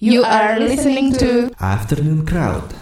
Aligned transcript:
You 0.00 0.24
are 0.24 0.56
listening 0.56 1.12
to 1.20 1.52
Afternoon 1.60 2.24
Crowd. 2.24 2.72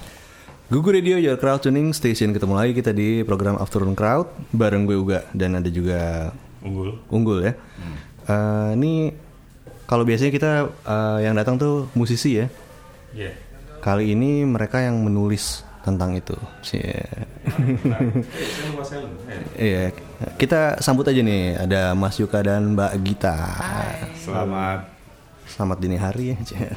Gugu 0.71 0.95
Radio 0.95 1.19
Your 1.19 1.35
Crowd 1.35 1.67
Tuning 1.67 1.91
Station 1.91 2.31
ketemu 2.31 2.55
lagi 2.55 2.79
kita 2.79 2.95
di 2.95 3.27
program 3.27 3.59
Afternoon 3.59 3.99
Crowd 3.99 4.31
bareng 4.55 4.87
gue 4.87 4.95
Uga 4.95 5.27
dan 5.35 5.59
ada 5.59 5.67
juga 5.67 6.31
Unggul. 6.63 6.95
Unggul 7.11 7.39
ya. 7.43 7.53
Eh, 8.23 8.69
ini 8.79 9.11
kalau 9.91 10.07
biasanya 10.07 10.31
kita 10.31 10.53
eh, 10.71 11.19
yang 11.27 11.35
datang 11.35 11.59
tuh 11.59 11.91
musisi 11.99 12.39
ya. 12.39 12.47
Iya. 13.11 13.35
Kali 13.83 14.15
ini 14.15 14.47
mereka 14.47 14.79
yang 14.79 15.03
menulis 15.03 15.67
tentang 15.83 16.15
itu. 16.15 16.39
Nah, 16.39 17.99
saya 18.31 18.63
lupa 18.71 18.83
saya 18.87 19.03
lu. 19.03 19.11
Eh, 19.27 19.43
Iya, 19.59 19.83
kita 20.39 20.79
sambut 20.79 21.03
aja 21.03 21.19
nih 21.19 21.59
ada 21.67 21.99
Mas 21.99 22.15
Yuka 22.15 22.47
dan 22.47 22.79
Mbak 22.79 22.93
Gita. 23.03 23.39
Selamat. 24.23 24.98
Selamat 25.59 25.83
dini 25.83 25.99
hari 25.99 26.31
ya. 26.31 26.37
Cie. 26.47 26.71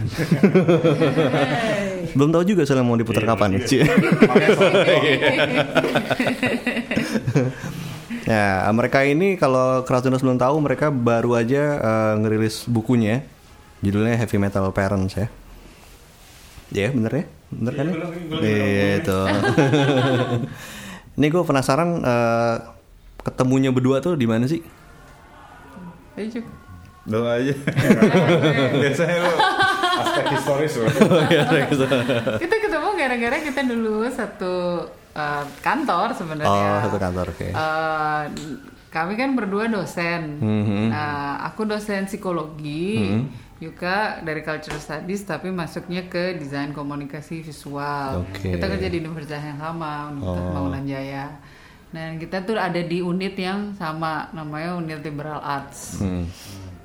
Belum 2.18 2.34
tahu 2.34 2.42
juga 2.50 2.66
soalnya 2.66 2.82
mau 2.82 2.98
diputar 2.98 3.22
Iya, 3.22 3.30
kapan 3.30 3.50
ya. 3.54 3.62
iya. 3.62 3.86
Ya, 8.22 8.64
mereka 8.72 9.04
ini 9.06 9.36
kalau 9.38 9.84
Kratuners 9.86 10.24
belum 10.26 10.42
tahu, 10.42 10.58
mereka 10.64 10.90
baru 10.90 11.38
aja 11.38 11.78
eh, 11.78 12.14
ngerilis 12.26 12.66
bukunya. 12.66 13.22
Judulnya 13.86 14.18
Heavy 14.18 14.42
Metal 14.42 14.66
Parents 14.74 15.14
ya. 15.14 15.28
Ya, 16.74 16.90
bener 16.90 17.12
ya? 17.12 17.26
Bener 17.54 17.74
kan 17.78 17.86
ya? 17.86 17.96
Iya. 18.42 18.66
Iya, 18.66 18.86
itu. 19.04 19.20
ini 21.22 21.26
gue 21.30 21.44
penasaran 21.46 21.90
eh, 22.02 22.56
ketemunya 23.22 23.70
berdua 23.70 24.02
tuh 24.02 24.18
di 24.18 24.26
mana 24.26 24.50
sih? 24.50 24.66
Ayo, 26.18 26.42
Cuk. 26.42 26.71
Lo 27.10 27.26
aja. 27.26 27.54
Biasanya 28.82 29.18
lo 29.20 29.34
aspek 30.02 30.26
historis 30.34 30.74
lo. 30.78 30.86
Kita 32.38 32.56
ketemu 32.58 32.90
gara-gara 32.94 33.38
kita 33.42 33.62
dulu 33.66 34.06
satu 34.08 34.54
uh, 35.14 35.44
kantor 35.62 36.14
sebenarnya. 36.14 36.50
Oh, 36.50 36.78
satu 36.86 36.98
kantor, 36.98 37.26
oke. 37.34 37.48
Uh, 37.52 38.22
kami 38.92 39.16
kan 39.16 39.34
berdua 39.34 39.66
dosen. 39.66 40.38
Mhm. 40.38 40.92
Nah, 40.92 41.42
aku 41.42 41.66
dosen 41.66 42.06
psikologi, 42.06 42.98
Mhm. 43.02 43.24
Yuka 43.62 44.26
dari 44.26 44.42
culture 44.42 44.82
studies 44.82 45.22
tapi 45.22 45.54
masuknya 45.54 46.10
ke 46.10 46.34
desain 46.34 46.74
komunikasi 46.74 47.46
visual. 47.46 48.26
Oke. 48.26 48.58
Kita 48.58 48.66
kerja 48.66 48.90
di 48.90 48.98
universitas 48.98 49.38
yang 49.38 49.62
sama, 49.62 50.10
Universitas 50.10 50.34
Oh. 50.34 50.46
Pembangunan 50.50 50.82
Jaya. 50.82 51.26
Dan 51.94 52.18
kita 52.18 52.42
tuh 52.42 52.58
ada 52.58 52.82
di 52.82 53.06
unit 53.06 53.38
yang 53.38 53.78
sama, 53.78 54.34
namanya 54.34 54.82
unit 54.82 55.06
liberal 55.06 55.38
arts. 55.38 56.02
Hmm. 56.02 56.26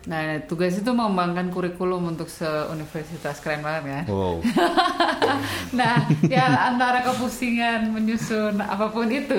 Nah, 0.07 0.39
tugas 0.47 0.79
itu 0.79 0.87
mengembangkan 0.95 1.51
kurikulum 1.51 2.15
untuk 2.15 2.31
se-universitas 2.31 3.43
keren 3.43 3.59
banget 3.67 3.83
kan? 3.91 4.05
Wow. 4.07 4.39
Nah, 5.75 6.07
ya 6.31 6.47
antara 6.73 7.03
kepusingan 7.03 7.91
menyusun 7.91 8.63
apa 8.63 8.89
pun 8.89 9.11
itu, 9.11 9.37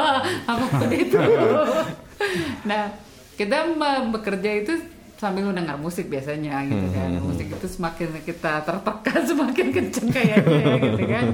apa 0.50 0.64
pun 0.70 0.90
itu. 0.94 1.18
Nah, 2.70 2.88
kita 3.34 3.68
bekerja 4.08 4.50
itu 4.64 4.72
sambil 5.18 5.50
mendengar 5.50 5.76
musik 5.76 6.06
biasanya 6.06 6.62
gitu 6.64 6.86
kan. 6.94 7.10
Musik 7.18 7.50
itu 7.50 7.66
semakin 7.66 8.08
kita 8.22 8.62
tertekan 8.62 9.20
semakin 9.26 9.66
kenceng 9.74 10.08
kayaknya 10.14 10.78
gitu 10.78 11.04
kan. 11.10 11.24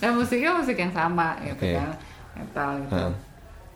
Nah, 0.00 0.10
musiknya 0.16 0.50
musik 0.56 0.76
yang 0.80 0.92
sama 0.96 1.36
gitu 1.44 1.62
Oke. 1.68 1.76
kan, 1.76 1.90
metal 2.34 2.70
gitu. 2.88 3.06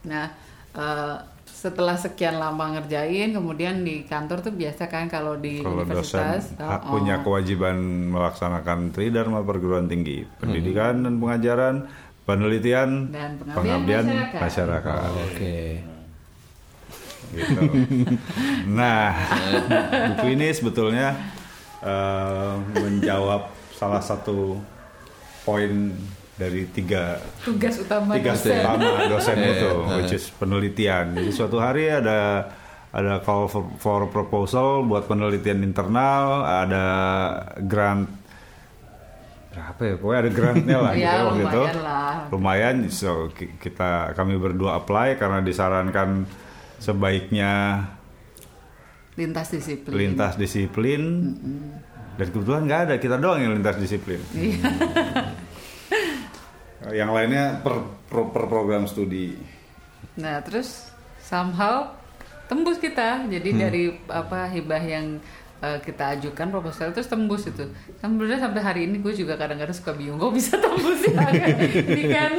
Nah, 0.09 0.27
eh, 0.73 1.17
setelah 1.65 1.97
sekian 1.97 2.37
lama 2.37 2.77
ngerjain, 2.77 3.33
kemudian 3.33 3.81
di 3.89 4.05
kantor 4.05 4.45
tuh 4.45 4.53
biasa 4.53 4.85
kan 4.93 5.09
kalau 5.09 5.41
di 5.41 5.65
Kalau 5.65 5.81
dosen 5.81 5.89
universitas 5.89 6.53
ha- 6.61 6.85
oh, 6.85 6.93
punya 6.93 7.25
kewajiban 7.25 7.81
melaksanakan 8.13 8.93
tridharma 8.93 9.41
perguruan 9.41 9.89
tinggi, 9.89 10.29
pendidikan 10.37 11.01
dan 11.09 11.17
pengajaran, 11.17 11.89
penelitian, 12.29 13.09
Dan 13.09 13.41
pengabdian 13.41 14.05
masyarakat. 14.05 14.41
masyarakat. 14.45 15.09
Oke. 15.25 15.57
gitu. 17.33 17.61
Nah, 18.79 19.17
buku 20.13 20.37
ini 20.37 20.53
sebetulnya 20.53 21.17
eh, 21.81 22.55
menjawab 22.77 23.49
salah 23.73 24.05
satu 24.05 24.61
poin 25.49 25.97
dari 26.35 26.67
tiga 26.67 27.23
tugas 27.41 27.79
utama 27.79 28.15
tiga 28.15 28.35
dosen. 28.35 28.59
utama 28.59 28.89
dosen 29.13 29.37
Iya, 29.37 29.51
itu, 29.53 29.71
iya. 29.73 29.95
which 29.97 30.13
is 30.13 30.25
penelitian. 30.31 31.15
Jadi 31.15 31.31
suatu 31.31 31.57
hari 31.57 31.87
ada 31.87 32.51
ada 32.91 33.19
call 33.19 33.47
for, 33.47 33.67
for 33.77 34.07
proposal 34.07 34.83
buat 34.83 35.05
penelitian 35.05 35.63
internal, 35.63 36.43
ada 36.43 36.87
grant 37.61 38.07
berapa 39.51 39.81
ya? 39.81 39.95
Pokoknya 39.97 40.21
ada 40.21 40.31
grantnya 40.33 40.77
lah 40.81 40.93
Ya, 40.97 40.99
gitu 40.99 41.23
waktu 41.25 41.41
itu. 41.41 41.47
lumayan 41.55 41.79
lah. 41.81 42.15
Lumayan, 42.29 42.77
so 42.89 43.11
ki- 43.31 43.55
kita 43.57 43.91
kami 44.13 44.35
berdua 44.35 44.75
apply 44.77 45.15
karena 45.15 45.39
disarankan 45.41 46.27
sebaiknya 46.77 47.53
lintas 49.15 49.47
disiplin. 49.49 49.95
lintas 49.95 50.35
disiplin. 50.35 51.03
Dan 52.15 52.27
kebetulan 52.29 52.63
nggak 52.65 52.81
ada, 52.81 52.95
kita 52.97 53.17
doang 53.17 53.39
yang 53.39 53.53
lintas 53.53 53.75
disiplin. 53.77 54.19
Iya. 54.33 54.71
Yang 56.91 57.11
lainnya 57.13 57.45
per, 57.61 57.75
per, 58.05 58.29
per 58.29 58.45
program 58.45 58.85
studi. 58.85 59.33
Nah, 60.17 60.45
terus 60.45 60.91
somehow 61.19 61.89
tembus 62.45 62.77
kita. 62.77 63.25
Jadi 63.25 63.49
Hmm. 63.51 63.61
dari 63.61 63.85
apa 64.07 64.47
hibah 64.47 64.79
yang 64.79 65.17
uh, 65.59 65.81
kita 65.81 66.21
ajukan 66.21 66.53
proposal 66.53 66.93
terus 66.93 67.09
tembus 67.09 67.49
itu. 67.49 67.65
Kan 67.99 68.13
sebenarnya 68.13 68.45
sampai 68.45 68.61
hari 68.61 68.81
ini 68.85 69.01
gue 69.01 69.17
juga 69.17 69.35
kadang-kadang 69.35 69.73
suka 69.73 69.97
bingung 69.97 70.21
kok 70.21 70.31
bisa 70.31 70.61
tembus 70.65 71.01
ya. 71.09 71.25
ini 71.73 72.05
kan 72.07 72.33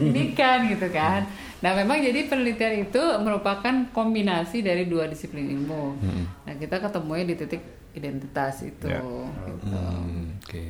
ini 0.00 0.24
kan 0.32 0.58
gitu 0.66 0.88
kan. 0.88 1.28
Nah, 1.58 1.74
memang 1.74 1.98
jadi 1.98 2.24
penelitian 2.24 2.86
itu 2.86 3.02
merupakan 3.18 3.74
kombinasi 3.90 4.62
dari 4.62 4.86
dua 4.86 5.10
disiplin 5.10 5.44
ilmu. 5.44 5.98
Nah, 6.46 6.54
kita 6.54 6.78
ketemunya 6.78 7.26
di 7.26 7.34
titik 7.34 7.62
identitas 7.92 8.62
itu. 8.62 8.86
Ya. 8.86 9.02
gitu. 9.02 9.66
Hmm, 9.66 10.38
Oke. 10.38 10.64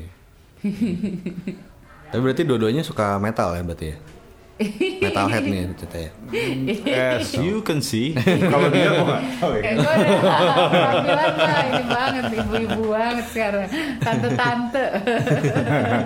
Tapi 2.09 2.21
berarti 2.25 2.43
dua-duanya 2.49 2.81
suka 2.81 3.21
metal 3.21 3.53
ya 3.53 3.63
berarti 3.65 3.87
ya? 3.93 3.99
Metalhead 5.07 5.45
nih 5.47 5.71
ceritanya. 5.79 6.11
As 6.91 7.31
you 7.39 7.63
can 7.63 7.79
see, 7.79 8.11
kalau 8.51 8.67
dia 8.75 8.91
kok 8.91 9.07
nggak 9.07 9.23
tahu 9.39 9.51
ya. 9.55 9.63
Kayak 9.63 9.77
gue 9.79 9.95
udah 11.07 11.63
ini 11.63 11.85
banget 11.87 12.25
ibu-ibu 12.43 12.83
banget 12.91 13.27
sekarang 13.31 13.67
tante-tante 14.03 14.85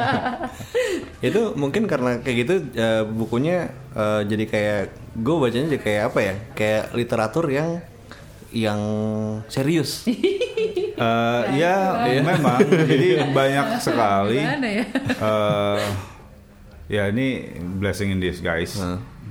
Itu 1.33 1.57
mungkin 1.57 1.89
karena 1.89 2.21
kayak 2.21 2.37
gitu 2.45 2.55
eh, 2.77 3.03
bukunya 3.09 3.73
eh, 3.97 4.21
jadi 4.29 4.45
kayak 4.45 4.81
gue 5.17 5.37
bacanya 5.41 5.67
jadi 5.73 5.81
kayak 5.81 6.03
apa 6.12 6.19
ya? 6.21 6.35
Kayak 6.53 6.85
literatur 6.93 7.47
yang 7.49 7.81
yang 8.53 8.81
serius. 9.47 10.05
Eh, 10.93 11.43
ya, 11.57 11.99
memang. 12.23 12.63
Jadi 12.63 13.19
banyak 13.35 13.81
sekali. 13.81 14.39
ya 14.39 14.55
eh, 15.19 15.81
ya 16.87 17.03
ini 17.11 17.49
blessing 17.75 18.12
in 18.12 18.21
disguise. 18.21 18.79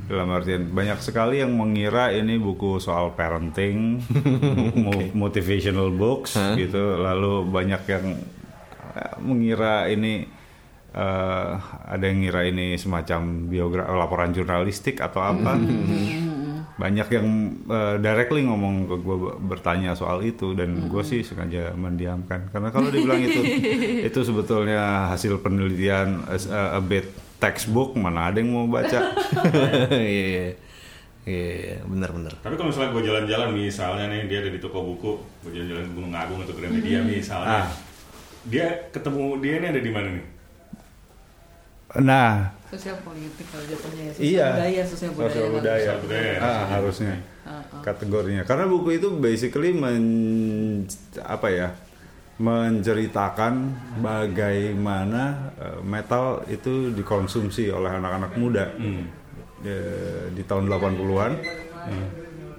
Dalam 0.04 0.28
artian 0.28 0.68
banyak 0.68 1.00
sekali 1.00 1.40
yang 1.40 1.56
mengira 1.56 2.12
ini 2.12 2.36
buku 2.36 2.76
soal 2.76 3.16
parenting, 3.16 4.04
mo- 4.84 5.12
motivational 5.16 5.94
books 5.94 6.36
gitu. 6.58 7.00
Lalu 7.00 7.48
banyak 7.48 7.81
yang 7.88 8.06
eh, 8.92 9.14
mengira 9.24 9.88
ini 9.88 10.28
eh, 10.92 11.52
ada 11.88 12.04
yang 12.04 12.20
ngira 12.20 12.42
ini 12.44 12.76
semacam 12.76 13.48
biografi 13.48 13.96
laporan 13.96 14.36
jurnalistik 14.36 15.00
atau 15.00 15.24
apa. 15.24 15.56
Banyak 16.81 17.08
yang 17.14 17.28
eh, 17.69 17.96
directly 18.02 18.42
ngomong 18.42 18.90
ke 18.90 18.96
gue 18.97 19.18
bertanya 19.46 19.94
soal 19.94 20.25
itu 20.25 20.58
dan 20.58 20.90
gue 20.90 21.03
sih 21.06 21.22
sengaja 21.22 21.78
mendiamkan 21.78 22.50
karena 22.50 22.74
kalau 22.74 22.90
dibilang 22.90 23.22
itu 23.22 23.42
itu 24.09 24.19
sebetulnya 24.25 25.13
hasil 25.13 25.38
penelitian 25.38 26.25
as 26.25 26.50
a, 26.50 26.74
a 26.75 26.81
bit 26.81 27.06
textbook 27.38 27.94
mana 27.94 28.33
ada 28.33 28.42
yang 28.42 28.50
mau 28.50 28.66
baca 28.66 28.98
Iya, 29.94 30.25
iya. 30.25 30.50
Iya, 31.22 31.86
benar-benar. 31.86 32.33
Tapi 32.42 32.57
kalau 32.57 32.74
misalnya 32.74 32.98
gue 32.98 33.04
jalan-jalan 33.06 33.50
misalnya 33.54 34.06
nih 34.10 34.25
dia 34.25 34.42
ada 34.42 34.50
di 34.50 34.57
toko 34.57 34.81
buku, 34.81 35.12
gue 35.45 35.51
jalan-jalan 35.54 35.86
ke 35.86 35.94
Gunung 35.94 36.13
Agung 36.18 36.42
atau 36.42 36.57
Gramedia 36.57 37.06
misalnya, 37.06 37.62
Ah. 37.62 37.69
dia 38.42 38.89
ketemu 38.89 39.38
dia 39.38 39.54
ini 39.62 39.68
ada 39.69 39.81
di 39.86 39.92
mana 39.94 40.07
nih? 40.18 40.25
nah 42.01 42.56
sosial 42.71 42.97
politik 43.01 43.45
kalau 43.45 43.65
jatuhnya 43.65 44.01
ya 44.01 44.13
sosial 44.13 44.25
Iya. 44.25 44.47
budaya 44.50 44.81
sosial 44.85 45.12
budaya, 45.12 45.29
Sosial 45.29 45.50
budaya. 45.51 45.77
Sosial 45.77 45.97
budaya. 46.00 46.33
ah, 46.39 46.63
harusnya 46.69 47.13
kategorinya 47.81 48.44
karena 48.44 48.65
buku 48.65 48.89
itu 48.94 49.07
basically 49.13 49.71
men 49.71 50.03
apa 51.19 51.47
ya 51.50 51.69
menceritakan 52.41 53.53
bagaimana 54.01 55.23
eh, 55.56 55.79
metal 55.81 56.25
itu 56.47 56.89
dikonsumsi 56.91 57.69
oleh 57.69 57.91
anak-anak 57.91 58.31
muda 58.35 58.65
Hmm. 58.73 59.06
Eh, 59.62 60.31
di 60.31 60.41
tahun 60.41 60.65
80-an 60.65 61.31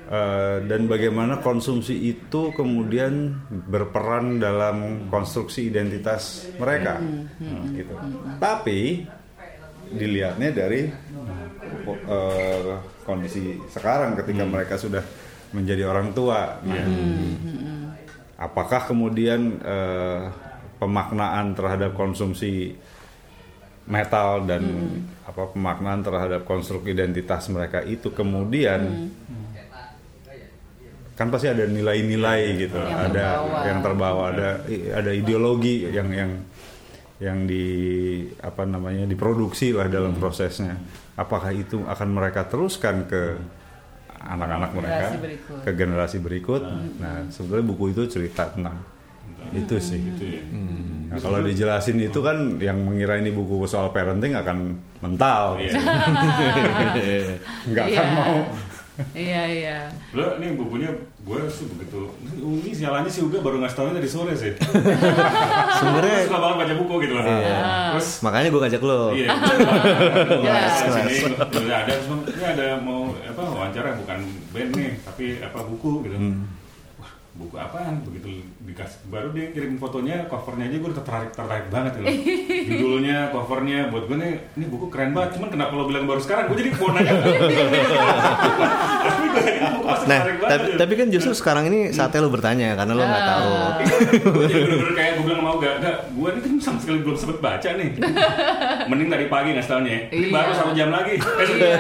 Eh, 0.05 0.59
dan 0.63 0.85
bagaimana 0.85 1.41
konsumsi 1.41 1.97
itu 2.05 2.53
kemudian 2.53 3.33
berperan 3.49 4.37
dalam 4.37 4.77
konstruksi 5.09 5.65
identitas 5.65 6.53
mereka, 6.55 7.01
Nah, 7.01 7.65
gitu. 7.73 7.97
Tapi 8.37 9.09
dilihatnya 9.93 10.51
dari 10.51 10.89
eh, 11.89 12.77
kondisi 13.05 13.59
sekarang 13.69 14.17
ketika 14.19 14.45
mereka 14.47 14.75
sudah 14.79 15.03
menjadi 15.53 15.85
orang 15.85 16.17
tua, 16.17 16.65
ya. 16.65 16.85
apakah 18.41 18.89
kemudian 18.89 19.61
eh, 19.61 20.23
pemaknaan 20.81 21.53
terhadap 21.53 21.93
konsumsi 21.93 22.75
metal 23.87 24.47
dan 24.47 24.63
apa 25.27 25.51
pemaknaan 25.53 26.01
terhadap 26.07 26.47
konstruk 26.47 26.87
identitas 26.87 27.51
mereka 27.51 27.83
itu 27.83 28.15
kemudian 28.15 29.11
kan 31.13 31.29
pasti 31.29 31.47
ada 31.47 31.69
nilai-nilai 31.69 32.41
gitu, 32.57 32.81
Yang 32.81 32.99
ada 33.13 33.27
terbawa. 33.37 33.59
yang 33.69 33.79
terbawa, 33.85 34.23
ada 34.33 34.49
ada 34.97 35.11
ideologi 35.13 35.87
yang 35.93 36.09
yang 36.09 36.31
yang 37.23 37.47
di 37.47 37.65
apa 38.37 38.67
namanya 38.67 39.07
diproduksi 39.07 39.71
lah 39.71 39.87
dalam 39.87 40.13
prosesnya. 40.13 40.75
Apakah 41.15 41.55
itu 41.55 41.79
akan 41.81 42.09
mereka 42.11 42.43
teruskan 42.45 43.07
ke 43.07 43.39
anak-anak 44.19 44.71
mereka, 44.73 45.07
Generasi 45.07 45.19
berikut. 45.19 45.57
ke 45.63 45.71
generasi 45.73 46.17
berikut? 46.19 46.63
Nah, 46.99 47.15
sebetulnya 47.29 47.65
buku 47.65 47.85
itu 47.91 48.03
cerita 48.09 48.51
tentang 48.51 48.83
itu 49.51 49.75
sih. 49.79 49.99
Gitu 50.01 50.25
ya. 50.33 50.43
Nah, 51.13 51.19
kalau 51.19 51.39
dijelasin 51.41 52.01
itu 52.01 52.19
kan 52.19 52.59
yang 52.59 52.79
mengira 52.81 53.19
ini 53.19 53.31
buku 53.31 53.67
soal 53.67 53.91
parenting 53.91 54.33
akan 54.33 54.59
mental, 54.99 55.59
Iya. 55.59 55.79
nggak 57.69 57.85
akan 57.85 58.07
Iya. 58.07 58.15
mau. 58.17 58.37
Iya 59.17 59.43
iya. 59.49 59.79
Lo 60.13 60.37
nih 60.37 60.53
bukunya 60.53 60.93
gue 61.25 61.41
sih 61.49 61.65
begitu. 61.65 62.13
Ini 62.37 62.71
sialannya 62.77 63.09
sih 63.09 63.25
Uga 63.25 63.41
baru 63.41 63.65
ngasih 63.65 63.77
taunya 63.81 63.97
tadi 63.97 64.09
sore 64.11 64.37
sih. 64.37 64.53
Sebenarnya 65.81 66.29
suka 66.29 66.39
banget 66.39 66.57
baca 66.61 66.75
buku 66.77 66.95
gitu 67.09 67.13
loh. 67.17 67.25
Terus 67.25 68.09
makanya 68.21 68.49
gue 68.53 68.61
ngajak 68.61 68.83
lo. 68.85 69.03
Iya, 69.17 69.29
sini 70.77 71.73
ada 71.73 71.89
terus 71.89 72.09
ini 72.37 72.45
ada 72.45 72.67
mau 72.85 73.17
apa 73.17 73.43
wawancara 73.43 73.97
bukan 73.97 74.19
band 74.53 74.71
nih, 74.77 74.91
tapi 75.01 75.41
apa 75.41 75.59
buku 75.65 76.05
gitu. 76.05 76.17
Wah, 76.17 76.35
buku 77.33 77.57
apaan? 77.57 78.05
Begitu 78.05 78.45
dikasih 78.63 79.09
baru 79.09 79.33
dia 79.33 79.49
kirim 79.51 79.77
fotonya, 79.77 80.29
covernya 80.29 80.69
aja 80.69 80.77
gue 80.77 80.89
udah 80.89 80.99
tertarik 81.01 81.31
tertarik 81.33 81.67
banget 81.69 81.93
gitu. 81.97 82.07
Judulnya, 82.69 83.33
covernya 83.33 83.89
buat 83.89 84.05
gue 84.05 84.17
nih, 84.17 84.33
ini 84.55 84.65
buku 84.69 84.87
keren 84.89 85.13
banget. 85.13 85.37
Cuman 85.37 85.49
kenapa 85.49 85.73
lo 85.73 85.85
bilang 85.85 86.05
baru 86.05 86.21
sekarang? 86.21 86.47
Gue 86.47 86.61
jadi 86.61 86.71
mau 86.75 86.93
nanya. 86.93 87.13
Nah, 90.03 90.19
tapi, 90.43 90.67
gitu. 90.67 90.79
tapi 90.79 90.93
kan 90.95 91.07
justru 91.09 91.33
sekarang 91.33 91.65
ini 91.69 91.95
saatnya 91.95 92.21
lo 92.21 92.31
bertanya 92.31 92.75
karena 92.75 92.93
lo 92.93 93.03
nggak 93.03 93.25
tahu. 93.25 93.53
Gue 94.33 94.45
jadi 94.47 94.63
bener-bener 94.67 94.95
kayak 94.95 95.13
gue 95.15 95.25
bilang 95.25 95.43
mau 95.43 95.57
gak, 95.57 95.75
gak 95.79 95.97
gue 96.13 96.29
ini 96.29 96.41
kan 96.41 96.53
sama 96.61 96.79
sekali 96.79 96.99
belum 97.03 97.17
sempet 97.17 97.39
baca 97.39 97.69
nih 97.73 97.91
Mending 98.91 99.09
tadi 99.09 99.27
pagi 99.27 99.51
ngasih 99.53 99.71
taunya 99.71 99.91
Ini 100.09 100.27
Iya. 100.29 100.35
baru 100.35 100.51
satu 100.55 100.73
jam 100.73 100.89
lagi 100.91 101.15
Eh. 101.19 101.79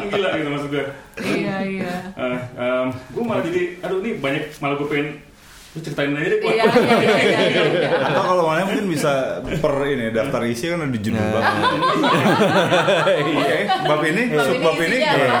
Ini 0.00 0.06
Gila 0.08 0.28
gitu 0.36 0.48
maksud 0.48 0.68
gue 0.70 0.84
Iya 1.22 1.56
iya. 1.62 1.94
Gue 2.88 3.24
malah 3.32 3.42
jadi, 3.42 3.60
aduh 3.80 3.98
ini 3.98 4.10
banyak 4.14 4.42
malah 4.58 4.76
gue 4.76 4.86
pengen 4.86 5.08
ceritain 5.72 6.12
aja 6.12 6.28
deh. 6.28 6.38
Iya 6.38 6.64
iya 6.68 6.68
iya 6.68 7.32
iya. 7.48 7.62
iya. 7.64 7.88
Atau 8.04 8.22
kalau 8.26 8.44
mana 8.44 8.60
mungkin 8.62 8.86
bisa 8.86 9.12
per 9.40 9.72
ini 9.86 10.12
daftar 10.12 10.44
isi 10.44 10.68
kan 10.68 10.84
ada 10.84 10.92
judul 10.94 11.16
bab. 11.16 11.44
Iya, 13.24 13.56
bab 13.82 14.02
ini, 14.02 14.22
Bab 14.28 14.44
sub 14.44 14.52
ini 14.52 14.60
bab 14.60 14.78
ini. 14.78 14.98
iya. 14.98 15.32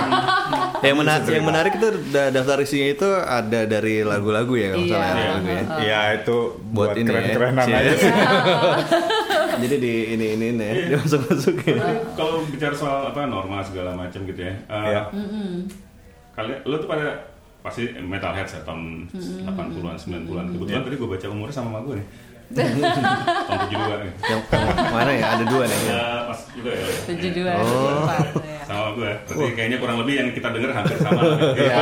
yang 0.82 0.96
menarik 0.98 1.28
yang 1.28 1.46
menarik 1.46 1.72
itu 1.76 1.88
da- 2.10 2.32
daftar 2.32 2.58
isinya 2.58 2.88
itu 2.90 3.06
ada 3.06 3.60
dari 3.64 4.02
lagu-lagu 4.02 4.50
ya 4.52 4.68
kalau 4.72 4.82
Iya. 4.82 4.90
salah 4.90 5.14
ya, 5.14 5.28
lagu 5.30 5.46
ya. 5.46 5.62
Ya 5.78 6.00
itu 6.16 6.36
Buat 6.64 6.74
buat, 6.74 6.94
ini 6.96 7.06
ya. 7.06 7.12
keren-kerenan 7.14 7.66
Iya. 7.68 7.76
aja 7.78 7.92
sih. 7.94 8.12
Jadi 9.62 9.76
di 9.78 9.94
ini 10.10 10.26
ini 10.32 10.46
ini 10.50 10.64
ya, 10.64 10.74
dia 10.88 10.96
masuk 10.98 11.20
masukin. 11.24 11.76
Kalau 12.12 12.42
bicara 12.48 12.74
soal 12.74 13.00
apa 13.06 13.20
norma 13.24 13.60
segala 13.60 13.94
macam 13.94 14.24
gitu 14.24 14.40
ya. 14.40 14.54
eh, 14.58 14.84
Iya. 14.88 15.02
Kalian 16.32 16.58
lo 16.64 16.76
tuh 16.78 16.88
pada 16.88 17.06
pasti 17.62 17.82
metalhead 18.02 18.46
ya 18.50 18.60
tahun 18.66 19.06
80-an 19.14 19.96
90-an. 19.96 20.46
Kebetulan 20.58 20.82
tadi 20.82 20.96
gue 20.98 21.08
baca 21.08 21.26
umurnya 21.30 21.54
sama 21.54 21.68
sama 21.72 21.80
gue 21.86 21.94
nih. 22.02 22.08
tahun 23.48 23.60
72 23.72 24.02
nih. 24.04 24.12
Yang, 24.28 24.40
yang 24.52 24.92
mana 24.92 25.10
ya? 25.16 25.24
Ada 25.32 25.44
dua 25.48 25.64
nih. 25.64 25.78
Ya, 25.88 26.04
pas 26.28 26.40
juga 26.52 26.70
ya. 26.76 26.86
Tujuh 27.08 27.30
dua 27.32 27.52
Oh. 27.56 28.04
Iya. 28.44 28.60
Sama 28.68 28.88
gue. 28.92 29.10
Berarti 29.24 29.52
kayaknya 29.56 29.78
kurang 29.80 29.96
lebih 30.04 30.14
yang 30.20 30.28
kita 30.36 30.48
dengar 30.52 30.70
hampir 30.76 30.96
sama. 31.00 31.20
Iya. 31.62 31.80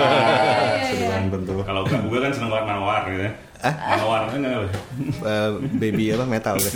Sedang 0.94 1.26
tentu. 1.32 1.54
Kalau 1.66 1.82
gue, 1.82 1.96
gue 1.98 2.18
kan 2.22 2.30
seneng 2.30 2.50
warna 2.54 2.74
war 2.78 3.02
gitu 3.10 3.24
ya. 3.26 3.32
Manowar 3.60 4.22
kan. 4.32 4.40
Eh, 4.40 5.50
baby 5.76 6.16
apa 6.16 6.24
metal 6.24 6.56
kan? 6.56 6.72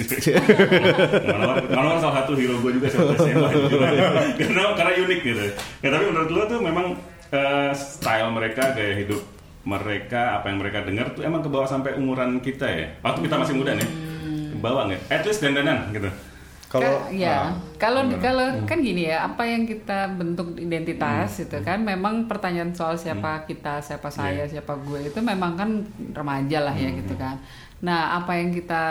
Manowar, 1.33 1.57
Manowar 1.73 1.97
salah 1.97 2.17
satu 2.21 2.37
hero 2.37 2.61
gue 2.61 2.73
juga 2.77 2.87
sama 2.93 3.17
SMA 3.17 3.49
karena 4.41 4.63
karena 4.77 4.93
unik 4.93 5.21
gitu. 5.25 5.45
Ya 5.81 5.89
tapi 5.89 6.05
menurut 6.13 6.31
lo 6.35 6.43
tuh 6.45 6.61
memang 6.61 6.87
eh, 7.33 7.73
style 7.73 8.29
mereka 8.33 8.75
gaya 8.77 8.95
hidup 8.99 9.23
mereka 9.65 10.37
apa 10.41 10.53
yang 10.53 10.61
mereka 10.61 10.85
dengar 10.85 11.17
tuh 11.17 11.25
emang 11.25 11.41
ke 11.41 11.49
bawah 11.49 11.65
sampai 11.65 11.97
umuran 11.97 12.37
kita 12.45 12.69
ya. 12.69 12.87
Waktu 13.01 13.25
kita 13.25 13.37
masih 13.41 13.55
muda 13.57 13.73
nih. 13.73 13.89
Ke 14.53 14.57
bawah 14.61 14.83
nggak? 14.93 15.03
At 15.09 15.25
least 15.25 15.41
dandanan 15.41 15.89
gitu. 15.89 16.13
Kalau 16.69 17.07
Ka- 17.07 17.15
ya, 17.15 17.55
kalau 17.79 18.03
kalau 18.19 18.67
kan 18.67 18.83
gini 18.83 19.07
ya, 19.07 19.31
apa 19.31 19.47
yang 19.47 19.63
kita 19.63 20.11
bentuk 20.19 20.59
identitas 20.59 21.39
itu 21.39 21.55
kan 21.63 21.79
memang 21.79 22.27
pertanyaan 22.27 22.75
soal 22.75 22.99
siapa 22.99 23.47
kita, 23.47 23.79
siapa 23.79 24.11
saya, 24.11 24.43
siapa 24.45 24.75
gue 24.83 25.07
itu 25.07 25.21
memang 25.23 25.55
kan 25.55 25.71
remaja 26.11 26.67
lah 26.67 26.75
ya 26.75 26.91
gitu 26.99 27.15
kan. 27.15 27.39
Nah, 27.79 28.19
apa 28.19 28.37
yang 28.37 28.51
kita 28.51 28.85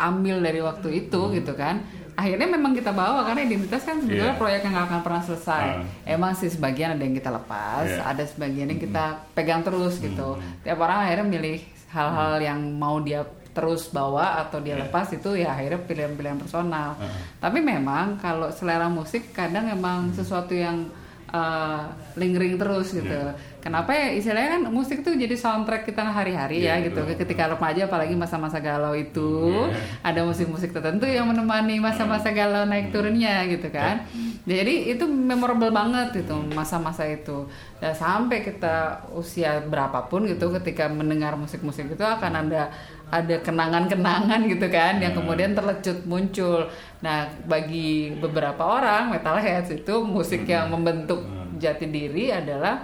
ambil 0.00 0.40
dari 0.40 0.64
waktu 0.64 1.06
itu 1.06 1.20
gitu 1.36 1.52
kan, 1.52 1.84
akhirnya 2.12 2.48
memang 2.48 2.72
kita 2.72 2.90
bawa 2.90 3.24
karena 3.24 3.42
identitas 3.42 3.82
kan 3.82 3.96
sebetulnya 3.98 4.34
Iya. 4.34 4.40
proyek 4.40 4.60
yang 4.62 4.72
nggak 4.72 4.86
akan 4.86 5.00
pernah 5.00 5.22
selesai. 5.22 5.64
Ah. 5.80 5.84
Emang 6.04 6.32
sih 6.32 6.48
sebagian 6.48 6.92
ada 6.92 7.02
yang 7.02 7.12
kita 7.12 7.30
lepas, 7.30 7.86
Iya. 7.86 8.02
ada 8.04 8.22
sebagian 8.22 8.68
yang 8.68 8.78
kita 8.78 9.04
pegang 9.32 9.60
terus 9.60 9.96
gitu. 9.98 10.36
Tiap 10.60 10.78
orang 10.78 11.08
akhirnya 11.08 11.26
milih 11.26 11.58
hal-hal 11.88 12.34
yang 12.38 12.60
mau 12.74 12.96
dia 12.98 13.24
terus 13.52 13.88
bawa 13.88 14.40
atau 14.40 14.58
dia 14.58 14.76
Iya. 14.76 14.88
lepas 14.88 15.12
itu 15.12 15.36
ya 15.36 15.52
akhirnya 15.52 15.80
pilihan-pilihan 15.82 16.38
personal. 16.38 16.96
Tapi 17.36 17.58
memang 17.60 18.16
kalau 18.16 18.48
selera 18.48 18.88
musik 18.88 19.32
kadang 19.32 19.68
emang 19.68 20.08
sesuatu 20.10 20.52
yang 20.52 20.88
uh, 21.28 21.84
lingering 22.14 22.56
terus 22.56 22.92
gitu. 22.92 23.20
Kenapa 23.62 23.94
ya 23.94 24.10
istilahnya 24.10 24.58
kan 24.58 24.62
musik 24.74 25.06
tuh 25.06 25.14
jadi 25.14 25.38
soundtrack 25.38 25.86
kita 25.86 26.02
hari-hari 26.02 26.66
Iya, 26.66 26.82
ya 26.82 26.90
gitu. 26.90 26.98
betul. 26.98 27.14
Ketika 27.22 27.46
remaja 27.54 27.86
apalagi 27.86 28.18
masa-masa 28.18 28.58
galau 28.58 28.90
itu 28.98 29.54
ada 30.02 30.26
musik-musik 30.26 30.74
tertentu 30.74 31.06
yang 31.06 31.30
menemani 31.30 31.78
masa-masa 31.78 32.34
galau 32.34 32.66
naik 32.66 32.90
turunnya 32.90 33.46
gitu 33.46 33.70
kan. 33.70 34.02
Jadi 34.42 34.90
itu 34.90 35.06
memorable 35.06 35.70
banget 35.70 36.10
gitu 36.26 36.34
masa-masa 36.50 37.06
itu. 37.06 37.46
Dan 37.78 37.94
sampai 37.94 38.42
kita 38.42 39.06
usia 39.14 39.62
berapapun 39.62 40.26
gitu 40.26 40.50
ketika 40.58 40.90
mendengar 40.90 41.38
musik-musik 41.38 41.86
itu 41.94 42.02
akan 42.02 42.50
ada 42.50 42.74
ada 43.12 43.36
kenangan-kenangan 43.44 44.40
gitu 44.50 44.66
kan 44.72 44.98
yang 44.98 45.14
kemudian 45.14 45.54
terlecut 45.54 46.02
muncul. 46.02 46.66
Nah, 46.98 47.30
bagi 47.46 48.10
beberapa 48.18 48.58
orang 48.58 49.14
metalheads 49.14 49.70
itu 49.70 50.02
musik 50.02 50.48
yang 50.50 50.66
membentuk 50.72 51.22
jati 51.62 51.86
diri 51.86 52.34
adalah 52.34 52.82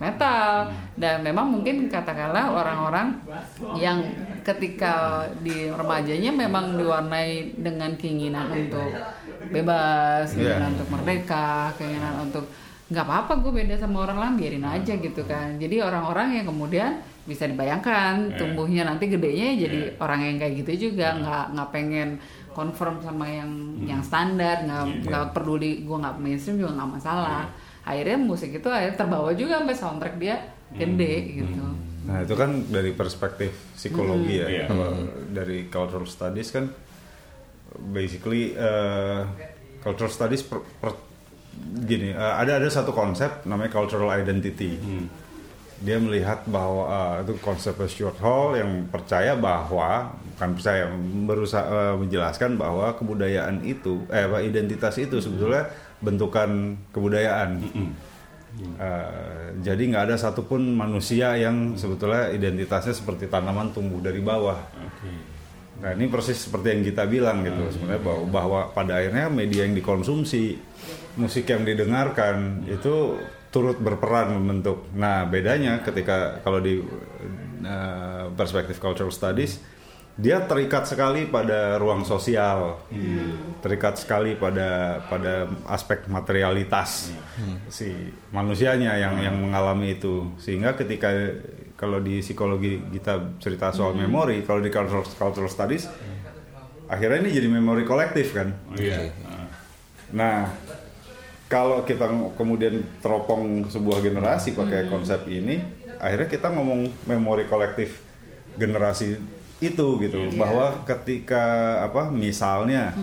metal. 0.00 0.72
Dan 0.96 1.20
memang 1.20 1.46
mungkin 1.52 1.86
katakanlah 1.92 2.50
orang-orang 2.56 3.20
yang 3.76 4.00
ketika 4.40 5.28
di 5.44 5.68
remajanya 5.68 6.32
memang 6.32 6.80
diwarnai 6.80 7.60
dengan 7.60 7.92
keinginan 8.00 8.48
untuk 8.48 8.90
bebas, 9.52 10.32
keinginan 10.32 10.74
untuk 10.74 10.88
merdeka, 10.88 11.70
keinginan 11.76 12.24
untuk 12.24 12.48
nggak 12.90 13.06
apa-apa 13.06 13.32
gue 13.46 13.52
beda 13.54 13.78
sama 13.78 14.02
orang 14.02 14.18
lain 14.18 14.34
biarin 14.40 14.66
aja 14.66 14.98
gitu 14.98 15.22
kan. 15.28 15.54
Jadi 15.60 15.78
orang-orang 15.78 16.42
yang 16.42 16.50
kemudian 16.50 16.98
bisa 17.28 17.46
dibayangkan 17.46 18.34
tumbuhnya 18.34 18.82
nanti 18.82 19.06
gedenya 19.06 19.54
jadi 19.54 19.94
orang 20.02 20.20
yang 20.26 20.36
kayak 20.42 20.54
gitu 20.64 20.90
juga 20.90 21.14
nggak 21.14 21.44
nggak 21.54 21.68
pengen 21.70 22.08
konform 22.50 22.98
sama 22.98 23.30
yang 23.30 23.50
yang 23.86 24.02
standar 24.02 24.66
nggak 24.66 25.06
nggak 25.06 25.26
peduli 25.30 25.86
gue 25.86 25.96
nggak 26.00 26.16
mainstream 26.18 26.58
juga 26.58 26.82
nggak 26.82 26.90
masalah 26.98 27.46
akhirnya 27.90 28.18
musik 28.22 28.54
itu 28.54 28.68
akhirnya 28.70 28.94
terbawa 28.94 29.34
juga 29.34 29.58
sampai 29.58 29.76
soundtrack 29.76 30.14
dia 30.22 30.36
gede 30.70 31.42
gitu 31.42 31.58
Nah 32.00 32.24
itu 32.24 32.34
kan 32.34 32.50
dari 32.66 32.96
perspektif 32.96 33.52
psikologi 33.76 34.40
ya. 34.40 34.48
Iya. 34.48 34.64
Kalau 34.66 34.90
dari 35.30 35.68
cultural 35.68 36.08
studies 36.08 36.48
kan 36.50 36.72
basically 37.92 38.56
uh, 38.56 39.28
cultural 39.84 40.10
studies 40.10 40.42
per, 40.42 40.64
per- 40.80 41.08
gini 41.84 42.14
uh, 42.14 42.40
ada 42.40 42.56
ada 42.58 42.66
satu 42.66 42.90
konsep 42.90 43.44
namanya 43.44 43.70
cultural 43.70 44.10
identity. 44.16 44.80
Dia 45.80 45.96
melihat 45.96 46.44
bahwa 46.48 46.88
uh, 46.88 47.14
itu 47.24 47.36
konsep 47.40 47.76
Stuart 47.88 48.18
Hall 48.20 48.56
yang 48.56 48.88
percaya 48.88 49.36
bahwa 49.36 50.12
bukan 50.36 50.50
percaya 50.56 50.88
berusaha 51.24 51.64
uh, 51.68 51.94
menjelaskan 52.00 52.56
bahwa 52.56 52.96
kebudayaan 52.96 53.60
itu 53.64 54.04
eh 54.08 54.24
identitas 54.44 54.96
itu 54.96 55.20
sebetulnya 55.20 55.68
bentukan 56.00 56.80
kebudayaan. 56.92 57.60
Uh, 58.80 59.54
jadi 59.62 59.78
nggak 59.78 60.04
ada 60.10 60.16
satupun 60.18 60.74
manusia 60.74 61.38
yang 61.38 61.78
sebetulnya 61.78 62.34
identitasnya 62.34 62.90
seperti 62.90 63.30
tanaman 63.30 63.70
tumbuh 63.70 64.02
dari 64.02 64.18
bawah. 64.18 64.58
Oke. 64.74 65.10
Nah 65.80 65.96
ini 65.96 66.10
persis 66.10 66.50
seperti 66.50 66.76
yang 66.76 66.82
kita 66.82 67.08
bilang 67.08 67.40
gitu 67.46 67.72
sebenarnya 67.72 68.02
bahwa, 68.04 68.24
bahwa 68.28 68.60
pada 68.74 69.00
akhirnya 69.00 69.32
media 69.32 69.64
yang 69.64 69.72
dikonsumsi, 69.72 70.58
musik 71.16 71.46
yang 71.48 71.62
didengarkan 71.64 72.68
itu 72.68 73.22
turut 73.54 73.78
berperan 73.78 74.34
membentuk. 74.34 74.90
Nah 74.98 75.24
bedanya 75.30 75.80
ketika 75.80 76.42
kalau 76.42 76.58
di 76.58 76.82
uh, 77.64 78.24
perspektif 78.34 78.76
cultural 78.82 79.14
studies 79.14 79.62
dia 80.20 80.44
terikat 80.44 80.84
sekali 80.84 81.24
pada 81.24 81.80
ruang 81.80 82.04
sosial, 82.04 82.84
terikat 83.64 83.96
sekali 83.96 84.36
pada 84.36 85.00
pada 85.08 85.48
aspek 85.64 86.04
materialitas 86.12 87.08
si 87.72 88.12
manusianya 88.28 89.00
yang 89.00 89.16
yang 89.24 89.36
mengalami 89.40 89.96
itu 89.96 90.36
sehingga 90.36 90.76
ketika 90.76 91.08
kalau 91.80 92.04
di 92.04 92.20
psikologi 92.20 92.76
kita 92.92 93.40
cerita 93.40 93.72
soal 93.72 93.96
memori, 93.96 94.44
kalau 94.44 94.60
di 94.60 94.68
cultural, 94.68 95.08
cultural 95.16 95.48
studies 95.48 95.88
akhirnya 96.90 97.24
ini 97.24 97.30
jadi 97.32 97.48
memori 97.48 97.88
kolektif 97.88 98.36
kan. 98.36 98.52
Oh, 98.68 98.76
iya. 98.76 99.08
Ah. 99.24 99.48
Nah, 100.10 100.36
kalau 101.46 101.86
kita 101.86 102.10
kemudian 102.34 102.82
teropong 102.98 103.70
sebuah 103.70 104.02
generasi 104.02 104.52
pakai 104.58 104.90
konsep 104.90 105.24
ini, 105.30 105.62
akhirnya 106.02 106.28
kita 106.28 106.50
ngomong 106.50 107.06
memori 107.06 107.46
kolektif 107.46 108.02
generasi 108.58 109.39
itu 109.60 109.86
gitu, 109.98 110.18
bahwa 110.34 110.82
ketika 110.82 111.44
apa 111.82 112.08
misalnya 112.08 112.96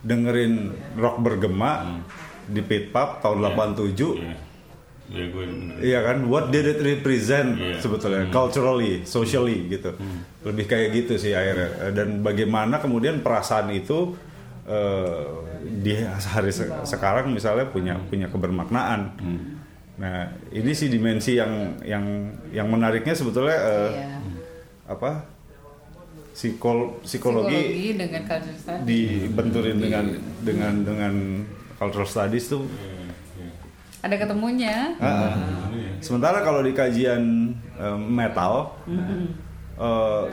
dengerin 0.00 0.54
rock 0.96 1.20
bergema 1.20 2.00
di 2.46 2.60
pit 2.60 2.88
pub 2.88 3.20
tahun 3.20 3.44
87 3.44 4.16
Iya. 4.16 4.34
Iya 5.10 5.24
gue 5.28 5.44
Iya 5.82 5.98
kan, 6.00 6.16
what 6.24 6.48
did 6.48 6.64
it 6.64 6.78
represent 6.78 7.58
Iya. 7.58 7.76
sebetulnya, 7.78 8.30
culturally, 8.30 9.02
socially 9.02 9.66
gitu, 9.68 9.90
lebih 10.40 10.64
kayak 10.64 10.88
gitu 10.94 11.18
sih 11.18 11.34
akhirnya. 11.34 11.90
Dan 11.90 12.22
bagaimana 12.22 12.78
kemudian 12.78 13.18
perasaan 13.18 13.68
itu 13.70 14.14
eh, 14.62 15.20
di 15.60 15.98
hari 16.06 16.48
se- 16.48 16.70
sekarang 16.86 17.28
misalnya 17.28 17.66
punya 17.66 17.98
punya 18.00 18.30
kebermaknaan. 18.30 19.18
Nah 19.98 20.16
ini 20.48 20.70
sih 20.70 20.86
dimensi 20.86 21.34
yang 21.34 21.52
yang 21.82 22.04
yang 22.48 22.66
menariknya 22.66 23.12
sebetulnya 23.12 23.58
eh, 23.58 23.90
Iya. 23.90 24.06
Apa 24.90 25.22
psikol 26.34 26.98
psikologi, 27.06 27.54
Psikologi 27.54 27.88
dengan 27.94 28.22
culture 28.26 28.78
dibenturin 28.82 29.76
dengan 29.78 30.04
dengan 30.42 30.74
dengan 30.82 31.14
cultural 31.78 32.08
studies 32.10 32.50
tuh. 32.50 32.66
Ada 34.00 34.16
ketemunya. 34.16 34.96
Ah, 34.96 35.36
Sementara 36.00 36.40
kalau 36.40 36.64
di 36.64 36.72
kajian 36.72 37.52
eh, 37.76 37.98
metal 38.00 38.72
eh, 39.76 40.24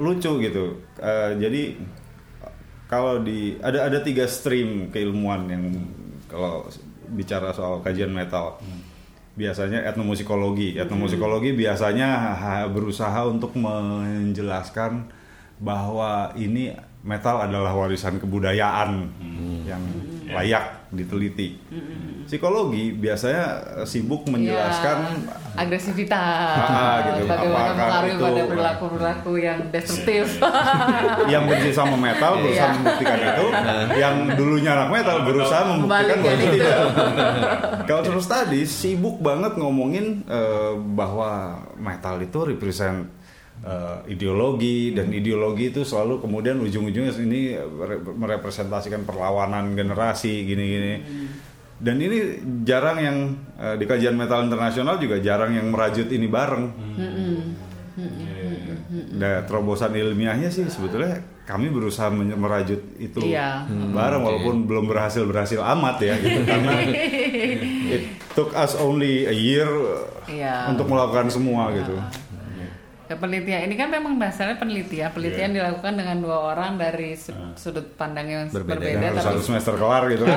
lucu 0.00 0.32
gitu. 0.40 0.80
Eh, 0.98 1.30
jadi 1.38 1.62
kalau 2.88 3.20
di 3.20 3.60
ada 3.60 3.92
ada 3.92 3.98
tiga 4.00 4.24
stream 4.24 4.88
keilmuan 4.88 5.44
yang 5.52 5.64
kalau 6.26 6.64
bicara 7.12 7.52
soal 7.52 7.84
kajian 7.84 8.10
metal. 8.10 8.56
Biasanya 9.34 9.82
etnomusikologi. 9.84 10.78
Etnomusikologi 10.78 11.52
biasanya 11.52 12.08
ha- 12.32 12.68
berusaha 12.70 13.26
untuk 13.26 13.54
menjelaskan 13.54 15.10
bahwa 15.58 16.30
ini 16.34 16.74
metal 17.04 17.42
adalah 17.42 17.74
warisan 17.74 18.16
kebudayaan 18.16 19.10
yang 19.66 19.82
layak 20.30 20.88
diteliti. 20.88 21.58
Psikologi 22.24 22.96
biasanya 22.96 23.44
sibuk 23.84 24.24
menjelaskan 24.26 24.98
Ya, 25.28 25.43
agresivitas, 25.54 26.58
Ah, 26.60 26.98
gitu. 27.14 27.24
bagaimana 27.24 27.62
Apakah 27.64 27.74
mengaruhi 27.78 28.10
itu- 28.10 28.24
pada 28.24 28.42
perilaku-perilaku 28.44 29.32
yang 29.36 29.58
destruktif. 29.68 30.24
yang 31.32 31.42
benci 31.44 31.70
sama 31.70 31.94
metal 31.94 32.32
berusaha 32.36 32.66
Iya. 32.66 32.74
membuktikan 32.74 33.18
itu, 33.20 33.46
yang 33.94 34.14
dulunya 34.34 34.70
anak 34.74 34.88
metal 34.92 35.16
berusaha 35.22 35.62
membuktikan 35.66 36.16
bahwa 36.16 36.34
itu 36.34 36.46
tidak. 36.54 36.78
Cultural 37.84 38.20
studies 38.20 38.70
sibuk 38.70 39.16
banget 39.18 39.54
ngomongin 39.54 40.06
eh, 40.24 40.72
bahwa 40.74 41.30
metal 41.74 42.18
itu 42.18 42.38
represent 42.44 43.06
eh, 43.60 43.98
ideologi 44.08 44.90
dan 44.90 45.08
ideologi 45.08 45.70
itu 45.70 45.82
selalu 45.82 46.18
kemudian 46.18 46.58
ujung-ujungnya 46.58 47.14
ini 47.16 47.40
mere- 47.56 48.02
merepresentasikan 48.02 49.02
perlawanan 49.02 49.72
generasi 49.72 50.42
gini-gini. 50.42 50.94
Dan 51.74 51.98
ini 51.98 52.18
jarang 52.62 52.98
yang 52.98 53.16
eh, 53.58 53.74
di 53.74 53.84
kajian 53.84 54.14
metal 54.14 54.46
internasional 54.46 54.96
juga 54.96 55.18
jarang 55.18 55.52
yang 55.52 55.68
merajut 55.68 56.06
ini 56.06 56.26
bareng. 56.26 56.64
Nah, 59.14 59.42
terobosan 59.46 59.94
ilmiahnya 59.94 60.50
sih 60.50 60.66
sebetulnya 60.66 61.18
kami 61.44 61.68
berusaha 61.68 62.08
merajut 62.10 62.80
itu 62.96 63.20
Iya. 63.20 63.68
bareng 63.68 64.22
walaupun 64.22 64.64
belum 64.64 64.88
berhasil 64.88 65.22
berhasil 65.22 65.60
amat 65.60 66.00
ya 66.00 66.14
gitu 66.16 66.40
karena 66.48 66.72
it 67.90 68.02
took 68.32 68.50
us 68.54 68.74
only 68.74 69.28
a 69.28 69.34
year 69.34 69.68
Iya. 70.26 70.72
untuk 70.72 70.88
melakukan 70.88 71.28
semua 71.28 71.68
gitu. 71.70 71.94
Ya, 73.14 73.20
penelitian 73.20 73.60
ini 73.64 73.74
kan 73.76 73.88
memang 73.88 74.18
dasarnya 74.18 74.58
penelitian. 74.58 75.06
Penelitian 75.08 75.48
Iya. 75.48 75.56
dilakukan 75.62 75.94
dengan 75.94 76.16
dua 76.18 76.50
orang 76.50 76.74
dari 76.74 77.14
su- 77.14 77.30
sudut 77.54 77.94
pandang 77.94 78.26
yang 78.26 78.42
Berbeda. 78.48 78.74
berbeda, 78.74 79.06
harus 79.06 79.22
tapi 79.22 79.28
satu 79.30 79.42
semester 79.44 79.74
kelar 79.76 80.02
gitu. 80.10 80.26
Ah, 80.26 80.34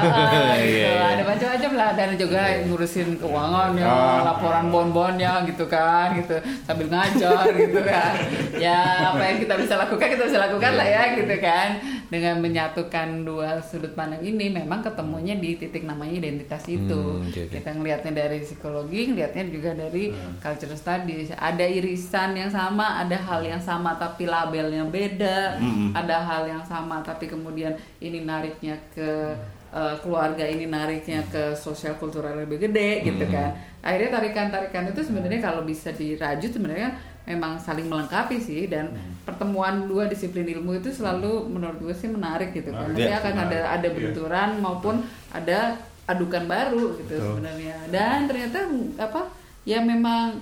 gitu. 0.55 0.93
ada 1.09 1.23
macam-macam 1.25 1.71
lah 1.73 1.89
dan 1.91 2.09
juga 2.13 2.41
ngurusin 2.61 3.09
keuangan 3.17 3.69
ya 3.73 3.85
Ah. 3.87 4.19
laporan 4.23 4.65
bon-bonnya 4.69 5.41
gitu 5.43 5.65
kan 5.65 6.13
gitu 6.13 6.37
sambil 6.61 6.85
ngajar 6.87 7.45
gitu 7.65 7.79
kan 7.81 8.13
ya 8.53 8.77
apa 9.09 9.23
yang 9.25 9.37
kita 9.39 9.53
bisa 9.57 9.73
lakukan 9.75 10.07
kita 10.07 10.23
bisa 10.23 10.39
lakukan 10.39 10.71
lah 10.71 10.85
ya 10.87 11.03
gitu 11.15 11.35
kan 11.39 11.67
dengan 12.07 12.39
menyatukan 12.39 13.27
dua 13.27 13.59
sudut 13.59 13.91
pandang 13.91 14.23
ini 14.23 14.47
memang 14.47 14.79
ketemunya 14.79 15.35
di 15.35 15.59
titik 15.59 15.83
namanya 15.83 16.23
identitas 16.23 16.63
itu. 16.65 17.19
Hmm, 17.19 17.27
oke, 17.27 17.41
oke. 17.47 17.53
kita 17.59 17.69
ngelihatnya 17.75 18.13
dari 18.15 18.39
psikologi 18.43 19.11
ngelihatnya 19.11 19.43
juga 19.51 19.71
dari 19.75 20.15
culture 20.39 20.75
studies. 20.75 21.35
Ada 21.35 21.67
irisan 21.67 22.39
yang 22.39 22.51
sama 22.51 23.03
ada 23.03 23.19
hal 23.19 23.43
yang 23.43 23.59
sama 23.59 23.99
tapi 23.99 24.23
labelnya 24.23 24.87
beda. 24.87 25.59
Ada 25.91 26.17
hal 26.23 26.43
yang 26.47 26.63
sama 26.63 27.03
tapi 27.03 27.27
kemudian 27.27 27.75
ini 27.99 28.23
nariknya 28.23 28.79
ke 28.95 29.35
uh, 29.73 29.95
keluarga 29.99 30.47
ini 30.47 30.67
nariknya 30.67 31.23
ke 31.27 31.51
sosial 31.57 31.99
kultural 31.99 32.39
lebih 32.39 32.69
gede 32.69 33.03
gitu 33.03 33.25
kan. 33.27 33.55
Akhirnya 33.83 34.19
tarikan-tarikan 34.19 34.91
itu 34.91 35.01
sebenarnya 35.03 35.39
kalau 35.39 35.63
bisa 35.63 35.91
dirajut 35.95 36.51
sebenarnya 36.51 36.91
memang 37.27 37.59
saling 37.59 37.85
melengkapi 37.85 38.39
sih 38.39 38.65
dan 38.65 38.95
pertemuan 39.21 39.83
dua 39.85 40.07
disiplin 40.07 40.47
ilmu 40.47 40.79
itu 40.79 40.89
selalu 40.89 41.51
menurut 41.51 41.77
gue 41.77 41.91
sih 41.91 42.07
menarik 42.07 42.55
gitu 42.55 42.71
kan. 42.71 42.87
Nanti 42.87 43.03
Iya, 43.03 43.19
akan 43.19 43.35
ada 43.45 43.59
ada 43.75 43.87
Iya. 43.87 43.95
benturan 43.99 44.49
maupun 44.63 44.95
ada 45.29 45.75
adukan 46.07 46.47
baru 46.47 46.95
gitu 46.97 47.19
sebenarnya. 47.19 47.75
Dan 47.91 48.31
ternyata 48.31 48.63
apa 48.95 49.27
ya 49.67 49.83
memang 49.83 50.39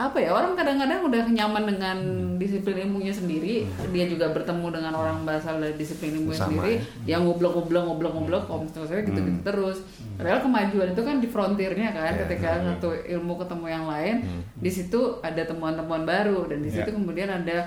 apa 0.00 0.16
ya 0.16 0.32
orang 0.32 0.56
kadang-kadang 0.56 1.04
udah 1.04 1.28
nyaman 1.28 1.64
dengan 1.76 1.96
disiplin 2.40 2.88
ilmunya 2.88 3.12
sendiri 3.12 3.68
dia 3.92 4.08
juga 4.08 4.32
bertemu 4.32 4.72
dengan 4.72 4.96
orang 4.96 5.28
berasal 5.28 5.60
dari 5.60 5.76
disiplin 5.76 6.16
ilmunya 6.16 6.40
Sama, 6.40 6.48
sendiri 6.56 6.80
yang 7.04 7.28
ngoblok-ngoblok 7.28 7.84
ngoblok-ngoblok 7.84 8.48
om 8.48 8.64
saya 8.72 9.04
gitu-gitu 9.04 9.44
terus 9.44 9.84
padahal 10.16 10.40
kemajuan 10.40 10.96
itu 10.96 11.02
kan 11.04 11.20
di 11.20 11.28
frontiernya 11.28 11.92
kan 11.92 12.16
ketika 12.16 12.64
satu 12.64 12.96
ilmu 12.96 13.44
ketemu 13.44 13.66
yang 13.68 13.84
lain 13.84 14.16
di 14.56 14.70
situ 14.72 15.20
ada 15.20 15.44
temuan-temuan 15.44 16.08
baru 16.08 16.48
dan 16.48 16.64
di 16.64 16.72
situ 16.72 16.88
Ya. 16.88 16.96
kemudian 16.96 17.28
ada 17.28 17.58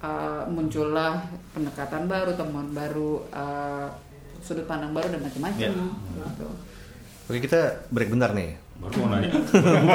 uh, 0.00 0.48
muncullah 0.48 1.20
pendekatan 1.52 2.08
baru 2.08 2.32
temuan 2.32 2.72
baru 2.72 3.20
uh, 3.36 3.92
sudut 4.40 4.64
pandang 4.64 4.96
baru 4.96 5.12
dan 5.12 5.20
macam-macam 5.28 5.60
Ya. 5.60 5.68
gitu. 5.76 6.48
Oke 7.28 7.38
kita 7.38 7.84
break 7.92 8.08
bentar 8.08 8.32
nih. 8.32 8.61
Baru 8.80 9.04
mau 9.04 9.08
nanya. 9.12 9.30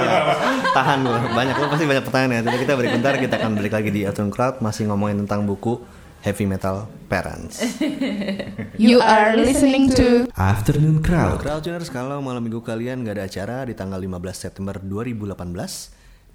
Tahan 0.78 1.00
dulu, 1.02 1.18
banyak 1.34 1.56
lo 1.58 1.66
pasti 1.72 1.86
banyak 1.88 2.04
pertanyaan 2.06 2.34
ya. 2.38 2.42
Tapi 2.46 2.58
kita 2.62 2.74
break 2.78 2.94
bentar, 3.00 3.14
kita 3.18 3.36
akan 3.42 3.52
balik 3.58 3.74
lagi 3.74 3.90
di 3.90 4.02
Afternoon 4.06 4.34
Crowd 4.36 4.62
masih 4.62 4.92
ngomongin 4.92 5.26
tentang 5.26 5.50
buku 5.50 5.82
Heavy 6.22 6.46
Metal 6.50 6.90
Parents. 7.08 7.62
You 8.82 9.02
are 9.02 9.34
listening 9.38 9.90
to 9.98 10.30
Afternoon 10.38 11.02
Crowd. 11.02 11.42
Crowdtuners 11.42 11.90
kalau 11.90 12.22
malam 12.22 12.46
minggu 12.46 12.62
kalian 12.62 13.02
nggak 13.06 13.16
ada 13.18 13.26
acara 13.26 13.58
di 13.66 13.74
tanggal 13.74 13.98
15 13.98 14.22
September 14.34 14.76
2018, 14.82 15.34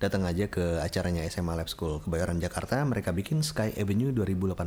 datang 0.02 0.22
aja 0.26 0.50
ke 0.50 0.82
acaranya 0.82 1.22
SMA 1.30 1.54
Lab 1.54 1.70
School 1.70 2.02
Kebayoran 2.02 2.38
Jakarta. 2.42 2.82
Mereka 2.82 3.14
bikin 3.14 3.46
Sky 3.46 3.74
Avenue 3.78 4.10
2018. 4.10 4.58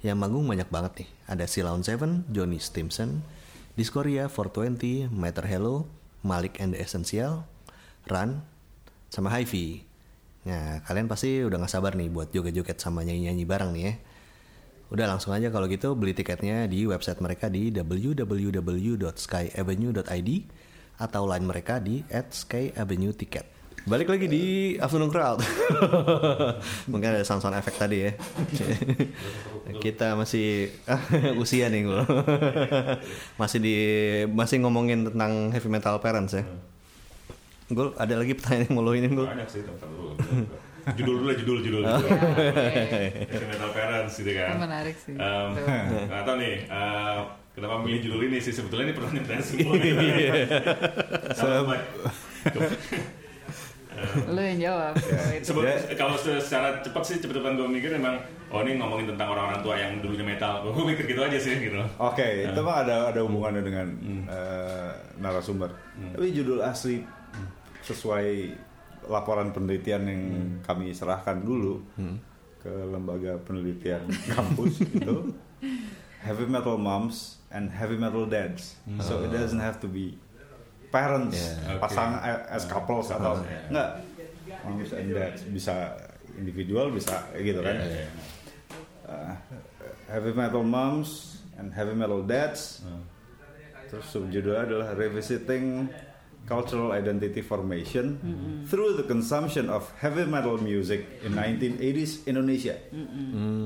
Yang 0.00 0.16
manggung 0.16 0.48
banyak 0.48 0.68
banget 0.72 1.04
nih. 1.04 1.08
Ada 1.28 1.44
Silon 1.44 1.84
Seven, 1.84 2.24
Johnny 2.32 2.56
Stimson, 2.56 3.20
Discoria 3.76 4.32
420, 4.32 5.12
Matter 5.12 5.44
Hello, 5.44 5.84
Malik 6.20 6.60
and 6.60 6.76
the 6.76 6.80
Essential, 6.80 7.44
Run, 8.08 8.40
sama 9.08 9.32
Hi-Fi. 9.32 9.84
Nah, 10.48 10.80
kalian 10.88 11.04
pasti 11.04 11.44
udah 11.44 11.60
gak 11.60 11.72
sabar 11.72 11.92
nih 11.96 12.08
buat 12.08 12.32
joget-joget 12.32 12.80
sama 12.80 13.04
nyanyi-nyanyi 13.04 13.44
bareng 13.44 13.76
nih 13.76 13.84
ya. 13.84 13.94
Udah 14.90 15.06
langsung 15.06 15.30
aja 15.36 15.52
kalau 15.54 15.70
gitu 15.70 15.94
beli 15.94 16.10
tiketnya 16.16 16.66
di 16.66 16.82
website 16.88 17.20
mereka 17.22 17.46
di 17.46 17.70
www.skyavenue.id 17.70 20.30
atau 21.00 21.24
line 21.30 21.46
mereka 21.46 21.78
di 21.78 22.02
@skyavenue_ticket. 22.10 23.59
Balik 23.88 24.12
lagi 24.12 24.26
di 24.28 24.44
Afternoon 24.76 25.08
Crowd. 25.08 25.40
Mungkin 26.92 27.08
ada 27.16 27.24
sound-sound 27.24 27.56
efek 27.56 27.80
tadi 27.80 28.04
ya. 28.04 28.12
Kita 29.84 30.12
masih 30.20 30.68
usia 31.42 31.72
nih 31.72 31.88
gue. 31.88 32.02
masih 33.40 33.58
di 33.62 33.76
masih 34.28 34.60
ngomongin 34.60 35.08
tentang 35.08 35.48
heavy 35.56 35.72
metal 35.72 35.96
parents 35.96 36.36
ya. 36.36 36.44
Gue 37.72 37.96
ada 37.96 38.20
lagi 38.20 38.36
pertanyaan 38.36 38.68
yang 38.68 38.74
mau 38.76 38.84
lo 38.84 38.92
ini 38.92 39.08
gue. 39.08 39.24
Banyak 39.24 39.48
sih 39.48 39.64
tentang. 39.64 39.88
Judul 40.96 41.16
dulu 41.20 41.26
lah, 41.28 41.36
judul, 41.36 41.58
judul. 41.60 41.82
Oh, 41.84 42.00
judul. 42.00 42.16
iya, 42.16 43.28
Heavy 43.28 43.46
Metal 43.52 43.68
Parents 43.68 44.16
gitu 44.16 44.32
kan. 44.32 44.56
Menarik 44.56 44.96
sih. 44.96 45.12
Um, 45.12 45.52
nggak 46.08 46.24
tahu 46.24 46.36
nih, 46.40 46.54
uh, 46.72 47.20
kenapa 47.52 47.84
milih 47.84 48.00
judul 48.00 48.20
ini 48.32 48.40
sih? 48.40 48.48
Sebetulnya 48.48 48.88
ini 48.90 48.94
pertanyaan 48.96 49.44
simpel. 49.44 49.76
Kalau 51.36 51.68
Mike, 51.68 51.84
Lu 54.34 54.40
yang 54.40 54.58
jawab. 54.60 54.92
kalau 54.96 55.32
itu. 55.32 55.44
Sebut, 55.46 55.64
kalau 55.94 56.14
se- 56.14 56.40
secara 56.40 56.80
cepat 56.80 57.02
sih 57.02 57.16
cepet-cepetan 57.18 57.54
gue 57.54 57.68
mikir 57.68 57.90
emang 57.92 58.16
oh 58.48 58.60
ini 58.60 58.76
ngomongin 58.76 59.06
tentang 59.08 59.30
orang-orang 59.30 59.60
tua 59.60 59.74
yang 59.74 59.92
dulunya 59.98 60.26
metal. 60.26 60.64
Gue 60.64 60.84
mikir 60.86 61.04
gitu 61.06 61.20
aja 61.20 61.36
sih 61.36 61.54
gitu. 61.58 61.78
Oke, 61.96 62.44
itu 62.44 62.60
mah 62.60 62.76
ada 62.80 63.10
ada 63.10 63.20
hubungannya 63.20 63.62
dengan 63.62 63.86
eh, 64.26 64.90
narasumber. 65.16 65.70
Tapi 66.12 66.26
judul 66.30 66.60
asli 66.60 67.04
sesuai 67.80 68.28
laporan 69.08 69.50
penelitian 69.50 70.02
yang 70.04 70.22
kami 70.60 70.92
serahkan 70.92 71.40
dulu 71.40 71.80
ke 72.60 72.68
lembaga 72.86 73.40
penelitian 73.40 74.04
kampus 74.28 74.84
itu 74.86 75.32
heavy 76.20 76.44
metal 76.44 76.76
moms 76.76 77.40
and 77.48 77.72
heavy 77.72 77.96
metal 77.96 78.28
dads. 78.28 78.76
So 79.00 79.24
it 79.24 79.32
doesn't 79.32 79.58
have 79.58 79.80
to 79.80 79.88
be 79.88 80.20
parents, 80.90 81.38
Yeah. 81.38 81.78
pasang 81.78 82.18
as 82.50 82.66
couples 82.66 83.08
atau 83.08 83.38
Yeah. 83.40 83.70
enggak 83.70 83.90
moms 84.60 84.90
and 84.92 85.08
dads 85.10 85.40
bisa 85.46 85.96
individual 86.36 86.90
bisa 86.90 87.24
gitu 87.34 87.62
kan. 87.62 87.78
Iya. 87.78 88.06
Uh, 89.06 89.34
heavy 90.06 90.30
metal 90.30 90.62
moms 90.62 91.40
and 91.56 91.70
heavy 91.70 91.94
metal 91.94 92.22
dads. 92.22 92.82
Terus 93.90 94.06
subjudulnya 94.06 94.70
adalah 94.70 94.88
revisiting 94.94 95.90
cultural 96.46 96.90
identity 96.90 97.42
formation 97.42 98.18
through 98.66 98.94
the 98.94 99.06
consumption 99.06 99.66
of 99.66 99.86
heavy 99.98 100.26
metal 100.26 100.58
music 100.58 101.06
in 101.22 101.34
1980s 101.34 102.26
Indonesia. 102.26 102.74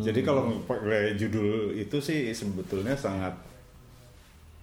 Jadi 0.01 0.21
kalau 0.21 0.61
pakai 0.65 1.17
judul 1.17 1.73
itu 1.77 2.01
sih 2.01 2.33
sebetulnya 2.33 2.97
sangat 2.97 3.37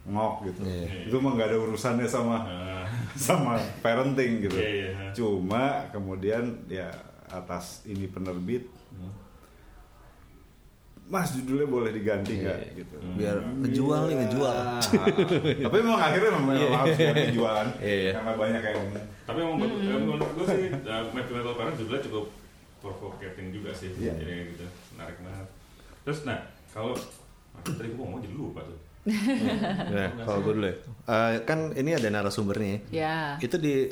ngok 0.03 0.35
gitu. 0.47 0.61
Iya. 0.63 1.05
Itu 1.05 1.17
mah 1.17 1.31
nggak 1.33 1.49
ada 1.49 1.57
urusannya 1.59 2.07
sama 2.07 2.37
Uh, 2.41 2.85
sama 3.29 3.53
parenting 3.79 4.41
gitu. 4.41 4.57
Iya, 4.57 4.69
iya. 4.91 5.09
Cuma 5.13 5.85
kemudian 5.89 6.43
ya 6.65 6.89
atas 7.27 7.85
ini 7.85 8.05
penerbit 8.05 8.65
Mas 11.05 11.35
judulnya 11.35 11.67
boleh 11.67 11.91
diganti 11.91 12.39
nggak 12.39 12.57
gitu. 12.71 12.95
Biar 13.19 13.35
ngejual 13.43 14.01
nih 14.07 14.15
ngejual. 14.15 14.55
Ah, 14.55 14.79
Tapi 15.67 15.75
memang 15.77 15.99
akhirnya 15.99 16.31
memang 16.31 16.55
harus 16.55 16.95
ganti 16.95 17.35
jualan 17.35 17.67
Iya. 17.83 18.11
karena 18.15 18.31
banyak 18.33 18.61
yang 18.63 18.79
tapi 19.21 19.37
emang 19.37 19.57
menurut- 19.59 19.83
menurut 20.07 20.31
gue 20.33 20.45
sih 20.45 20.67
uh, 20.71 21.03
Heavy 21.11 21.31
Metal 21.31 21.55
Parents 21.55 21.77
judulnya 21.77 22.03
cukup 22.03 22.25
provocating 22.79 23.47
juga 23.51 23.71
sih. 23.71 23.91
Iya. 23.99 24.15
Jadi 24.15 24.55
gitu, 24.55 24.65
menarik 24.95 25.19
banget. 25.19 25.47
Terus 26.01 26.19
nah 26.23 26.39
kalau 26.71 26.95
tadi 27.61 27.89
gue 27.91 27.99
ngomong 27.99 28.23
jadi 28.23 28.31
lupa 28.33 28.63
tuh. 28.63 28.79
Nah, 29.03 30.07
kalau 30.21 30.39
gue 30.41 30.53
dulu 30.53 30.67
ya. 30.67 30.75
Eh, 31.03 31.33
kan 31.43 31.73
ini 31.73 31.91
ada 31.91 32.07
narasumbernya 32.07 32.69
ya. 32.69 32.79
Ya. 32.91 33.17
Itu 33.39 33.57
di 33.57 33.89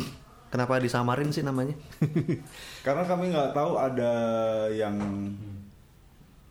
kenapa 0.47 0.77
disamarin 0.77 1.29
sih 1.29 1.41
namanya? 1.41 1.73
karena 2.85 3.03
kami 3.03 3.29
nggak 3.29 3.51
tahu 3.51 3.73
ada 3.73 4.13
yang 4.69 4.95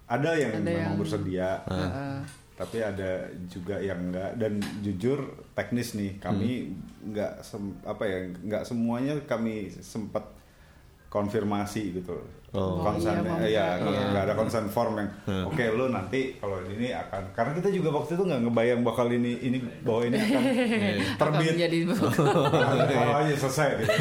ada 0.05 0.31
yang 0.35 0.53
Ada 0.55 0.65
memang 0.65 0.83
yang- 0.83 0.97
bersedia 0.97 1.51
Heeh. 1.65 2.17
tapi 2.55 2.79
ada 2.81 3.11
juga 3.47 3.77
yang 3.77 4.09
enggak 4.09 4.35
dan 4.35 4.53
jujur 4.81 5.21
teknis 5.53 5.93
nih 5.93 6.19
kami 6.19 6.75
nggak 7.05 7.39
sem- 7.41 7.79
apa 7.85 8.03
ya 8.03 8.19
nggak 8.33 8.65
semuanya 8.65 9.15
kami 9.23 9.69
sempat 9.71 10.27
konfirmasi 11.07 11.95
gitu 11.95 12.19
Oh. 12.49 12.81
konsen 12.81 13.13
Oh, 13.21 13.37
ya 13.45 13.45
iya, 13.45 13.67
iya. 13.77 14.03
nggak 14.09 14.25
ada 14.25 14.33
konsen 14.33 14.65
form 14.67 14.97
yang 14.97 15.09
oke 15.45 15.61
lo 15.77 15.93
nanti 15.93 16.33
kalau 16.41 16.57
ini 16.65 16.97
akan 16.97 17.29
karena 17.37 17.53
kita 17.53 17.69
juga 17.69 17.93
waktu 17.93 18.17
itu 18.17 18.25
nggak 18.25 18.41
ngebayang 18.41 18.81
bakal 18.81 19.05
ini 19.07 19.37
ini 19.39 19.59
bahwa 19.85 20.01
ini 20.09 20.17
akan 20.17 20.43
terbit 21.21 21.53
kalau 22.89 23.15
aja 23.21 23.35
selesai 23.37 23.69
gitu. 23.79 23.93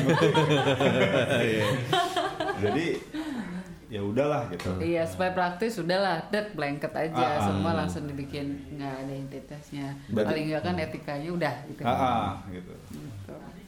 jadi 2.58 2.86
ya 3.88 4.04
udahlah 4.04 4.52
gitu 4.52 4.68
Iya, 4.84 5.08
supaya 5.08 5.32
praktis 5.32 5.80
udahlah, 5.80 6.20
dead 6.28 6.52
blanket 6.52 6.92
aja, 6.92 7.16
Ah, 7.16 7.40
ah. 7.40 7.44
semua 7.48 7.72
langsung 7.72 8.04
dibikin 8.04 8.60
nggak 8.76 8.94
ada 9.00 9.14
identitasnya. 9.16 9.96
Paling 10.12 10.52
nggak 10.52 10.60
kan 10.62 10.76
etikanya 10.76 11.30
udah 11.32 11.54
gitu. 11.72 11.82
ah, 11.88 11.96
ah, 11.96 12.28
gitu 12.52 12.68
Gitu. 12.68 13.07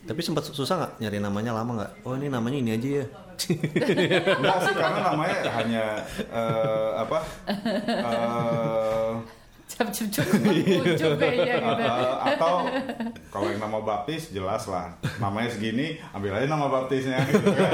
Tapi 0.09 0.25
sempat 0.25 0.41
susah 0.41 0.73
nggak 0.73 0.93
nyari 1.05 1.17
namanya 1.21 1.53
lama 1.53 1.71
nggak? 1.77 1.91
Oh 2.01 2.17
ini 2.17 2.33
namanya 2.33 2.57
ini 2.57 2.71
aja 2.73 2.89
ya. 2.89 3.05
Enggak 4.41 4.57
sih 4.65 4.73
karena 4.73 4.99
namanya 5.05 5.37
hanya 5.53 5.85
eh, 6.33 6.89
apa 6.97 7.17
eh, 7.45 9.13
Cap 9.69 9.93
kayaknya 9.93 10.81
gitu. 10.81 11.13
eh, 11.21 12.13
atau 12.33 12.65
kalau 13.29 13.47
yang 13.53 13.61
nama 13.61 13.79
baptis 13.85 14.33
jelas 14.33 14.65
lah 14.65 14.91
namanya 15.21 15.53
segini 15.53 16.01
ambil 16.11 16.35
aja 16.35 16.49
nama 16.49 16.67
baptisnya 16.67 17.21
gitu 17.29 17.53
kan. 17.53 17.71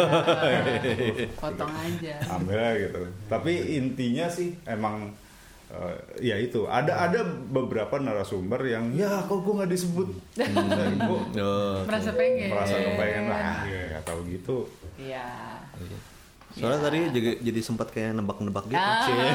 Potong 1.40 1.72
aja. 1.72 2.14
ambil 2.36 2.58
aja 2.60 2.76
gitu 2.84 3.02
tapi 3.32 3.80
intinya 3.80 4.28
sih 4.28 4.60
emang 4.68 5.16
eh, 5.78 5.98
ya 6.24 6.36
itu. 6.36 6.64
Ada 6.64 7.10
ada 7.10 7.20
beberapa 7.26 7.98
narasumber 7.98 8.64
yang 8.64 8.92
ya 8.92 9.22
kok 9.22 9.40
gue 9.40 9.54
nggak 9.54 9.72
disebut? 9.72 10.08
Dan 10.36 10.52
gua 11.02 11.20
Oh, 11.36 11.84
Merasa 11.84 12.12
pengen. 12.14 12.50
merasa 12.50 12.76
kepengen 12.76 13.24
lah. 13.28 13.64
Nggak 13.66 14.04
tahu 14.04 14.20
gitu. 14.28 14.58
Iya. 14.96 15.60
Soalnya 16.56 16.80
tadi 16.82 17.00
jadi, 17.12 17.32
jadi 17.42 17.60
sempat 17.60 17.88
kayak 17.90 18.16
nebak-nebak 18.16 18.64
gitu. 18.66 18.80
Ah, 18.80 19.04
Cie. 19.04 19.28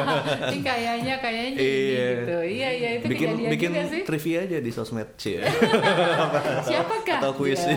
ini 0.48 0.58
kayaknya 0.60 1.14
kayaknya 1.18 1.58
Iya. 1.58 2.06
gitu. 2.14 2.36
Iya 2.40 2.68
iya 2.70 2.88
itu 2.94 3.04
bikin 3.04 3.28
kejadian 3.28 3.50
bikin 3.50 3.70
juga 3.72 3.82
sih. 3.88 4.02
trivia 4.04 4.38
aja 4.40 4.58
di 4.58 4.70
sosmed 4.70 5.08
Cie. 5.16 5.42
Siapakah? 6.66 7.18
atau 7.18 7.32
kuis. 7.34 7.58
dia? 7.58 7.74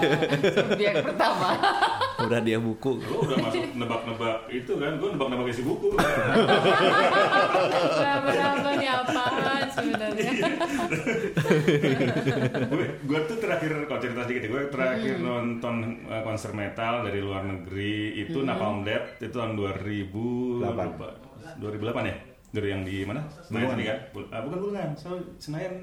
Subjek 0.54 0.94
pertama. 1.02 1.50
Udah 2.22 2.38
dia 2.40 2.58
buku. 2.58 3.02
Gue 3.02 3.18
udah 3.20 3.38
masuk 3.42 3.74
nebak-nebak 3.74 4.38
itu 4.48 4.72
kan, 4.76 4.92
gue 4.94 5.10
nebak-nebak 5.10 5.48
isi 5.50 5.64
buku. 5.64 5.90
Berapa 7.90 8.30
nih 8.78 8.90
apaan 8.92 9.66
sebenarnya? 9.68 10.32
gue 13.02 13.20
tuh 13.26 13.38
terakhir 13.38 13.70
kalau 13.86 14.00
cerita 14.00 14.22
sedikit 14.24 14.44
gue 14.48 14.62
terakhir 14.70 15.10
Hmm. 15.14 15.26
nonton 15.26 15.76
uh, 16.06 16.22
konser 16.22 16.52
metal 16.52 17.02
dari 17.02 17.20
luar 17.20 17.42
negeri 17.42 17.96
itu 18.20 18.38
Hmm. 18.38 18.48
Napalm 18.48 18.78
Death 18.82 18.91
itu 19.18 19.30
tahun 19.30 19.54
2000 19.54 20.60
Delapan. 20.60 20.88
lupa. 20.92 21.08
2008 21.58 22.10
ya? 22.10 22.16
Dari 22.52 22.68
yang 22.68 22.82
di 22.84 22.96
mana? 23.04 23.22
Senayan. 23.42 23.72
Sini 23.72 23.84
kan? 23.86 23.98
Bul- 24.12 24.30
ah, 24.30 24.42
bukan 24.42 24.58
Bulungan 24.60 24.90
so 24.94 25.10
Senayan 25.38 25.74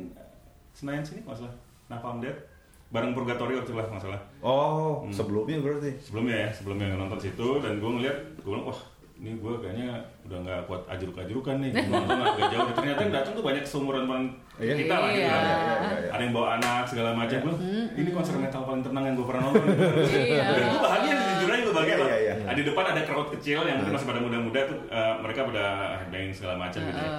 Senayan 0.71 1.03
sini 1.03 1.21
nggak 1.23 1.37
salah. 1.37 1.55
Napalm 1.87 2.21
Death. 2.21 2.41
Bareng 2.89 3.13
Purgatory 3.13 3.53
waktu 3.55 3.73
lah 3.73 3.85
nggak 3.85 4.03
salah. 4.03 4.21
Oh 4.41 5.05
sebelumnya 5.09 5.61
berarti? 5.61 5.93
Sebelumnya 5.99 6.37
ya 6.45 6.51
sebelumnya 6.51 6.93
nonton 6.95 7.19
situ. 7.19 7.61
Dan 7.61 7.79
gue 7.79 7.91
ngeliat 7.91 8.17
gue 8.37 8.49
bilang 8.49 8.65
wah 8.65 8.81
ini 9.17 9.35
gue 9.35 9.55
kayaknya 9.59 9.89
udah 10.29 10.39
nggak 10.39 10.61
kuat 10.65 10.83
ajuruk-ajurukan 10.87 11.57
nih 11.59 11.73
nonton 11.89 12.21
agak 12.21 12.49
jauh 12.49 12.69
ternyata 12.71 13.01
yang 13.01 13.15
datang 13.15 13.33
tuh 13.33 13.43
banyak 13.43 13.65
seumuran 13.65 14.05
teman 14.05 14.23
Iya. 14.59 14.75
kita 14.75 14.95
lah 14.95 15.09
gitu 15.09 15.23
Iya. 15.23 15.31
kan. 15.31 15.41
Iya, 15.41 15.55
iya, 15.55 15.75
iya. 15.97 16.11
ada 16.11 16.23
yang 16.23 16.35
bawa 16.35 16.49
anak 16.57 16.83
segala 16.85 17.11
macam 17.13 17.39
gue 17.41 17.55
ini 17.95 18.11
konser 18.11 18.35
metal 18.37 18.63
paling 18.63 18.83
tenang 18.83 19.05
yang 19.05 19.15
gue 19.15 19.25
pernah 19.25 19.43
nonton 19.45 19.65
Iya. 20.29 20.45
gue 20.69 20.81
bahagia 20.81 21.13
jujur 21.17 21.49
aja 21.49 21.63
gue 21.63 21.75
bahagia 21.75 21.95
Iya, 21.95 22.05
iya, 22.05 22.17
iya. 22.19 22.35
Nah, 22.43 22.53
di 22.53 22.63
depan 22.63 22.85
ada 22.87 23.01
crowd 23.03 23.29
kecil 23.31 23.59
yang 23.63 23.79
masih 23.83 24.07
pada 24.07 24.19
muda-muda 24.19 24.61
tuh 24.63 24.79
eh, 24.87 25.15
mereka 25.19 25.41
pada 25.45 25.65
headbanging 25.97 26.31
segala 26.31 26.55
macam 26.57 26.81
gitu 26.83 26.99
ya. 26.99 27.13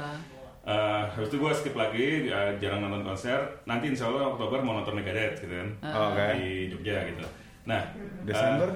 Eh, 0.62 1.02
habis 1.08 1.28
itu 1.28 1.38
gue 1.38 1.52
skip 1.52 1.74
lagi, 1.74 2.06
eh, 2.28 2.52
jarang 2.58 2.80
nonton 2.80 3.02
konser. 3.02 3.40
Nanti 3.64 3.90
insya 3.90 4.06
Allah 4.06 4.30
Oktober 4.30 4.60
mau 4.60 4.76
nonton 4.76 4.94
Megadeth 4.94 5.40
gitu 5.40 5.50
kan 5.52 5.70
Oke. 5.82 6.26
di 6.36 6.50
Jogja 6.68 7.02
gitu. 7.06 7.26
Nah, 7.66 7.82
Desember? 8.22 8.70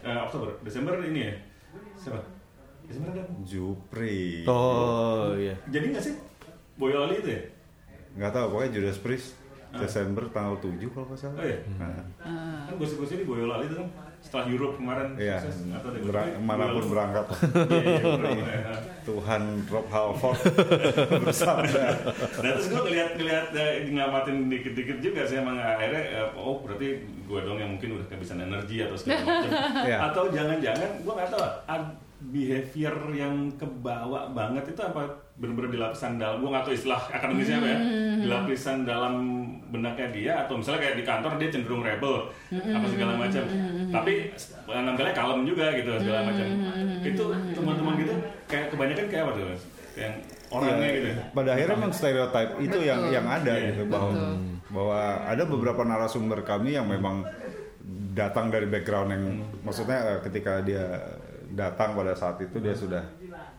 eh, 0.00 0.08
eh, 0.08 0.18
Oktober, 0.18 0.50
Desember 0.60 0.98
ini 1.00 1.20
ya. 1.22 1.34
Siapa? 1.94 2.18
Desember 2.88 3.08
ada. 3.12 3.22
Oh 3.22 3.44
Jupri 3.44 4.42
iya. 5.38 5.54
Jadi 5.68 5.84
nggak 5.88 6.02
sih 6.02 6.14
Boyolali 6.74 7.14
itu 7.18 7.30
ya? 7.30 7.42
nggak 8.16 8.32
tahu 8.32 8.46
pokoknya 8.50 8.70
Judas 8.72 8.98
Priest 8.98 9.28
Desember 9.70 10.24
tanggal 10.26 10.56
7 10.58 10.80
kalau 10.88 11.06
nggak 11.06 11.20
salah. 11.20 11.36
Oh 11.36 11.44
iya? 11.44 11.60
Nah, 11.76 11.92
Kan 12.64 12.74
gosip-gosipnya 12.74 13.20
di 13.20 13.28
Boyolali 13.28 13.64
itu 13.64 13.76
kan 13.76 13.88
setelah 14.18 14.44
Europe 14.48 14.74
kemarin 14.74 15.08
Iya, 15.14 15.36
sukses 15.38 15.62
atau 15.70 15.90
di 15.92 16.00
Berang- 16.02 16.34
mana 16.40 16.72
pun 16.72 16.84
berangkat. 16.88 17.24
Iya, 17.68 17.78
iya, 17.78 18.02
bener. 18.16 18.80
Tuhan 19.08 19.42
Rob 19.68 19.86
Halford 19.86 20.40
bersabda. 21.22 21.84
Nah 22.34 22.50
terus 22.50 22.66
gue 22.66 22.80
ngeliat 22.82 23.10
ngeliat 23.14 23.46
eh, 23.52 23.86
ngamatin 23.86 24.36
dikit-dikit 24.48 24.98
juga 24.98 25.20
sih 25.22 25.36
emang 25.36 25.54
akhirnya 25.54 26.02
eh, 26.16 26.28
oh 26.34 26.58
berarti 26.58 26.86
gue 27.04 27.38
dong 27.38 27.56
yang 27.56 27.70
mungkin 27.70 27.88
udah 27.94 28.06
kehabisan 28.08 28.40
energi 28.40 28.82
atau 28.82 28.96
segala 28.96 29.20
macam. 29.28 29.50
Iya. 29.84 29.96
Atau 30.10 30.24
jangan-jangan 30.30 30.90
gue 30.98 31.12
nggak 31.12 31.28
tahu 31.28 31.44
behavior 32.18 32.94
yang 33.14 33.46
kebawa 33.54 34.34
banget 34.34 34.74
itu 34.74 34.82
apa? 34.82 35.06
Bener-bener 35.38 35.70
di 35.70 35.78
lapisan 35.78 36.18
dalam 36.18 36.42
gue 36.42 36.50
nggak 36.50 36.64
tahu 36.66 36.74
istilah 36.74 37.00
akademisnya 37.14 37.62
apa 37.62 37.68
ya. 37.70 37.78
Di 38.18 38.26
lapisan 38.26 38.78
dalam 38.82 39.14
benaknya 39.70 40.08
dia 40.10 40.32
atau 40.42 40.58
misalnya 40.58 40.80
kayak 40.82 40.96
di 40.98 41.04
kantor 41.06 41.32
dia 41.38 41.48
cenderung 41.54 41.86
rebel 41.86 42.26
apa 42.50 42.86
segala 42.90 43.12
macam. 43.14 43.44
Tapi 43.94 44.12
nampilnya 44.66 45.14
kalem 45.14 45.40
juga 45.46 45.66
gitu 45.78 45.90
segala 46.02 46.20
macam. 46.26 46.46
Itu 47.06 47.24
teman-teman 47.54 47.94
gitu 48.02 48.14
kayak 48.50 48.66
kebanyakan 48.74 49.06
kayak 49.06 49.22
apa 49.22 49.32
tuh 49.32 49.46
kayak 49.94 50.14
orangnya 50.48 50.88
gitu. 50.90 51.08
Pada 51.30 51.50
akhirnya 51.54 51.74
memang 51.78 51.92
stereotype 51.94 52.52
itu 52.58 52.78
yang 52.82 53.00
yang 53.12 53.26
ada 53.26 53.52
Iya, 53.54 53.66
gitu 53.72 53.82
bahwa 53.86 54.10
betul. 54.10 54.34
bahwa 54.74 55.00
ada 55.22 55.42
beberapa 55.46 55.82
narasumber 55.86 56.40
kami 56.42 56.74
yang 56.74 56.90
memang 56.90 57.22
datang 58.12 58.50
dari 58.50 58.66
background 58.66 59.08
yang 59.14 59.24
maksudnya 59.62 60.18
eh, 60.18 60.20
ketika 60.26 60.58
dia 60.66 60.84
datang 61.56 61.96
pada 61.96 62.12
saat 62.12 62.36
itu 62.42 62.56
dia 62.60 62.74
sudah 62.76 63.04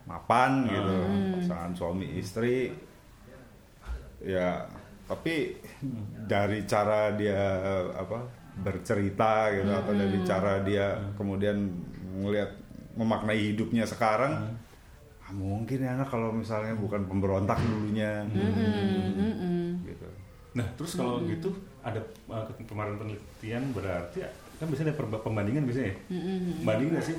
mapan 0.06 0.66
gitu. 0.68 0.96
Pasangan 1.40 1.72
suami 1.74 2.18
istri. 2.18 2.70
Ya 4.20 4.68
tapi 5.10 5.58
dari 6.30 6.62
cara 6.70 7.10
dia 7.18 7.34
eh, 7.58 7.86
apa 7.98 8.22
bercerita 8.62 9.50
gitu 9.50 9.70
atau 9.72 9.92
dari 9.96 10.18
cara 10.22 10.62
dia 10.62 10.94
kemudian 11.18 11.56
melihat 12.20 12.54
memaknai 12.94 13.54
hidupnya 13.54 13.82
sekarang 13.82 14.54
ah, 15.24 15.32
mungkin 15.34 15.82
ya 15.82 15.98
anak 15.98 16.10
kalau 16.10 16.30
misalnya 16.30 16.78
bukan 16.78 17.06
pemberontak 17.10 17.58
dulunya. 17.58 18.22
Gitu. 19.82 20.06
Nah, 20.54 20.66
terus 20.74 20.98
kalau 20.98 21.22
gitu 21.26 21.54
ada 21.80 22.02
uh, 22.28 22.44
kemarin 22.66 22.98
penelitian 22.98 23.70
berarti 23.74 24.26
kan 24.60 24.66
biasanya 24.68 24.92
ada 24.92 24.98
perba- 24.98 25.22
pembandingan 25.22 25.64
biasanya. 25.64 25.90
ya? 25.90 25.96
Banding 26.66 26.88
nggak 26.94 27.06
sih 27.06 27.16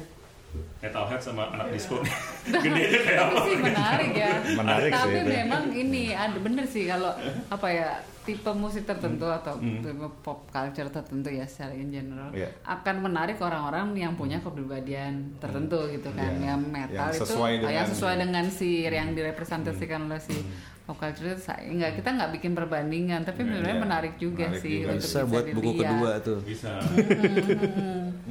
metalhead 0.77 1.19
sama 1.19 1.47
anak 1.49 1.71
disco? 1.71 2.01
Gedenya 2.45 2.99
kayak 3.01 3.21
apa? 3.23 3.37
sih 3.41 3.55
menarik 3.55 4.11
ya. 4.11 4.31
Menarik 4.53 4.89
Tapi 4.89 5.07
sih 5.07 5.19
itu. 5.19 5.31
memang 5.33 5.63
ini 5.69 6.03
ada 6.11 6.37
bener 6.37 6.65
sih 6.65 6.83
kalau 6.85 7.13
apa 7.47 7.67
ya 7.67 7.89
tipe 8.21 8.51
musik 8.51 8.83
tertentu 8.83 9.25
atau 9.25 9.57
tipe 9.57 9.89
pop 10.21 10.45
culture 10.47 10.85
tertentu 10.87 11.27
ya 11.27 11.41
secara 11.43 11.73
in 11.73 11.89
general 11.89 12.29
Iya. 12.31 12.53
akan 12.63 12.95
menarik 13.01 13.37
orang-orang 13.37 13.93
yang 13.95 14.13
punya 14.13 14.37
kepribadian 14.37 15.37
tertentu 15.37 15.89
gitu 15.89 16.09
kan. 16.11 16.35
Iya. 16.35 16.53
Yang 16.53 16.61
metal 16.67 17.07
Yang 17.07 17.17
itu 17.17 17.33
ah, 17.33 17.49
yang 17.49 17.57
dengan- 17.57 17.89
sesuai 17.89 18.15
dengan 18.19 18.45
si 18.47 18.69
yang 18.83 19.09
direpresentasikan 19.11 19.99
oleh 20.05 20.19
si 20.19 20.37
pop 20.81 20.97
culture 20.97 21.23
itu 21.27 21.37
enggak 21.67 21.91
kita 21.95 22.09
nggak 22.11 22.31
bikin 22.31 22.51
perbandingan 22.51 23.21
tapi 23.21 23.41
sebenarnya 23.41 23.73
iya. 23.73 23.81
menarik 23.81 24.13
juga 24.17 24.45
Menarik 24.49 24.61
sih 24.61 24.75
juga. 24.77 24.89
untuk 24.91 25.05
Bisa 25.07 25.19
buat 25.23 25.45
buku 25.47 25.71
kedua 25.77 26.11
tuh. 26.19 26.39
Bisa. 26.43 26.71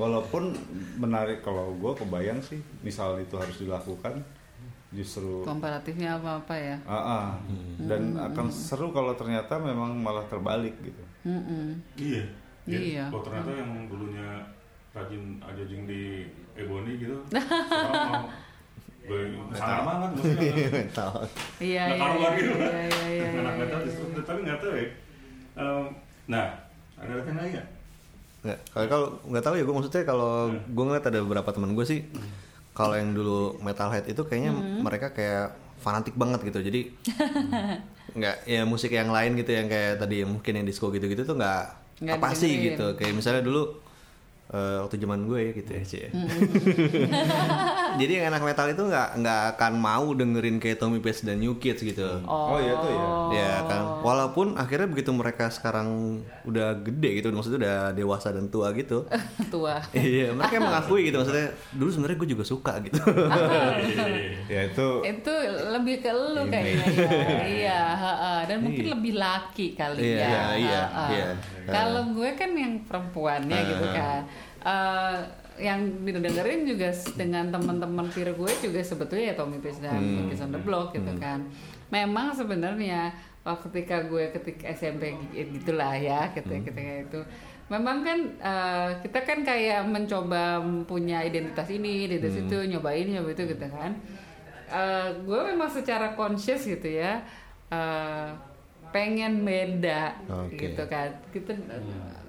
Walaupun 0.00 0.56
menarik 0.96 1.44
kalau 1.44 1.76
gue 1.76 1.92
kebayang 1.94 2.40
sih 2.40 2.56
misal 2.80 3.20
itu 3.20 3.36
harus 3.36 3.60
dilakukan 3.60 4.16
justru 4.90 5.44
komparatifnya 5.44 6.16
apa 6.16 6.40
apa 6.40 6.54
ya 6.56 6.76
Ah, 6.82 6.96
ah. 6.96 7.26
dan 7.78 8.16
akan 8.16 8.48
seru 8.48 8.90
kalau 8.90 9.12
ternyata 9.12 9.60
memang 9.60 9.92
malah 9.94 10.24
terbalik 10.26 10.72
gitu 10.80 11.02
Mm-mm. 11.20 11.76
Iya. 11.94 12.24
Iya. 12.64 13.04
Oh 13.12 13.20
ternyata 13.20 13.52
yang 13.52 13.86
dulunya 13.86 14.40
rajin 14.90 15.36
ajajing 15.38 15.84
di 15.84 16.24
Ebony 16.56 16.96
gitu. 16.96 17.16
sekarang 19.00 19.32
mau 19.36 19.50
sangat 19.52 19.82
banget 19.84 20.10
maksudnya. 20.16 20.52
Mental. 20.80 21.10
iya 21.58 21.82
Nggak 21.88 21.98
iya 21.98 22.08
iya 22.10 22.28
gitu. 22.36 22.52
iya 22.56 22.70
iya 22.70 23.06
iya, 23.10 23.26
Anak 23.40 23.54
iya, 23.58 23.66
iya. 23.84 24.22
tapi 24.22 24.38
nggak 24.44 24.58
tahu 24.60 24.72
ya. 24.76 24.86
Nah, 26.30 26.46
ada 26.96 27.12
rekan 27.16 27.34
lagi 27.36 27.50
nggak? 27.58 27.68
Nggak, 28.40 28.58
kalau 28.72 28.86
kalau 28.88 29.06
nggak 29.28 29.44
tahu 29.44 29.54
ya 29.60 29.62
gue 29.68 29.74
maksudnya 29.76 30.02
kalau 30.08 30.32
gue 30.52 30.84
ngeliat 30.88 31.04
ada 31.04 31.18
beberapa 31.20 31.50
teman 31.52 31.76
gue 31.76 31.84
sih 31.84 32.00
kalau 32.72 32.96
yang 32.96 33.12
dulu 33.12 33.60
metalhead 33.60 34.08
itu 34.08 34.22
kayaknya 34.24 34.52
mereka 34.80 35.12
kayak 35.12 35.52
fanatik 35.80 36.16
banget 36.16 36.40
gitu. 36.48 36.60
Jadi 36.64 36.80
nggak 38.18 38.36
ya 38.48 38.62
musik 38.66 38.90
yang 38.90 39.12
lain 39.12 39.36
gitu 39.38 39.52
yang 39.54 39.68
kayak 39.68 40.00
tadi 40.00 40.24
yang 40.24 40.30
mungkin 40.32 40.52
yang 40.56 40.66
disco 40.66 40.88
gitu-gitu 40.90 41.22
tuh 41.22 41.36
nggak 41.36 41.80
Nggak 42.00 42.16
apa 42.16 42.28
sih 42.32 42.72
gitu. 42.72 42.96
Kayak 42.96 43.12
misalnya 43.12 43.42
dulu 43.44 43.76
eh, 44.56 44.76
waktu 44.80 44.96
zaman 44.96 45.20
gue 45.28 45.40
ya 45.40 45.52
gitu 45.52 45.70
ya 45.76 45.82
Cie. 45.84 46.08
jadi 47.96 48.12
yang 48.18 48.26
anak 48.28 48.42
metal 48.44 48.66
itu 48.66 48.82
nggak 48.82 49.08
nggak 49.16 49.40
akan 49.54 49.72
mau 49.74 50.06
dengerin 50.10 50.56
kayak 50.56 50.76
Tommy 50.76 50.98
Page 50.98 51.22
dan 51.22 51.38
New 51.38 51.56
Kids 51.56 51.80
gitu 51.80 52.20
oh, 52.22 52.56
iya 52.56 52.74
tuh 52.74 52.90
ya 52.90 53.06
Ya 53.30 53.62
kan, 53.62 54.02
walaupun 54.02 54.58
akhirnya 54.58 54.86
begitu 54.86 55.10
mereka 55.10 55.46
sekarang 55.48 56.18
udah 56.42 56.74
gede 56.76 57.22
gitu, 57.22 57.30
maksudnya 57.30 57.58
udah 57.62 57.76
dewasa 57.94 58.34
dan 58.34 58.50
tua 58.50 58.74
gitu. 58.74 59.06
tua 59.54 59.78
iya, 59.94 60.34
mereka 60.34 60.58
mengakui 60.58 61.06
gitu 61.06 61.22
maksudnya. 61.22 61.54
Dulu 61.70 61.88
sebenarnya 61.88 62.18
gue 62.18 62.28
juga 62.28 62.42
suka 62.42 62.82
gitu. 62.82 62.98
ya 64.52 64.60
itu 64.66 64.88
itu 65.06 65.32
lebih 65.70 66.02
ke 66.02 66.10
lu 66.10 66.42
kayaknya 66.44 66.86
ya. 66.90 67.08
iya 67.62 67.80
dan 68.44 68.58
mungkin 68.60 68.82
Iya. 68.82 68.92
lebih 68.98 69.12
laki 69.14 69.66
kali 69.74 70.00
Iya, 70.02 70.18
ya 70.18 70.26
iya, 70.26 70.42
iya, 70.58 70.82
iya. 71.12 71.26
kalau 71.68 72.10
gue 72.10 72.30
kan 72.34 72.50
yang 72.50 72.82
perempuannya 72.82 73.58
gitu 73.62 73.86
kan 73.90 74.22
Eh, 74.60 75.16
yang 75.60 75.78
didengerin 76.02 76.64
juga 76.64 76.88
dengan 77.14 77.48
teman-teman 77.48 78.08
peer 78.08 78.32
gue 78.32 78.52
juga 78.58 78.80
sebetulnya 78.80 79.30
ya 79.30 79.36
Tommy 79.36 79.58
Page 79.58 79.78
dan 79.78 79.94
Hmm. 79.94 80.26
Kids 80.26 80.40
on 80.40 80.50
the 80.50 80.58
Block 80.58 80.90
gitu 80.90 81.12
kan 81.16 81.44
memang 81.88 82.32
sebenarnya 82.32 83.12
waktu 83.40 83.68
ketika 83.70 84.02
gue 84.02 84.28
ketika 84.30 84.64
SMP 84.70 85.02
gi- 85.30 85.48
gitulah 85.54 85.92
ya 85.92 86.28
ketika, 86.30 86.54
Hmm. 86.54 86.66
ketika 86.66 86.92
itu 87.02 87.20
memang 87.68 88.00
kan 88.00 88.18
eh, 88.34 88.88
kita 89.00 89.18
kan 89.20 89.38
kayak 89.40 89.84
mencoba 89.84 90.58
punya 90.84 91.20
identitas 91.20 91.68
ini 91.68 92.04
identitas 92.04 92.34
Hmm. 92.34 92.44
itu 92.46 92.56
nyobain 92.66 93.06
nyoba 93.06 93.30
itu 93.30 93.44
gitu 93.46 93.66
kan 93.66 93.94
Eh, 94.70 95.08
gue 95.20 95.40
memang 95.44 95.66
secara 95.66 96.14
conscious 96.14 96.62
gitu 96.62 96.88
ya 96.88 97.18
eh, 97.68 98.28
pengen 98.90 99.42
beda 99.46 100.18
Oke. 100.26 100.58
gitu 100.58 100.82
kan. 100.90 101.10
Kita 101.30 101.54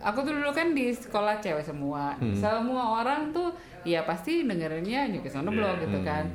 aku 0.01 0.25
tuh 0.25 0.33
dulu 0.37 0.49
kan 0.53 0.73
di 0.73 0.93
sekolah 0.93 1.41
cewek 1.41 1.65
semua. 1.65 2.15
Semua 2.37 3.01
orang 3.01 3.33
tuh 3.33 3.53
ya 3.85 4.05
pasti 4.05 4.45
dengerinnya 4.45 5.09
on 5.09 5.45
the 5.45 5.53
Block 5.53 5.81
gitu 5.81 5.99
kan. 6.05 6.29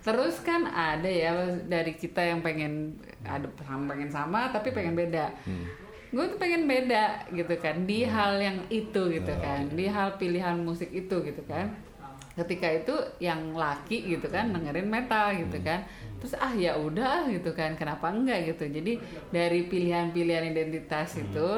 Terus 0.00 0.38
kan 0.40 0.64
ada 0.70 1.08
ya 1.08 1.34
dari 1.66 1.92
kita 1.96 2.22
yang 2.22 2.40
pengen 2.40 2.96
ada 3.26 3.50
sama 3.64 3.94
pengen 3.94 4.10
sama 4.10 4.40
tapi 4.50 4.72
pengen 4.72 4.96
beda. 4.96 5.32
Gue 6.14 6.24
tuh 6.32 6.38
pengen 6.40 6.64
beda 6.64 7.28
gitu 7.32 7.54
kan. 7.60 7.84
Di 7.84 8.08
hal 8.08 8.40
yang 8.40 8.58
itu 8.72 9.02
gitu 9.12 9.32
kan. 9.38 9.68
di 9.72 9.86
hal 9.88 10.16
pilihan 10.16 10.56
musik 10.60 10.88
itu 10.92 11.20
gitu 11.20 11.44
kan 11.44 11.85
ketika 12.36 12.68
itu 12.68 12.94
yang 13.18 13.56
laki 13.56 14.04
gitu 14.04 14.28
kan 14.28 14.52
dengerin 14.52 14.86
metal 14.86 15.32
gitu 15.32 15.56
kan. 15.64 15.88
Terus 16.20 16.36
ah 16.36 16.52
ya 16.52 16.76
udah 16.76 17.32
gitu 17.32 17.56
kan. 17.56 17.74
Kenapa 17.74 18.12
enggak? 18.12 18.52
gitu. 18.52 18.68
Jadi 18.68 19.00
dari 19.32 19.64
pilihan-pilihan 19.64 20.52
identitas 20.52 21.16
itu 21.16 21.48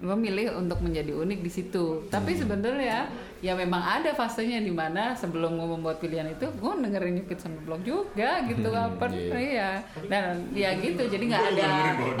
gue 0.00 0.16
milih 0.16 0.56
untuk 0.56 0.80
menjadi 0.80 1.12
unik 1.12 1.40
di 1.44 1.50
situ. 1.52 2.08
Tapi 2.08 2.32
sebenarnya 2.32 3.12
ya 3.40 3.56
memang 3.56 3.80
ada 3.80 4.12
fasenya 4.12 4.60
di 4.60 4.68
mana 4.68 5.16
sebelum 5.16 5.56
gue 5.56 5.68
membuat 5.76 5.96
pilihan 5.96 6.28
itu 6.28 6.44
gue 6.44 6.72
dengerin 6.76 7.24
on 7.24 7.52
the 7.56 7.62
Block 7.64 7.80
juga 7.80 8.44
gitu 8.44 8.68
apa 8.68 9.08
iya. 9.32 9.80
dan 10.12 10.44
ya 10.52 10.76
gitu 10.76 11.08
jadi 11.08 11.24
nggak 11.24 11.44
ada 11.56 11.68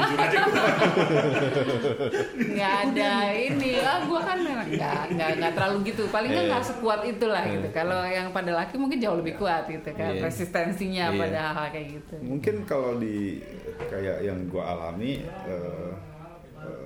nggak 2.56 2.74
ada 2.88 3.12
ini. 3.36 3.72
Ah 3.84 4.00
gue 4.04 4.20
kan 4.20 4.38
memang 4.40 4.68
nggak 4.72 5.02
nggak 5.16 5.30
nggak 5.40 5.52
terlalu 5.52 5.76
gitu. 5.92 6.08
Paling 6.08 6.30
nggak 6.32 6.46
nggak 6.52 6.64
sekuat 6.72 7.00
itulah 7.04 7.44
gitu. 7.48 7.68
Kalau 7.72 8.00
yang 8.08 8.32
pada 8.32 8.56
laki 8.56 8.80
mungkin 8.80 8.96
jauh 9.00 9.20
lebih 9.20 9.36
kuat 9.36 9.68
gitu 9.68 9.92
kan 9.92 10.16
Iya. 10.16 10.24
resistensinya 10.24 11.12
Iya. 11.12 11.20
pada 11.20 11.38
hal-hal 11.52 11.68
kayak 11.72 11.88
gitu. 12.00 12.14
Mungkin 12.24 12.54
kalau 12.64 12.96
di 12.96 13.44
kayak 13.92 14.24
yang 14.24 14.48
gue 14.48 14.62
alami 14.64 15.20
eh, 15.24 15.92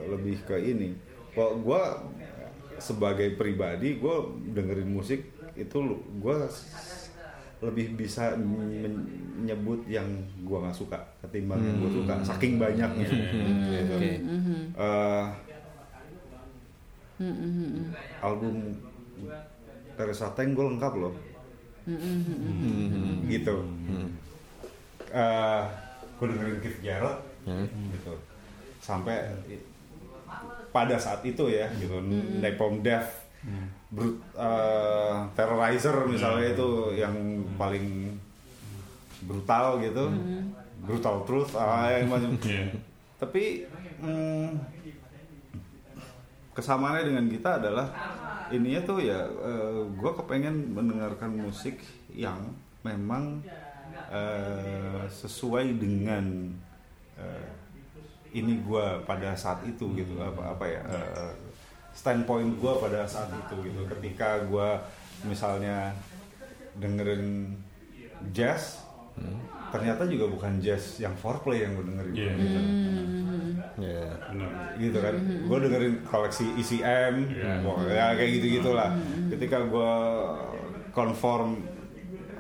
lebih 0.09 0.43
ke 0.45 0.57
ini. 0.61 0.95
Kalau 1.35 1.59
gue 1.59 1.83
sebagai 2.79 3.39
pribadi 3.39 3.99
gue 4.03 4.17
dengerin 4.51 4.91
musik 4.91 5.31
itu 5.55 5.79
gue 6.19 6.37
lebih 7.63 7.97
bisa 7.97 8.35
menyebut 8.37 9.87
yang 9.89 10.05
gue 10.43 10.59
nggak 10.59 10.75
suka 10.75 10.99
ketimbang 11.25 11.63
yang 11.63 11.81
gue 11.81 11.91
suka 12.03 12.15
saking 12.27 12.59
banyaknya. 12.59 13.07
Gitu. 13.09 13.95
Oke. 13.95 14.13
Eh, 14.75 15.27
album 18.21 18.75
Teresa 19.95 20.35
Teng 20.35 20.53
gue 20.53 20.67
lengkap 20.67 20.93
loh. 20.99 21.15
Gitu. 23.31 23.57
Eh 25.15 25.65
gue 26.15 26.27
dengerin 26.27 26.59
Keith 26.61 26.81
Jarrett. 26.83 27.23
Gitu. 27.95 28.15
Sampai 28.83 29.31
pada 30.75 30.99
saat 30.99 31.23
itu 31.23 31.47
ya 31.47 31.71
gitu. 31.79 32.03
Napalm 32.43 32.83
Death 32.83 33.31
Brut, 33.95 34.19
eh, 34.35 35.17
Terrorizer 35.39 35.95
misalnya 36.11 36.51
itu 36.51 36.99
yang 36.99 37.15
paling 37.55 38.11
brutal 39.23 39.79
gitu. 39.79 40.11
Brutal 40.83 41.23
truth 41.23 41.55
ah, 41.55 41.95
yang 41.95 42.11
macam. 42.11 42.35
Iya. 42.45 42.67
tapi 43.15 43.65
mm, 44.05 44.53
kesamaannya 46.53 47.09
dengan 47.09 47.27
kita 47.31 47.57
adalah 47.63 47.89
ininya 48.53 48.85
tuh 48.85 49.01
ya 49.01 49.25
gue 49.97 50.13
kepengen 50.21 50.77
mendengarkan 50.77 51.33
musik 51.33 51.81
yang 52.13 52.37
memang 52.85 53.41
eh, 54.13 55.03
sesuai 55.09 55.81
dengan 55.81 56.53
eh, 57.17 57.49
ini 58.35 58.61
gue 58.61 58.85
pada 59.07 59.33
saat 59.35 59.63
itu 59.63 59.95
gitu 59.95 60.19
apa 60.19 60.53
apa 60.53 60.65
ya 60.67 60.83
eh, 60.85 61.33
standpoint 61.95 62.59
gue 62.59 62.73
pada 62.83 63.07
saat 63.07 63.31
itu 63.31 63.55
gitu. 63.65 63.81
Ketika 63.87 64.43
gue 64.45 64.69
misalnya 65.25 65.95
dengerin 66.75 67.55
jazz 68.35 68.83
ternyata 69.71 70.07
juga 70.07 70.27
bukan 70.27 70.59
jazz 70.59 70.99
yang 70.99 71.15
foreplay 71.15 71.63
yang 71.63 71.79
gue 71.79 71.87
dengerin. 71.87 72.15
Iya. 72.15 72.33
gitu. 72.35 72.61
Ya. 73.75 74.07
Benar. 74.31 74.51
gitu 74.79 74.99
kan. 74.99 75.15
Gue 75.47 75.59
dengerin 75.63 75.95
koleksi 76.03 76.47
ECM 76.59 77.15
Iya. 77.31 77.63
wah, 77.63 77.79
ya 77.87 78.07
kayak 78.15 78.31
gitu 78.39 78.47
gitulah 78.59 78.91
ketika 79.31 79.63
gue 79.63 79.93
konform 80.91 81.63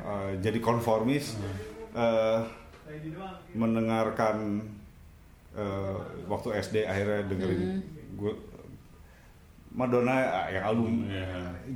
eh, 0.02 0.30
jadi 0.38 0.59
konformis 0.59 1.38
eh, 1.94 2.38
mendengarkan 3.54 4.62
eh, 5.55 5.97
waktu 6.27 6.49
SD 6.59 6.85
akhirnya 6.85 7.25
dengerin 7.25 7.62
gue 8.14 8.33
Madonna 9.75 10.14
eh, 10.47 10.55
yang 10.55 10.64
album. 10.69 10.93
Iya. 11.07 11.27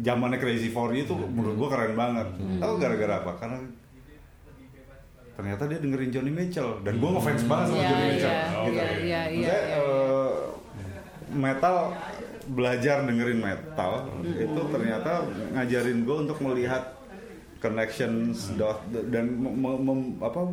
zamannya 0.04 0.38
Crazy 0.38 0.68
for 0.68 0.92
You 0.92 1.02
itu 1.02 1.14
menurut 1.14 1.56
gue 1.56 1.68
keren 1.68 1.94
banget. 1.94 2.28
Tahu 2.60 2.72
gara-gara 2.76 3.14
apa? 3.18 3.32
Karena 3.36 3.58
ternyata 5.34 5.62
dia 5.66 5.78
dengerin 5.78 6.10
Johnny 6.10 6.32
Mitchell 6.34 6.82
dan 6.82 6.98
gue 6.98 7.08
ngefans 7.08 7.42
banget 7.46 7.66
sama 7.70 7.78
Iya, 7.78 7.86
Johnny 7.86 8.02
iya, 8.02 8.10
Mitchell. 8.10 8.34
iya, 8.34 8.42
gitu. 8.42 8.74
iya, 8.74 8.88
iya, 8.98 9.20
Maksudnya, 9.22 9.58
iya. 9.62 9.78
eh, 9.78 10.32
metal 11.30 11.76
belajar 12.48 12.96
dengerin 13.04 13.38
metal 13.38 13.92
itu 14.24 14.60
ternyata 14.72 15.12
ngajarin 15.52 15.98
gue 16.02 16.16
untuk 16.26 16.38
melihat 16.40 16.97
connections 17.58 18.54
dot 18.54 18.78
dan 18.90 19.34
mem- 19.34 19.58
mem- 19.78 20.18
apa 20.18 20.50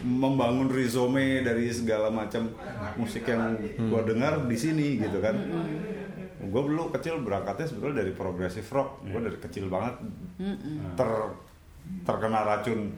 membangun 0.00 0.68
resume 0.68 1.40
dari 1.40 1.70
segala 1.70 2.08
macam 2.08 2.50
musik 2.94 3.24
yang 3.24 3.54
gue 3.58 4.00
dengar 4.04 4.42
di 4.44 4.54
sini 4.54 4.98
gitu 4.98 5.18
kan. 5.18 5.34
Gue 6.44 6.62
dulu 6.64 6.90
kecil 6.90 7.18
berangkatnya 7.20 7.66
sebetulnya 7.66 8.02
dari 8.02 8.12
progressive 8.12 8.66
rock. 8.68 9.02
Gue 9.02 9.20
dari 9.20 9.38
kecil 9.38 9.66
banget 9.66 9.94
ter 10.94 11.10
terkena 12.02 12.42
racun 12.44 12.90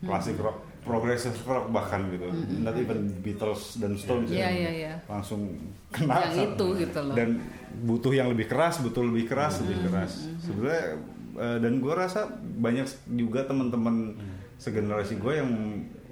klasik 0.00 0.36
rock 0.36 0.58
progressive 0.84 1.32
rock 1.44 1.68
bahkan 1.70 2.12
gitu. 2.12 2.28
Not 2.60 2.76
even 2.76 3.08
Beatles 3.20 3.80
dan 3.80 3.96
Stones 3.96 4.28
Iya, 4.28 4.36
yang 4.38 4.52
iya, 4.54 4.70
iya. 4.70 4.92
langsung 5.08 5.48
kena 5.88 6.28
Yang 6.28 6.52
itu 6.52 6.66
gitu 6.78 7.00
loh. 7.00 7.14
dan 7.16 7.40
butuh 7.80 8.12
yang 8.12 8.28
lebih 8.28 8.46
keras 8.46 8.84
butuh 8.84 9.00
lebih 9.00 9.24
keras 9.24 9.64
lebih 9.64 9.80
keras. 9.82 10.28
Sebenarnya 10.38 11.00
eh, 11.36 11.58
dan 11.58 11.78
gue 11.78 11.90
rasa 11.90 12.26
banyak 12.58 12.86
juga 13.10 13.44
teman-teman 13.44 14.14
segenerasi 14.56 15.16
gue 15.16 15.32
yang 15.34 15.50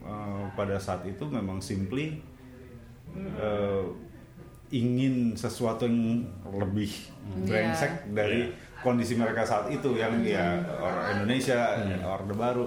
eh, 0.01 0.45
pada 0.53 0.77
saat 0.77 1.03
itu 1.05 1.25
memang 1.25 1.59
simply 1.59 2.19
eh, 3.17 3.85
ingin 4.73 5.37
sesuatu 5.37 5.85
yang 5.85 6.25
lebih 6.49 6.89
brengsek 7.45 8.09
dari 8.11 8.49
kondisi 8.81 9.15
mereka 9.15 9.45
saat 9.45 9.69
itu 9.69 9.95
yang 9.95 10.25
ya 10.25 10.59
orang 10.75 11.21
Indonesia 11.21 11.77
orde 12.03 12.35
baru. 12.35 12.67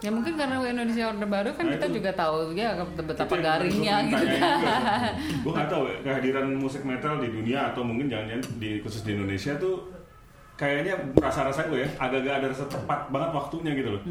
Ya 0.00 0.08
mungkin 0.08 0.32
karena 0.32 0.56
Indonesia 0.64 1.12
Orde 1.12 1.28
Baru 1.28 1.52
kan 1.52 1.68
Nah, 1.68 1.76
kita 1.76 1.92
itu- 1.92 2.00
juga 2.00 2.10
tahu 2.16 2.56
ya 2.56 2.72
betapa 2.96 3.36
Itu 3.36 3.44
garingnya 3.44 3.96
gitu 4.08 4.26
kan. 4.40 5.12
Gue 5.44 5.52
nggak 5.52 5.68
tahu 5.68 5.82
ya, 5.92 5.96
kehadiran 6.00 6.56
musik 6.56 6.88
metal 6.88 7.20
di 7.20 7.28
dunia 7.28 7.68
atau 7.68 7.84
mungkin 7.84 8.08
jangan-jangan 8.08 8.56
di 8.56 8.80
khusus 8.80 9.04
di 9.04 9.12
Indonesia 9.12 9.52
tuh 9.60 9.92
kayaknya 10.60 10.92
rasa-rasa 11.16 11.64
gue 11.66 11.80
ya 11.80 11.88
agak-agak 11.96 12.34
ada 12.36 12.46
rasa 12.46 12.68
tepat 12.68 13.08
banget 13.08 13.30
waktunya 13.32 13.72
gitu 13.72 13.88
loh. 13.90 14.02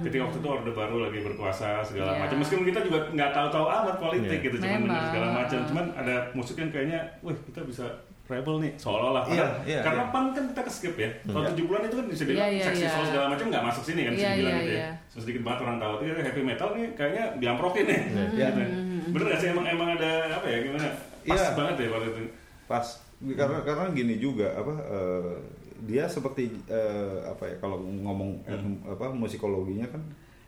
Ketika 0.00 0.22
waktu 0.24 0.38
itu 0.40 0.48
Orde 0.48 0.72
Baru 0.72 0.96
lagi 0.98 1.18
berkuasa 1.20 1.84
segala. 1.84 2.16
Iya. 2.16 2.20
macam. 2.24 2.36
Meskipun 2.40 2.64
kita 2.64 2.80
juga 2.80 2.98
nggak 3.10 3.30
tahu-tahu 3.30 3.66
amat 3.68 3.96
politik 4.00 4.32
Iya. 4.34 4.46
gitu, 4.48 4.56
cuman 4.58 4.72
Memang. 4.72 4.88
dengar 4.88 5.04
segala 5.06 5.26
macam. 5.36 5.58
Cuman 5.62 5.84
ada 5.94 6.14
musik 6.32 6.56
yang 6.56 6.70
kayaknya, 6.70 7.00
wih 7.20 7.36
kita 7.44 7.60
bisa 7.62 7.84
rebel 8.24 8.56
nih 8.58 8.72
seolah-olah. 8.74 9.24
Iya, 9.26 9.36
Padahal- 9.36 9.60
iya, 9.66 9.80
Karena 9.82 10.02
iya. 10.02 10.12
pan 10.14 10.24
kan 10.30 10.44
kita 10.46 10.60
ke 10.62 10.70
skip 10.70 10.94
ya. 10.96 11.10
Tahun 11.22 11.42
Iya. 11.42 11.50
70-an 11.50 11.82
itu 11.84 11.94
kan 11.94 12.06
bisa 12.08 12.22
dibilang 12.22 12.40
Iya, 12.40 12.48
iya, 12.48 12.64
seksi 12.64 12.80
iya. 12.80 12.90
soul 12.90 13.04
segala 13.04 13.26
macam 13.28 13.46
nggak 13.46 13.64
masuk 13.66 13.82
sini 13.84 14.00
kan 14.00 14.12
bisa 14.14 14.22
Iya, 14.22 14.32
dibilang 14.32 14.54
iya, 14.54 14.62
gitu 14.62 14.72
ya. 14.72 14.80
iya. 14.80 14.90
So, 15.04 15.16
sedikit 15.20 15.42
banget 15.42 15.58
orang 15.60 15.76
tahu. 15.76 15.92
Tapi 15.98 16.22
heavy 16.22 16.42
metal 16.42 16.68
nih 16.72 16.86
kayaknya 16.94 17.24
diamprokin 17.36 17.84
nih. 17.84 18.00
Iya. 18.32 18.46
Gitu. 18.48 18.62
Bener 19.10 19.24
gak 19.26 19.38
sih 19.38 19.48
emang 19.50 19.66
emang 19.66 19.88
ada 19.92 20.10
apa 20.32 20.46
ya 20.46 20.58
gimana? 20.62 20.86
Pas 21.20 21.36
Iya. 21.36 21.50
banget 21.52 21.74
ya 21.76 21.88
waktu 21.90 22.08
itu. 22.08 22.22
pas 22.64 22.86
karena 23.20 23.58
karena 23.60 23.84
gini 23.90 24.14
juga 24.16 24.46
apa 24.54 24.70
eh, 24.80 25.34
dia 25.80 26.04
seperti 26.04 26.48
eh, 26.66 27.18
apa 27.24 27.44
ya 27.44 27.56
kalau 27.58 27.80
ngomong 27.80 28.42
eh, 28.44 28.60
apa 28.86 29.08
musikologinya 29.10 29.86
kan 29.86 30.02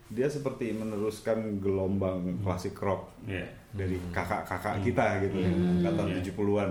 dia 0.09 0.29
seperti 0.29 0.71
meneruskan 0.71 1.57
gelombang 1.57 2.37
klasik 2.41 2.77
rock 2.77 3.09
Iya. 3.25 3.47
dari 3.73 3.97
kakak-kakak 4.11 4.83
kita 4.83 5.25
gitu 5.25 5.41
ya 5.41 5.49
angkatan 5.49 6.07
70-an 6.21 6.69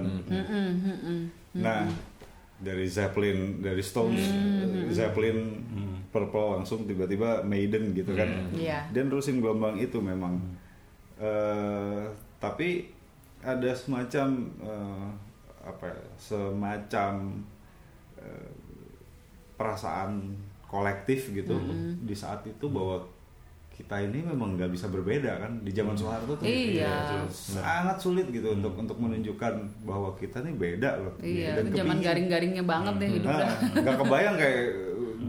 nah 1.55 1.85
dari 2.59 2.87
Zeppelin 2.87 3.59
dari 3.59 3.83
Stones 3.83 4.23
eh, 4.23 4.87
Zeppelin 4.89 5.59
Purple 6.13 6.61
langsung 6.61 6.85
tiba-tiba 6.85 7.41
Maiden 7.43 7.97
gitu 7.97 8.13
kan. 8.13 8.29
Iya. 8.53 8.85
dia 8.93 9.01
nerusin 9.03 9.41
gelombang 9.41 9.81
itu 9.81 9.97
memang. 9.97 10.37
Eh, 11.17 12.05
tapi 12.37 12.93
ada 13.41 13.73
semacam 13.73 14.29
eh, 14.61 15.09
apa 15.65 15.89
ya, 15.89 16.05
semacam 16.21 17.41
perasaan 19.63 20.35
kolektif 20.67 21.31
gitu 21.31 21.55
di 22.03 22.13
saat 22.13 22.43
itu 22.43 22.67
bahwa 22.67 22.99
kita 23.73 23.97
ini 23.99 24.21
memang 24.21 24.55
nggak 24.55 24.69
bisa 24.69 24.89
berbeda 24.89 25.41
kan? 25.41 25.53
Di 25.65 25.73
zaman 25.73 25.97
Soeharto 25.97 26.37
tuh 26.37 26.45
Iya. 26.45 27.25
sangat 27.31 27.97
sulit 27.97 28.29
gitu 28.29 28.53
untuk 28.53 28.77
untuk 28.77 28.99
menunjukkan 29.01 29.53
bahwa 29.83 30.13
kita 30.19 30.45
nih 30.45 30.55
beda 30.55 30.91
loh. 31.01 31.15
Iya, 31.19 31.57
Dan 31.57 31.73
itu 31.73 31.77
zaman 31.81 31.99
garing-garingnya 32.03 32.65
banget 32.67 32.95
deh 33.01 33.09
hidupnya. 33.17 33.47
Nah, 33.49 33.57
nggak 33.81 33.97
kebayang 33.97 34.37
kayak 34.37 34.63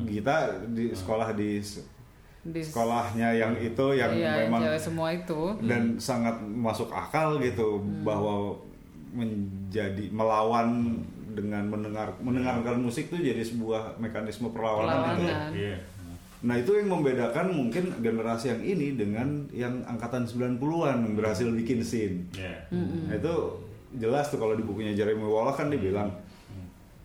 kita 0.10 0.36
di 0.74 0.86
sekolah 0.92 1.30
di 1.34 1.62
Di 2.44 2.60
sekolahnya 2.60 3.30
yang 3.32 3.56
itu 3.56 3.86
yang 3.96 4.12
iya, 4.12 4.44
memang 4.44 4.68
semua 4.76 5.16
itu. 5.16 5.56
dan 5.64 5.96
sangat 5.96 6.36
masuk 6.44 6.92
akal 6.92 7.40
gitu 7.40 7.80
bahwa 8.04 8.52
menjadi 9.16 10.12
melawan 10.12 11.00
dengan 11.34 11.68
mendengar 11.68 12.14
mendengarkan 12.22 12.80
musik 12.80 13.10
tuh 13.10 13.20
jadi 13.20 13.42
sebuah 13.42 13.98
mekanisme 13.98 14.54
perlawanan 14.54 15.18
itu. 15.18 15.26
Perlawanan. 15.28 15.52
Iya. 15.54 15.78
Nah, 16.44 16.60
itu 16.60 16.76
yang 16.76 16.92
membedakan 16.92 17.56
mungkin 17.56 18.04
generasi 18.04 18.52
yang 18.52 18.62
ini 18.62 19.00
dengan 19.00 19.48
yang 19.56 19.80
angkatan 19.88 20.28
90-an 20.28 21.08
yang 21.08 21.16
berhasil 21.16 21.48
bikin 21.48 21.80
scene. 21.80 22.28
Iya. 22.36 22.68
Nah, 23.08 23.16
itu 23.16 23.34
jelas 23.96 24.28
tuh 24.28 24.44
kalau 24.44 24.58
di 24.58 24.64
bukunya 24.66 24.92
Jeremy 24.92 25.24
Wallach 25.24 25.56
kan 25.56 25.72
dibilang 25.72 26.12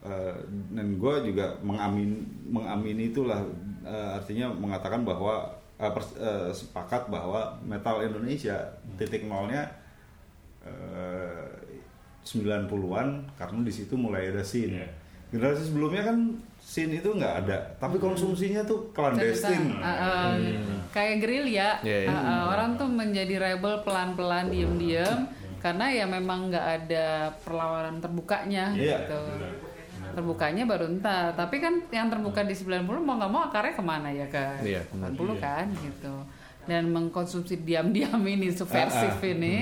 eh, 0.03 0.35
dan 0.73 0.97
gue 0.99 1.15
juga 1.31 1.55
mengamin 1.63 2.17
mengamini 2.49 3.13
itulah 3.13 3.45
eh, 3.85 4.09
artinya 4.19 4.51
mengatakan 4.51 5.05
bahwa 5.05 5.55
eh, 5.79 5.93
pers- 5.93 6.19
eh, 6.19 6.51
sepakat 6.51 7.07
bahwa 7.07 7.55
metal 7.63 8.03
Indonesia 8.03 8.59
titik 8.99 9.29
nolnya 9.29 9.69
eh, 10.65 11.45
90-an 12.29 13.09
karena 13.41 13.59
di 13.65 13.73
situ 13.73 13.97
mulai 13.97 14.29
ada 14.29 14.45
scene. 14.45 14.85
Iya. 14.85 14.89
Generasi 15.29 15.73
sebelumnya 15.73 16.03
kan 16.09 16.17
scene 16.61 17.01
itu 17.01 17.09
nggak 17.09 17.35
ada, 17.45 17.57
tapi 17.81 17.97
konsumsinya 17.97 18.65
tuh 18.65 18.93
clandestine. 18.93 19.77
Uh, 19.77 19.89
uh, 19.89 20.29
kayak 20.93 21.25
gerilya. 21.25 21.81
Iya, 21.81 21.99
iya. 22.05 22.09
Uh, 22.09 22.17
uh, 22.17 22.43
orang 22.53 22.77
tuh 22.77 22.89
menjadi 22.89 23.35
rebel 23.41 23.81
pelan-pelan 23.85 24.53
diem-diem 24.53 25.29
karena 25.59 25.91
ya 25.91 26.05
memang 26.07 26.53
nggak 26.53 26.67
ada 26.85 27.35
perlawanan 27.43 27.99
terbukanya 27.99 28.71
Iya, 28.77 29.05
gitu. 29.05 29.21
Terbukanya 30.15 30.65
baru 30.65 30.87
ntar 30.99 31.35
tapi 31.35 31.59
kan 31.59 31.83
yang 31.91 32.09
terbuka 32.09 32.47
di 32.47 32.55
90 32.55 32.87
mau 33.03 33.19
nggak 33.19 33.31
mau 33.31 33.43
akarnya 33.51 33.75
ke 33.75 33.85
mana 33.85 34.09
ya 34.09 34.27
ke 34.31 34.45
Iya, 34.65 34.81
benar. 34.95 35.13
80 35.13 35.43
kan 35.43 35.67
gitu. 35.83 36.15
Dan 36.69 36.93
mengkonsumsi 36.93 37.65
diam-diam 37.65 38.21
ini 38.23 38.53
subversif 38.53 39.19
Ah, 39.19 39.25
ah. 39.25 39.33
ini 39.35 39.55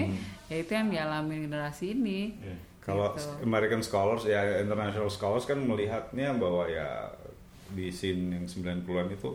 ya 0.47 0.57
itu 0.57 0.71
yang 0.71 0.89
dialami 0.89 1.45
generasi 1.45 1.93
ini 1.93 2.21
Iya. 2.39 2.57
Kalau 2.79 3.11
Gitu. 3.13 3.43
American 3.43 3.83
scholars 3.83 4.23
ya 4.25 4.63
international 4.63 5.11
scholars 5.11 5.43
kan 5.43 5.59
melihatnya 5.59 6.31
bahwa 6.33 6.67
ya 6.67 7.11
di 7.67 7.91
scene 7.91 8.31
yang 8.31 8.47
90-an 8.47 9.11
itu 9.11 9.35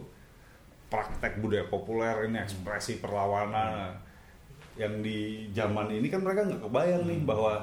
praktek 0.87 1.39
budaya 1.39 1.67
populer 1.67 2.25
ini 2.25 2.39
ekspresi 2.39 2.99
perlawanan 2.99 3.91
yang 4.75 5.03
di 5.03 5.51
zaman 5.51 5.91
ini 5.91 6.07
kan 6.07 6.23
mereka 6.23 6.47
nggak 6.47 6.63
kebayang 6.63 7.03
nih 7.03 7.19
bahwa 7.23 7.59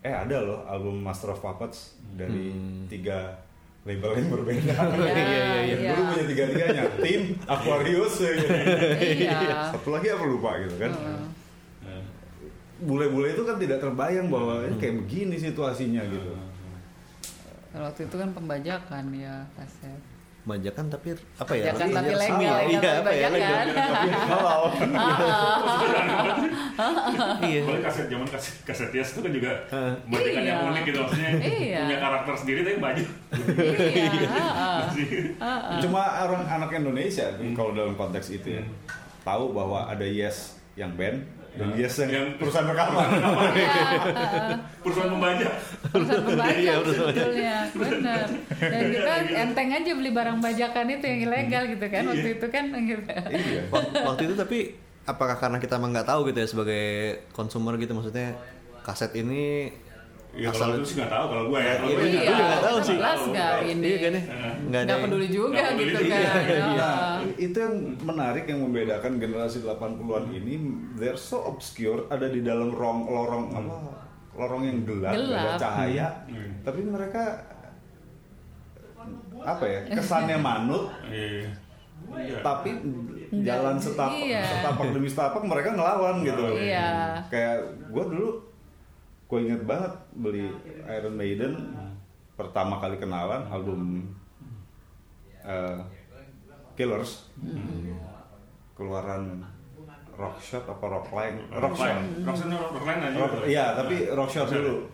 eh 0.00 0.10
ada 0.10 0.42
loh 0.42 0.66
album 0.66 0.98
Master 0.98 1.30
of 1.30 1.38
Puppets 1.38 1.94
dari 2.14 2.50
tiga 2.86 3.38
label 3.86 4.18
yang 4.18 4.28
berbeda. 4.28 4.74
Iya, 4.98 5.14
iya, 5.14 5.76
iya. 5.78 5.90
Dulu 5.94 6.02
punya 6.10 6.24
tiga-tiganya, 6.26 6.82
tim 6.98 7.22
Aquarius, 7.46 8.18
gitu. 8.18 8.46
Iya. 9.24 9.70
satu 9.70 9.94
lagi 9.94 10.10
apa 10.10 10.24
lupa 10.26 10.58
gitu 10.58 10.74
kan. 10.76 10.90
Heeh. 10.90 11.22
Bule-bule 12.78 13.34
itu 13.34 13.42
kan 13.42 13.58
tidak 13.58 13.78
terbayang 13.78 14.30
bahwa 14.30 14.62
ini 14.62 14.76
kayak 14.78 14.94
begini 15.02 15.34
situasinya 15.34 16.02
gitu. 16.06 16.30
Kalau 17.68 17.84
waktu 17.84 18.06
itu 18.06 18.16
kan 18.16 18.30
pembajakan 18.30 19.04
ya 19.12 19.34
kaset. 19.52 20.00
Bajakan 20.46 20.88
tapi 20.88 21.12
apa 21.36 21.52
ya? 21.52 21.64
Bajakan 21.68 21.88
tapi 21.92 22.08
Iya, 22.08 22.16
legal, 22.16 22.38
iya, 22.40 22.54
legal 22.64 22.64
iya, 22.72 22.80
tapi 22.80 23.04
apa 23.04 23.10
ya, 23.12 23.28
legal. 23.28 23.64
Tapi 23.68 24.08
halal. 24.14 24.62
Iya. 27.42 27.60
Boleh 27.66 27.82
kaset 27.82 28.06
zaman 28.06 28.28
kaset 28.30 28.54
kaset 28.62 28.90
Yes 28.94 29.10
itu 29.12 29.20
kan 29.20 29.32
juga 29.34 29.50
bajakan 30.06 30.42
yang 30.42 30.58
Iya. 30.62 30.68
unik 30.70 30.82
gitu 30.86 30.98
maksudnya 31.02 31.30
Iya. 31.36 31.80
punya 31.84 31.98
karakter 31.98 32.34
sendiri 32.38 32.60
tapi. 32.62 32.78
Iya. 32.78 34.22
Sih. 34.94 35.08
Cuma 35.84 36.02
orang 36.22 36.42
anak 36.46 36.70
Indonesia 36.72 37.26
kalau 37.52 37.74
dalam 37.74 37.92
konteks 37.92 38.30
itu 38.32 38.56
ya 38.56 38.62
tahu 39.22 39.52
bahwa 39.52 39.84
ada 39.84 40.06
Yes 40.06 40.56
yang 40.78 40.94
band 40.94 41.26
dan 41.54 41.68
Yes 41.72 41.96
yang, 41.96 42.10
Yang- 42.10 42.32
perusahaan 42.38 42.66
rekaman. 42.66 43.06
Perusahaan 44.80 45.10
pembajak. 45.10 45.52
Perusahaan 45.88 46.24
pembajak 46.24 46.56
Iya, 46.56 46.74
perusahaan 46.76 47.08
sebetulnya, 47.08 47.56
benar. 47.80 48.26
Dan 48.58 48.82
kita 48.90 49.12
enteng 49.32 49.68
aja 49.72 49.90
beli 49.92 50.10
barang 50.10 50.38
bajakan 50.38 50.86
itu 50.90 51.04
yang 51.04 51.20
ilegal 51.24 51.62
gitu 51.66 51.86
kan 51.86 52.02
waktu 52.04 52.28
itu 52.32 52.46
kan 52.48 52.64
gitu. 52.90 53.12
iya. 53.28 53.62
Wak- 53.68 53.92
Waktu 54.04 54.22
itu 54.24 54.34
tapi 54.34 54.58
apakah 55.02 55.36
karena 55.36 55.56
kita 55.56 55.76
emang 55.76 55.90
nggak 55.90 56.06
tahu 56.06 56.28
gitu 56.28 56.38
ya 56.38 56.48
sebagai 56.48 56.84
konsumer 57.30 57.74
gitu 57.76 57.92
maksudnya 57.92 58.36
kaset 58.80 59.12
ini 59.14 59.72
Ya 60.38 60.48
kalau 60.48 60.74
itu 60.74 60.86
sih 60.86 60.96
nggak 60.96 61.10
tahu 61.10 61.24
kalau 61.26 61.44
gue 61.44 61.58
ya. 61.58 61.72
Kalau 61.74 61.88
Iya, 61.88 61.96
gue 61.96 62.06
gue 62.06 62.12
juga 62.16 62.32
nggak 62.40 62.62
tahu 62.62 62.78
sih. 62.78 62.94
Jelas 62.94 63.20
nggak 63.26 63.52
ini. 63.64 63.82
Iya 63.84 63.98
kan 63.98 64.12
ya? 64.12 64.22
Nggak 64.60 64.78
ada 64.78 64.86
Nggak 64.86 64.98
peduli 65.02 65.28
juga 65.28 65.48
Nggak 65.50 65.66
peduli 65.68 65.86
gitu 65.88 66.00
juga. 66.00 66.16
kan. 66.16 66.42
Iya, 66.46 66.64
Nah, 66.78 67.16
itu 67.36 67.56
yang 67.58 67.74
menarik 68.00 68.44
yang 68.46 68.60
membedakan 68.60 69.12
generasi 69.16 69.58
80-an 69.60 70.24
ini 70.30 70.54
they're 70.94 71.18
so 71.20 71.42
obscure 71.44 72.06
ada 72.08 72.26
di 72.26 72.40
dalam 72.40 72.70
rong 72.70 73.00
lorong 73.04 73.44
apa 73.50 73.74
lorong 74.32 74.62
yang 74.62 74.78
gelap, 74.82 75.10
nggak 75.10 75.26
ada 75.34 75.42
Gelap. 75.44 75.58
cahaya 75.58 76.06
Hmm. 76.24 76.50
tapi 76.62 76.80
mereka 76.80 77.22
apa 79.40 79.64
ya 79.64 79.80
kesannya 79.88 80.36
manut 80.36 80.90
Iya. 81.04 81.50
Iya. 82.08 82.38
tapi 82.40 82.70
jalan 83.40 83.74
setapak 83.76 84.14
iya. 84.16 84.42
setapak 84.44 84.86
demi 84.92 85.06
setapak 85.06 85.42
mereka 85.42 85.68
ngelawan 85.72 86.22
gitu 86.22 86.54
Iya. 86.54 87.18
kayak 87.26 87.56
gue 87.84 88.04
dulu 88.08 88.28
gue 89.28 89.38
inget 89.38 89.62
banget 89.62 89.92
beli 90.14 90.48
Iron 90.88 91.14
Maiden 91.14 91.52
pertama 92.32 92.80
kali 92.80 92.96
kenalan 92.96 93.44
album 93.46 94.08
eh, 95.42 95.78
Killers 96.72 97.28
keluaran 98.72 99.44
Rockshot 100.14 100.64
apa 100.64 100.82
Rockline 100.82 101.38
Rockline. 101.52 102.24
Rockline 102.24 102.56
Rockline 102.56 103.00
aja. 103.04 103.16
Rock, 103.20 103.32
iya 103.44 103.64
tapi 103.76 104.08
Rockshot 104.08 104.48
dulu 104.48 104.88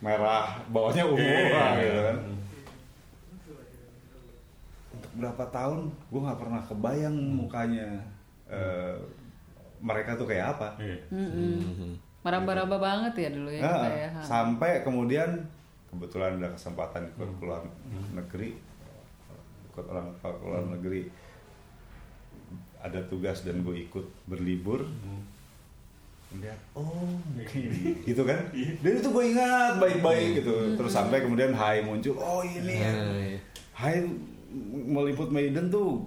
merah 0.00 0.58
bawahnya 0.68 1.04
ungu 1.04 1.20
Iya, 1.20 1.38
iya, 1.38 1.52
lah, 1.52 1.70
iya. 1.72 1.82
gitu 1.84 2.00
kan 2.00 2.16
untuk 4.94 5.12
berapa 5.14 5.44
tahun 5.50 5.80
gue 6.08 6.20
nggak 6.20 6.40
pernah 6.40 6.60
kebayang 6.64 7.16
mukanya 7.36 7.88
eh, 8.48 8.96
mereka 9.78 10.16
tuh 10.16 10.24
kayak 10.24 10.56
apa 10.56 10.68
Iya. 10.80 10.96
Meraba-raba 12.24 12.76
banget 12.80 13.14
ya 13.20 13.28
dulu 13.30 13.50
ya 13.52 13.60
Ah, 13.60 13.68
kita 13.84 13.88
ya. 13.92 14.08
sampai 14.24 14.80
kemudian 14.80 15.30
kebetulan 15.92 16.40
ada 16.40 16.48
kesempatan 16.50 17.04
ikut 17.12 17.30
keluar 17.38 17.62
negeri 18.16 18.56
ikut 19.70 19.84
orang 19.90 20.06
ke 20.14 20.28
luar 20.40 20.62
negeri. 20.70 21.02
Ada 22.78 23.00
tugas 23.10 23.42
dan 23.42 23.66
gue 23.66 23.82
ikut 23.82 24.06
berlibur. 24.24 24.86
Lihat 26.34 26.60
oh 26.74 27.18
gini. 27.42 28.02
gitu 28.06 28.22
kan? 28.22 28.38
Dan 28.54 28.92
itu 28.98 29.08
gue 29.10 29.24
ingat 29.34 29.82
baik-baik 29.82 30.42
gitu. 30.42 30.78
Terus 30.78 30.92
sampai 30.94 31.26
kemudian 31.26 31.50
Hai 31.50 31.82
muncul 31.82 32.14
oh 32.18 32.42
ini 32.46 32.74
ya. 32.78 32.90
Iya, 32.90 33.04
iya. 33.34 33.40
Hai 33.74 33.94
meliput 34.86 35.34
Maiden 35.34 35.66
tuh 35.66 36.06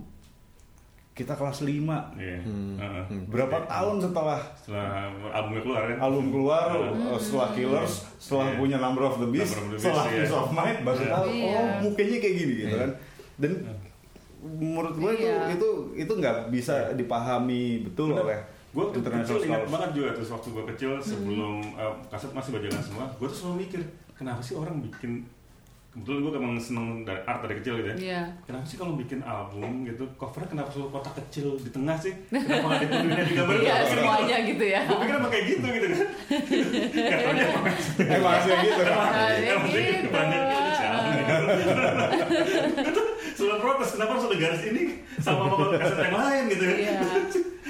kita 1.18 1.34
kelas 1.34 1.60
5 1.60 1.74
Iya. 2.14 2.38
Hmm. 2.40 2.78
Heeh. 2.78 3.04
berapa 3.26 3.66
tahun 3.66 3.98
setelah 4.00 4.38
Setelah 4.54 5.10
albumnya 5.34 5.62
keluar 5.62 5.82
kan. 5.84 5.98
album 6.00 6.26
keluar 6.30 6.66
uh, 6.70 7.18
setelah 7.18 7.50
Killers 7.52 7.94
setelah 8.16 8.48
Iya. 8.48 8.58
punya 8.58 8.78
Number 8.78 9.04
of 9.04 9.16
the 9.18 9.28
Beast 9.28 9.58
Number 9.58 9.74
of 9.74 9.74
the 9.74 9.76
Beast, 9.76 9.84
setelah 9.84 10.06
iya. 10.06 10.18
Peace 10.22 10.36
of 10.36 10.50
Mind 10.52 10.78
baru 10.84 11.00
Iya. 11.00 11.10
tahu 11.12 11.26
Iya. 11.28 11.50
oh 11.52 11.66
mukanya 11.84 12.18
kayak 12.20 12.36
gini 12.38 12.54
gitu 12.60 12.76
kan 12.78 12.92
dan 13.38 13.52
menurut 14.40 14.94
gue 14.96 15.12
itu 15.12 15.26
Iya. 15.26 15.50
itu 15.52 15.70
itu 15.96 16.12
nggak 16.14 16.38
bisa 16.48 16.76
dipahami 16.94 17.64
betul 17.84 18.14
oleh 18.14 18.38
Gue 18.68 18.94
tuh 18.94 19.02
kecil 19.02 19.42
ingat 19.42 19.66
banget 19.66 19.90
juga 19.92 20.10
terus 20.14 20.30
waktu 20.30 20.54
gue 20.54 20.64
kecil 20.70 20.92
sebelum 21.02 21.66
eh, 21.74 21.94
kaset 22.08 22.30
masih 22.30 22.54
bajakan 22.54 22.78
semua, 22.80 23.06
gue 23.10 23.26
tuh 23.26 23.34
selalu 23.36 23.66
mikir 23.66 23.82
kenapa 24.14 24.38
sih 24.38 24.54
orang 24.54 24.78
bikin 24.80 25.26
kebetulan 25.98 26.20
gue 26.22 26.32
emang 26.38 26.54
seneng 26.56 27.02
dari 27.02 27.20
art 27.26 27.42
dari 27.42 27.58
kecil 27.58 27.74
gitu 27.82 27.90
ya. 27.90 27.96
Iya. 27.98 28.22
Kenapa 28.46 28.64
sih 28.64 28.78
kalau 28.78 28.94
bikin 28.94 29.20
album 29.20 29.82
gitu 29.82 30.06
covernya 30.14 30.50
kenapa 30.54 30.70
selalu 30.70 30.90
kotak 30.94 31.14
kecil 31.18 31.58
di 31.58 31.70
tengah 31.74 31.98
sih? 31.98 32.14
Kenapa 32.30 32.66
nggak 32.70 32.82
dipenuhin 32.86 33.26
di 33.26 33.34
gambar? 33.34 33.54
Iya 33.58 33.76
semuanya 33.90 34.38
gitu 34.46 34.64
ya. 34.64 34.82
Gue 34.86 34.98
pikir 35.02 35.16
emang 35.18 35.32
kayak 35.34 35.46
gitu 35.50 35.66
gitu 35.68 35.86
kan. 35.90 36.00
Gak 36.94 37.18
taunya 37.18 37.44
emang 37.50 37.66
emang 37.98 38.32
hasilnya 38.38 38.58
gitu 38.62 38.82
emang 38.86 39.08
Nah, 39.08 39.30
emang 39.34 39.66
gitu. 39.66 39.80
gitu 39.82 40.08
banyak 40.14 40.42
gitu 40.46 40.66
selalu 43.38 43.62
protes 43.62 43.90
kenapa 43.94 44.12
harus 44.18 44.26
ada 44.26 44.38
garis 44.42 44.64
ini 44.66 44.84
sama 45.22 45.46
sama 45.54 45.78
kaset 45.78 45.98
yang 46.02 46.16
lain 46.18 46.44
gitu 46.50 46.64
Iya. 46.66 46.94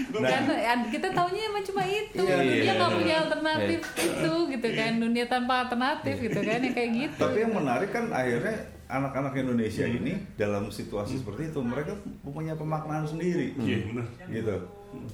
Gua 0.08 0.22
Kan 0.24 0.46
ya, 0.46 0.74
kita 0.88 1.10
taunya 1.10 1.42
emang 1.50 1.66
cuma 1.66 1.82
itu. 1.84 2.22
Iya, 2.22 2.38
dunia 2.38 2.64
iya, 2.64 2.74
nggak 2.78 2.88
iya. 2.88 2.98
punya 3.02 3.16
alternatif 3.18 3.80
itu 3.98 4.34
gitu 4.54 4.68
kan. 4.72 4.92
Dunia 5.02 5.26
tanpa 5.26 5.54
alternatif 5.66 6.16
gitu 6.22 6.40
kan 6.40 6.60
yang 6.62 6.76
kayak 6.78 6.92
gitu. 6.96 7.18
tapi 7.18 7.38
yang 7.44 7.54
menarik 7.54 7.90
kan 7.90 8.06
akhirnya 8.14 8.56
anak-anak 8.88 9.34
Indonesia 9.36 9.84
ini 9.84 10.16
dalam 10.40 10.72
situasi 10.72 11.20
seperti 11.20 11.52
itu 11.52 11.60
mereka 11.60 11.92
punya 12.24 12.56
pemaknaan 12.56 13.04
sendiri 13.04 13.52
Iya 13.60 13.78
benar. 13.92 14.06
gitu 14.32 14.56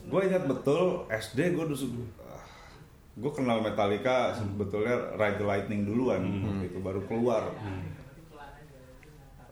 gue 0.05 0.21
ingat 0.21 0.43
betul 0.45 1.09
SD 1.09 1.57
gue 1.57 1.65
dulu 1.65 2.05
gue 3.13 3.31
kenal 3.33 3.65
Metallica 3.65 4.37
sebetulnya 4.37 5.17
Ride 5.17 5.41
the 5.41 5.45
Lightning 5.47 5.89
duluan 5.89 6.21
itu 6.61 6.77
baru 6.77 7.01
keluar 7.07 7.49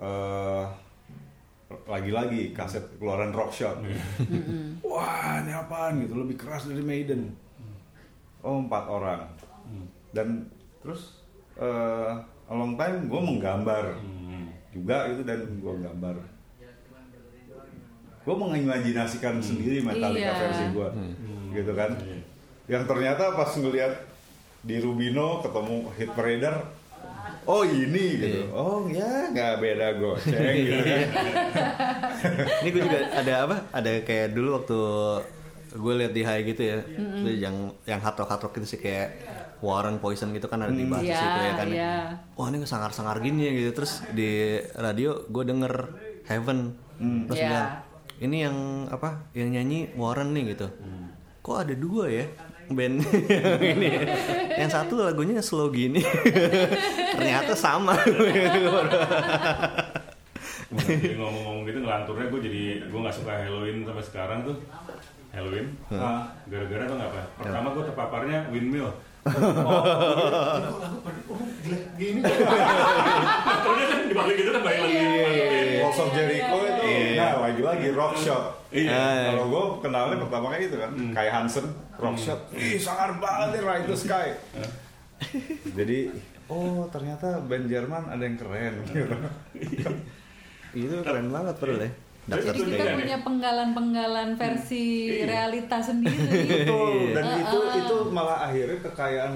Eh, 0.01 0.65
lagi-lagi 1.85 2.51
kaset 2.51 2.83
keluaran 2.97 3.31
Rockshot 3.31 3.79
wah 4.81 5.39
ini 5.39 5.51
apaan 5.51 6.03
gitu? 6.03 6.15
Lebih 6.17 6.35
keras 6.35 6.67
dari 6.67 6.81
Maiden. 6.81 7.31
Oh 8.41 8.59
empat 8.59 8.85
orang. 8.85 9.21
Dan 10.11 10.49
terus 10.81 11.21
eh 11.55 12.11
a 12.21 12.53
long 12.53 12.75
time 12.75 13.07
gue 13.07 13.21
menggambar. 13.21 13.95
Juga 14.71 15.07
gitu 15.09 15.21
dan 15.23 15.39
gue 15.45 15.73
gambar. 15.79 16.15
Gue 18.21 18.35
mengimajinasikan 18.37 19.41
sendiri 19.41 19.81
Metallica 19.81 20.29
Iya. 20.29 20.39
versi 20.39 20.65
gue 20.71 20.87
gitu 21.51 21.71
kan? 21.73 21.91
Yang 22.69 22.83
ternyata 22.87 23.33
pas 23.33 23.51
ngelihat 23.51 23.93
di 24.61 24.77
Rubino 24.77 25.41
ketemu 25.41 25.89
Hit 25.97 26.11
Parader 26.13 26.55
oh 27.43 27.63
ini 27.63 28.05
gitu 28.17 28.39
oh 28.51 28.85
ya 28.85 29.29
nggak 29.29 29.53
beda 29.57 29.87
goceng 29.95 30.55
gitu 30.57 30.81
kan 30.81 31.01
Ini 32.61 32.69
gue 32.69 32.81
juga 32.81 32.99
ada 33.11 33.33
apa? 33.43 33.55
Ada 33.71 33.91
kayak 34.01 34.27
dulu 34.31 34.49
waktu 34.55 34.77
gue 35.71 35.93
lihat 35.95 36.11
di 36.11 36.21
high 36.21 36.43
gitu 36.43 36.61
ya, 36.61 36.77
Terus 36.83 37.39
yang 37.39 37.55
yang 37.83 37.97
hard 37.97 38.13
rock 38.15 38.29
hard 38.29 38.41
rock 38.43 38.53
gitu 38.53 38.67
sih 38.67 38.79
kayak 38.79 39.09
Warren 39.59 39.97
Poison 39.97 40.29
gitu 40.29 40.45
kan 40.45 40.59
ada 40.59 40.69
di 40.69 40.85
bahas 40.85 41.01
Iya, 41.01 41.17
situ 41.17 41.39
ya 41.39 41.53
kan. 41.55 41.67
iya. 41.67 41.93
Wah 42.35 42.49
ini 42.49 42.61
sangar 42.63 42.91
sangar 42.91 43.17
gini 43.19 43.41
ya 43.41 43.51
gitu. 43.55 43.71
Terus 43.73 44.05
di 44.11 44.29
radio 44.75 45.21
gue 45.23 45.43
denger 45.43 45.73
Heaven, 46.23 46.77
terus 47.25 47.39
Iya. 47.39 47.47
bilang 47.47 47.67
ini 48.19 48.37
yang 48.39 48.57
apa? 48.87 49.09
Yang 49.31 49.49
nyanyi 49.51 49.79
Warren 49.95 50.29
nih 50.31 50.53
gitu. 50.53 50.67
Kok 51.41 51.57
ada 51.57 51.73
dua 51.73 52.05
ya? 52.05 52.25
Band. 52.73 53.03
Ini. 53.75 53.87
Ya. 53.87 54.01
yang 54.65 54.71
satu 54.71 54.99
lagunya 55.01 55.43
slow 55.43 55.69
gini. 55.71 56.01
Ternyata 57.17 57.53
sama. 57.53 57.95
Ngomong-ngomong 60.71 61.67
gitu 61.67 61.79
ngelanturnya 61.83 62.27
gue 62.31 62.41
jadi 62.47 62.63
gue 62.87 62.99
nggak 62.99 63.17
suka 63.17 63.31
Halloween 63.45 63.83
sampai 63.83 64.05
sekarang 64.07 64.39
tuh. 64.47 64.55
Halloween. 65.31 65.67
Gara-gara 66.47 66.83
tuh 66.87 66.95
nggak 66.95 67.11
apa? 67.11 67.21
Pertama 67.39 67.67
gue 67.75 67.83
terpaparnya 67.87 68.39
windmill 68.51 68.91
oh 69.21 70.57
gini 71.97 72.19
Terus 73.61 73.85
kan 73.85 73.99
dibalik 74.09 74.35
gitu 74.41 74.49
kan 74.49 74.61
balik 74.65 74.79
lagi 74.81 74.97
Walls 75.81 75.99
of 76.01 76.09
Jericho 76.13 76.57
itu, 76.65 77.17
nah 77.17 77.31
lagi-lagi 77.41 77.87
rock 77.91 78.13
shot. 78.15 78.63
Iya. 78.71 79.33
Kalau 79.33 79.45
gue 79.49 79.63
kenalnya 79.83 80.17
pertama 80.23 80.53
kali 80.55 80.71
itu 80.71 80.77
kan, 80.79 80.91
Kai 81.11 81.27
Hansen, 81.27 81.67
rock 81.99 82.15
shot. 82.15 82.39
Ih, 82.55 82.79
sangar 82.79 83.17
banget 83.19 83.59
nih 83.59 83.61
Right 83.65 83.85
to 83.89 83.97
Sky. 83.97 84.31
Jadi, 85.75 86.13
oh 86.47 86.87
ternyata 86.93 87.43
band 87.43 87.67
Jerman 87.67 88.07
ada 88.07 88.23
yang 88.23 88.37
keren. 88.39 88.73
gitu. 88.87 89.15
Itu 90.87 90.95
keren 91.03 91.27
banget 91.33 91.55
bro 91.59 91.75
ya. 91.75 91.91
Jadi 92.31 92.59
kita 92.63 92.83
Iya, 92.83 92.95
punya 92.95 93.17
penggalan-penggalan 93.19 94.29
versi 94.33 94.85
Iya. 95.11 95.25
realita 95.27 95.77
sendiri. 95.89 96.47
Betul. 96.63 97.11
Dan 97.11 97.25
Iya. 97.25 97.37
itu 97.41 97.57
itu 97.77 97.95
malah 98.09 98.47
akhirnya 98.47 98.79
kekayaan 98.81 99.33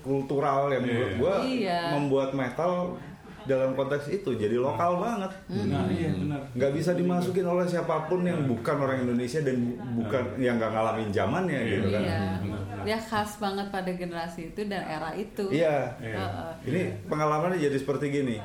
kultural 0.00 0.70
yang 0.70 0.82
menurut 0.82 1.08
Iya. 1.08 1.18
gue 1.18 1.34
Iya. 1.60 1.80
membuat 1.92 2.30
metal 2.32 2.96
dalam 3.42 3.72
konteks 3.72 4.06
itu 4.10 4.30
jadi 4.34 4.54
lokal 4.54 4.96
banget. 4.96 5.32
Nah 5.48 5.88
iya 5.88 6.12
benar 6.12 6.40
nggak 6.52 6.72
bisa 6.72 6.92
dimasukin 6.92 7.42
oleh 7.42 7.64
siapa 7.64 8.04
pun 8.04 8.20
yang 8.20 8.44
bukan 8.44 8.76
orang 8.78 9.00
Indonesia 9.02 9.40
dan 9.40 9.56
bukan 9.96 10.36
yang 10.36 10.54
nggak 10.56 10.70
ngalamin 10.70 11.08
zamannya 11.10 11.60
gitu 11.66 11.88
kan. 11.90 12.02
Iya. 12.02 12.20
Benar. 12.38 12.62
Dia 12.80 12.98
khas 12.98 13.36
banget 13.36 13.66
pada 13.68 13.90
generasi 13.90 14.40
itu 14.46 14.60
dan 14.64 14.82
era 14.82 15.10
itu. 15.14 15.48
Iya. 15.50 15.88
Iya. 15.98 16.16
Heeh. 16.16 16.50
Ini 16.64 16.80
pengalamannya 17.08 17.58
jadi 17.58 17.76
seperti 17.76 18.12
gini. 18.12 18.36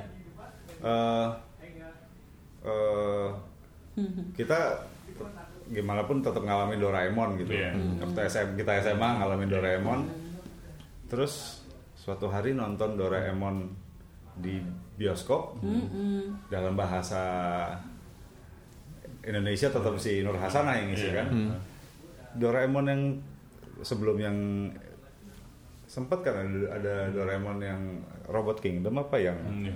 Eh, 0.77 1.27
eh, 2.65 3.27
kita 4.33 4.59
gimana 5.67 6.03
pun 6.03 6.19
tetap 6.19 6.41
ngalamin 6.41 6.77
Doraemon 6.77 7.29
gitu. 7.37 7.53
Iya. 7.53 7.73
Waktu 7.99 8.19
SM, 8.25 8.47
kita 8.55 8.81
SMA 8.83 9.09
ngalamin 9.17 9.49
Doraemon. 9.49 9.99
Terus 11.05 11.61
suatu 11.95 12.27
hari 12.27 12.53
nonton 12.53 12.93
Doraemon 12.95 13.69
di 14.35 14.59
bioskop 14.95 15.57
dalam 16.47 16.75
bahasa 16.75 17.23
Indonesia 19.21 19.67
tetap 19.67 19.95
si 19.95 20.21
Nur 20.21 20.35
Hasanah 20.35 20.75
yang 20.75 20.87
ngisi 20.89 21.07
Iya. 21.07 21.17
kan. 21.17 21.27
Doraemon 22.35 22.85
yang 22.85 23.01
sebelum 23.81 24.17
yang 24.17 24.37
sempat 25.85 26.21
kan 26.21 26.35
ada, 26.35 26.49
ada 26.75 26.95
Doraemon 27.09 27.57
yang 27.57 27.81
Robot 28.27 28.59
Kingdom 28.59 28.99
apa 28.99 29.15
yang 29.17 29.37
Hmm, 29.39 29.65
iya. 29.65 29.75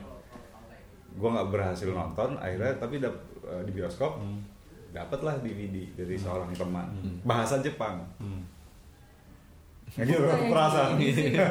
Gue 1.20 1.30
nggak 1.30 1.50
berhasil 1.52 1.92
nonton 1.92 2.40
akhirnya 2.40 2.72
tapi 2.80 3.04
dap, 3.04 3.16
eh, 3.44 3.62
di 3.68 3.72
bioskop 3.76 4.24
dapatlah 4.90 5.38
DVD 5.44 5.86
dari 5.94 6.18
seorang 6.18 6.50
teman. 6.56 6.88
Bahasa 7.22 7.62
Jepang. 7.62 8.02
Hmm. 8.18 8.42
orang 9.98 10.50
perasaan. 10.54 11.02
sih, 11.02 11.34
kan. 11.38 11.50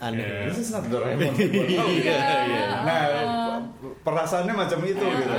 Aneh. 0.00 0.48
this 0.48 0.68
is 0.68 0.72
not 0.72 0.84
Doraemon 0.88 1.32
Iya. 2.00 2.20
nah 2.80 3.00
perasaannya 4.04 4.52
macam 4.56 4.80
itu 4.84 5.04
gitu. 5.04 5.34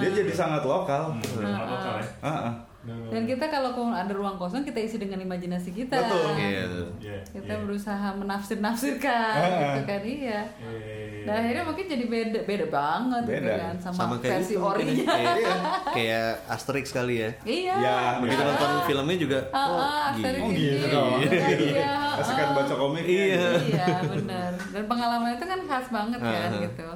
Dia 0.00 0.10
jadi 0.12 0.32
sangat 0.32 0.64
lokal. 0.64 1.16
Sangat 1.20 1.68
lokal 1.68 1.94
ya 2.00 2.69
Ah, 2.80 2.88
ah. 2.88 3.12
Dan 3.12 3.22
kita 3.24 3.44
kalau 3.46 3.70
ada 3.86 4.08
ruang 4.08 4.34
kosong 4.34 4.62
kita 4.62 4.80
isi 4.80 4.96
dengan 4.96 5.20
imajinasi 5.20 5.68
kita. 5.70 6.00
Betul. 6.00 6.32
Iya. 6.34 6.64
Iya, 6.96 7.18
Kita 7.28 7.52
iya. 7.52 7.60
berusaha 7.60 8.08
menafsir-nafsirkan 8.16 9.36
Ah. 9.36 9.76
gitu 9.76 9.80
kan 9.84 10.00
iya. 10.00 10.40
Iya. 10.56 11.20
Dan 11.20 11.34
akhirnya 11.36 11.64
mungkin 11.64 11.84
jadi 11.86 12.04
beda 12.06 12.40
beda 12.42 12.66
banget 12.66 13.22
gitu 13.22 13.36
Beda. 13.36 13.54
kan 13.58 13.74
sama, 13.78 13.94
Sama 13.94 14.14
kayak 14.16 14.32
versi 14.32 14.48
itu 14.50 14.58
mungkin 14.58 14.80
ya. 14.80 14.96
orinya. 14.96 15.06
kayak, 15.12 15.36
kayak 15.96 16.28
Asterix 16.48 16.86
kali 16.90 17.14
ya. 17.18 17.30
Iya. 17.44 17.74
ya 17.76 17.96
Begitu 18.16 18.22
begitu 18.24 18.42
nonton 18.42 18.70
filmnya 18.86 19.16
juga, 19.18 19.38
Ah, 19.50 19.60
oh, 19.60 19.76
ah, 19.76 20.00
Asterix 20.10 20.40
gini. 20.40 20.64
Oh, 20.88 21.20
gitu. 21.20 21.36
Iya. 21.76 21.92
Kasihkan 22.16 22.46
ah. 22.46 22.54
baca 22.56 22.74
komik 22.74 23.04
Iya. 23.04 23.44
Iya 23.60 23.86
benar. 24.02 24.50
Dan 24.72 24.84
pengalaman 24.86 25.30
itu 25.34 25.44
kan 25.44 25.60
khas 25.62 25.86
banget 25.90 26.18
kan 26.18 26.48
Ah. 26.48 26.60
gitu. 26.64 26.88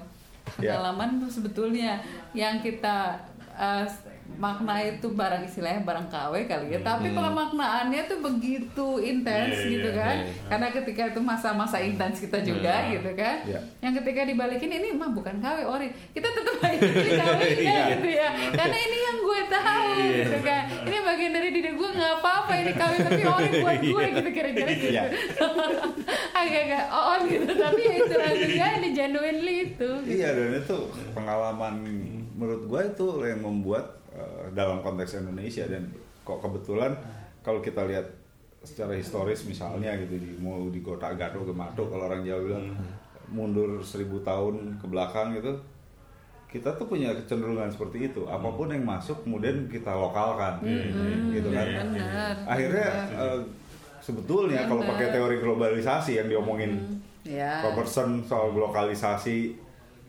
Ya. 0.61 0.81
Pengalaman 0.81 1.09
tuh 1.19 1.29
sebetulnya 1.31 2.01
yang 2.33 2.57
kita 2.59 3.21
eh, 3.53 3.85
makna 4.35 4.75
itu 4.81 5.07
barang 5.09 5.43
istilahnya 5.43 5.83
barang 5.83 6.07
KW 6.07 6.35
kali 6.45 6.67
ya, 6.69 6.81
tapi 6.81 7.09
pemaknaannya 7.09 8.03
tuh 8.05 8.19
begitu 8.21 8.99
intens 8.99 9.55
Iya, 9.57 9.71
gitu 9.71 9.89
iya, 9.89 10.01
kan. 10.01 10.17
iya. 10.17 10.33
Karena 10.47 10.69
ketika 10.71 11.03
itu 11.07 11.21
masa-masa 11.21 11.77
intens 11.79 12.19
kita 12.19 12.39
juga 12.41 12.75
Iya. 12.83 12.93
gitu 12.93 13.11
kan. 13.13 13.37
Iya. 13.45 13.61
Yang 13.81 13.93
ketika 13.99 14.21
dibalikin 14.25 14.71
ini 14.73 14.89
mah 14.93 15.11
bukan 15.11 15.39
KW 15.39 15.59
ori. 15.65 15.89
Kita 16.11 16.29
tetap 16.29 16.57
aja 16.59 16.79
KW-nya 16.81 17.55
Iya. 17.65 17.85
gitu 17.93 18.09
ya. 18.11 18.29
Karena 18.51 18.77
ini 18.81 18.99
yang 19.01 19.19
gue 19.21 19.41
tahu 19.47 19.87
gitu 19.97 20.39
kan. 20.41 20.63
Ini 20.83 20.97
bagian 21.01 21.33
dari 21.33 21.49
diri 21.51 21.71
gue 21.73 21.89
nggak 21.91 22.13
apa-apa 22.19 22.53
ini 22.57 22.73
KW 22.73 22.93
tapi 23.01 23.23
ori 23.25 23.49
buat 23.59 23.79
gue 23.81 24.05
gitu 24.13 24.31
kira-kira 24.31 24.69
gitu. 24.69 24.87
Iya. 24.91 25.03
Agak-agak 26.35 26.85
on 26.91 27.21
gitu 27.25 27.53
tapi 27.55 27.81
ya 27.83 27.95
itu 27.97 28.15
rasanya 28.15 28.67
ini 28.77 28.89
genuinely 28.93 29.55
itu. 29.65 29.91
gitu. 30.03 30.11
Iya 30.13 30.29
dan 30.33 30.51
itu 30.55 30.79
pengalaman 31.15 31.75
menurut 32.35 32.63
gue 32.67 32.81
itu 32.85 33.07
yang 33.23 33.41
membuat 33.41 34.03
eh, 34.15 34.45
dalam 34.55 34.81
konteks 34.81 35.21
Indonesia 35.21 35.67
dan 35.67 35.91
kok 36.25 36.41
kebetulan 36.41 36.95
kalau 37.45 37.61
kita 37.61 37.85
lihat 37.85 38.07
secara 38.65 38.97
historis 38.97 39.45
misalnya 39.45 39.93
gitu 40.01 40.17
di 40.17 40.41
mau 40.41 40.73
di 40.73 40.81
kota 40.81 41.13
Gado 41.13 41.45
Gemato 41.45 41.85
kalau 41.85 42.09
orang 42.09 42.25
Jawa 42.25 42.41
bilang 42.41 42.67
mundur 43.29 43.85
seribu 43.85 44.25
tahun 44.25 44.81
ke 44.81 44.87
belakang 44.89 45.37
gitu 45.37 45.53
kita 46.49 46.71
tuh 46.79 46.87
punya 46.87 47.11
kecenderungan 47.11 47.67
seperti 47.67 48.15
itu. 48.15 48.31
Apa 48.31 48.47
pun 48.55 48.71
yang 48.71 48.87
masuk 48.87 49.27
kemudian 49.27 49.67
kita 49.67 49.91
lokalkan. 49.91 50.63
Gitu 51.35 51.51
kan. 51.51 51.67
Benar. 51.91 52.47
akhirnya 52.47 52.89
eh, 53.11 53.41
sebetulnya 53.99 54.71
kalau 54.71 54.87
pakai 54.87 55.11
teori 55.11 55.43
globalisasi 55.43 56.23
yang 56.23 56.31
diomongin 56.31 57.03
Ya. 57.25 57.65
Robertson 57.65 58.21
soal 58.29 58.53
lokalisasi 58.53 59.57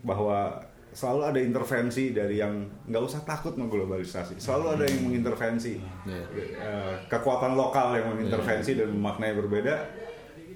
bahwa 0.04 0.52
selalu 0.96 1.22
ada 1.26 1.40
intervensi 1.40 2.10
dari 2.10 2.40
yang 2.40 2.56
nggak 2.88 3.04
usah 3.04 3.22
takut 3.22 3.54
mengglobalisasi. 3.54 4.40
Selalu 4.40 4.66
ada 4.74 4.84
yang 4.88 5.04
mengintervensi. 5.04 5.76
Iya. 6.08 6.24
Eh, 6.56 6.94
kekuatan 7.06 7.54
lokal 7.54 7.94
yang 7.94 8.16
mengintervensi 8.16 8.80
dan 8.80 8.90
memaknai 8.90 9.36
berbeda. 9.36 9.76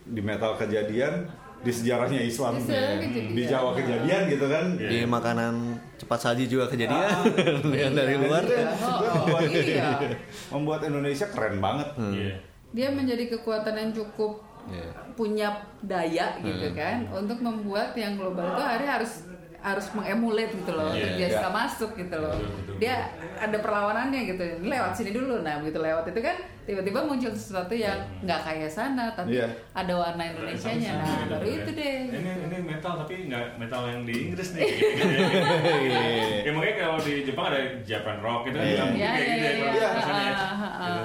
Di 0.10 0.22
metal 0.24 0.56
kejadian 0.56 1.28
di 1.60 1.70
sejarahnya 1.70 2.24
Islam 2.24 2.56
Di 2.56 2.64
sejarah 2.66 2.98
kejadian. 2.98 3.36
di 3.36 3.44
Jawa 3.44 3.72
kejadian 3.76 4.22
gitu 4.26 4.46
kan. 4.48 4.66
Di 4.74 5.00
makanan 5.04 5.54
cepat 6.00 6.20
saji 6.24 6.48
juga 6.48 6.66
kejadian. 6.66 7.20
Yang 7.84 7.94
dari 7.94 8.14
Dan 8.16 8.24
luar. 8.24 8.42
itu 8.42 8.54
yang 8.56 8.72
sebenarnya 8.74 9.12
Oh, 9.12 9.20
membuat, 9.20 9.44
iya. 9.52 9.90
membuat 10.56 10.80
Indonesia 10.88 11.28
keren 11.28 11.60
banget. 11.60 11.88
Iya. 12.00 12.36
Dia 12.70 12.88
menjadi 12.90 13.24
kekuatan 13.30 13.76
yang 13.76 13.92
cukup 13.92 14.40
Iya. 14.70 14.92
punya 15.14 15.50
daya 15.82 16.40
gitu 16.40 16.72
kan. 16.72 17.04
Untuk 17.12 17.38
membuat 17.40 17.92
yang 17.94 18.16
global 18.16 18.46
itu 18.50 18.62
akhirnya 18.62 18.92
harus 18.98 19.29
harus 19.60 19.92
mengemulate 19.92 20.56
gitu 20.56 20.72
loh 20.72 20.88
Iya, 20.90 20.96
untuk 20.96 21.12
dia 21.14 21.22
iya. 21.22 21.30
bisa 21.34 21.48
masuk 21.50 21.92
gitu 21.94 22.16
loh 22.16 22.32
Betul, 22.32 22.52
betul, 22.56 22.76
dia 22.80 22.96
ada 23.36 23.58
perlawanannya 23.60 24.22
gitu 24.26 24.44
Ini 24.58 24.68
lewat 24.70 24.92
sini 24.94 25.12
dulu 25.12 25.44
nah 25.44 25.60
begitu 25.60 25.80
lewat 25.80 26.06
itu 26.08 26.20
kan 26.20 26.36
tiba-tiba 26.64 27.00
muncul 27.02 27.28
sesuatu 27.30 27.74
yang 27.74 27.98
nggak 28.22 28.40
kayak 28.40 28.70
sana 28.70 29.12
tapi 29.12 29.36
Iya. 29.36 29.48
ada 29.74 29.94
warna 29.94 30.24
Indonesia 30.26 30.72
nya 30.72 30.92
nah 30.94 31.04
Sama-sama 31.04 31.28
baru 31.34 31.44
gitu 31.44 31.60
itu 31.60 31.72
deh 31.76 31.98
Ini 32.10 32.32
ini 32.46 32.58
metal 32.64 32.94
tapi 32.98 33.14
nggak 33.26 33.46
metal 33.58 33.82
yang 33.86 34.02
di 34.04 34.16
Inggris 34.28 34.50
nih. 34.54 34.70
ya 36.46 36.52
makanya 36.52 36.76
kalau 36.78 36.98
di 37.00 37.14
Jepang 37.22 37.46
ada 37.48 37.60
Japan 37.82 38.18
rock 38.20 38.42
itu 38.46 38.56
kan 38.56 38.64
Iya. 38.64 38.76
bilang 38.76 38.92
Iya, 38.94 39.10
kayak 39.10 39.20
iya, 39.20 39.34
gitu 39.36 39.44
ya 39.44 39.52
iya, 39.52 39.68
iya. 39.68 39.90
ya. 39.90 41.04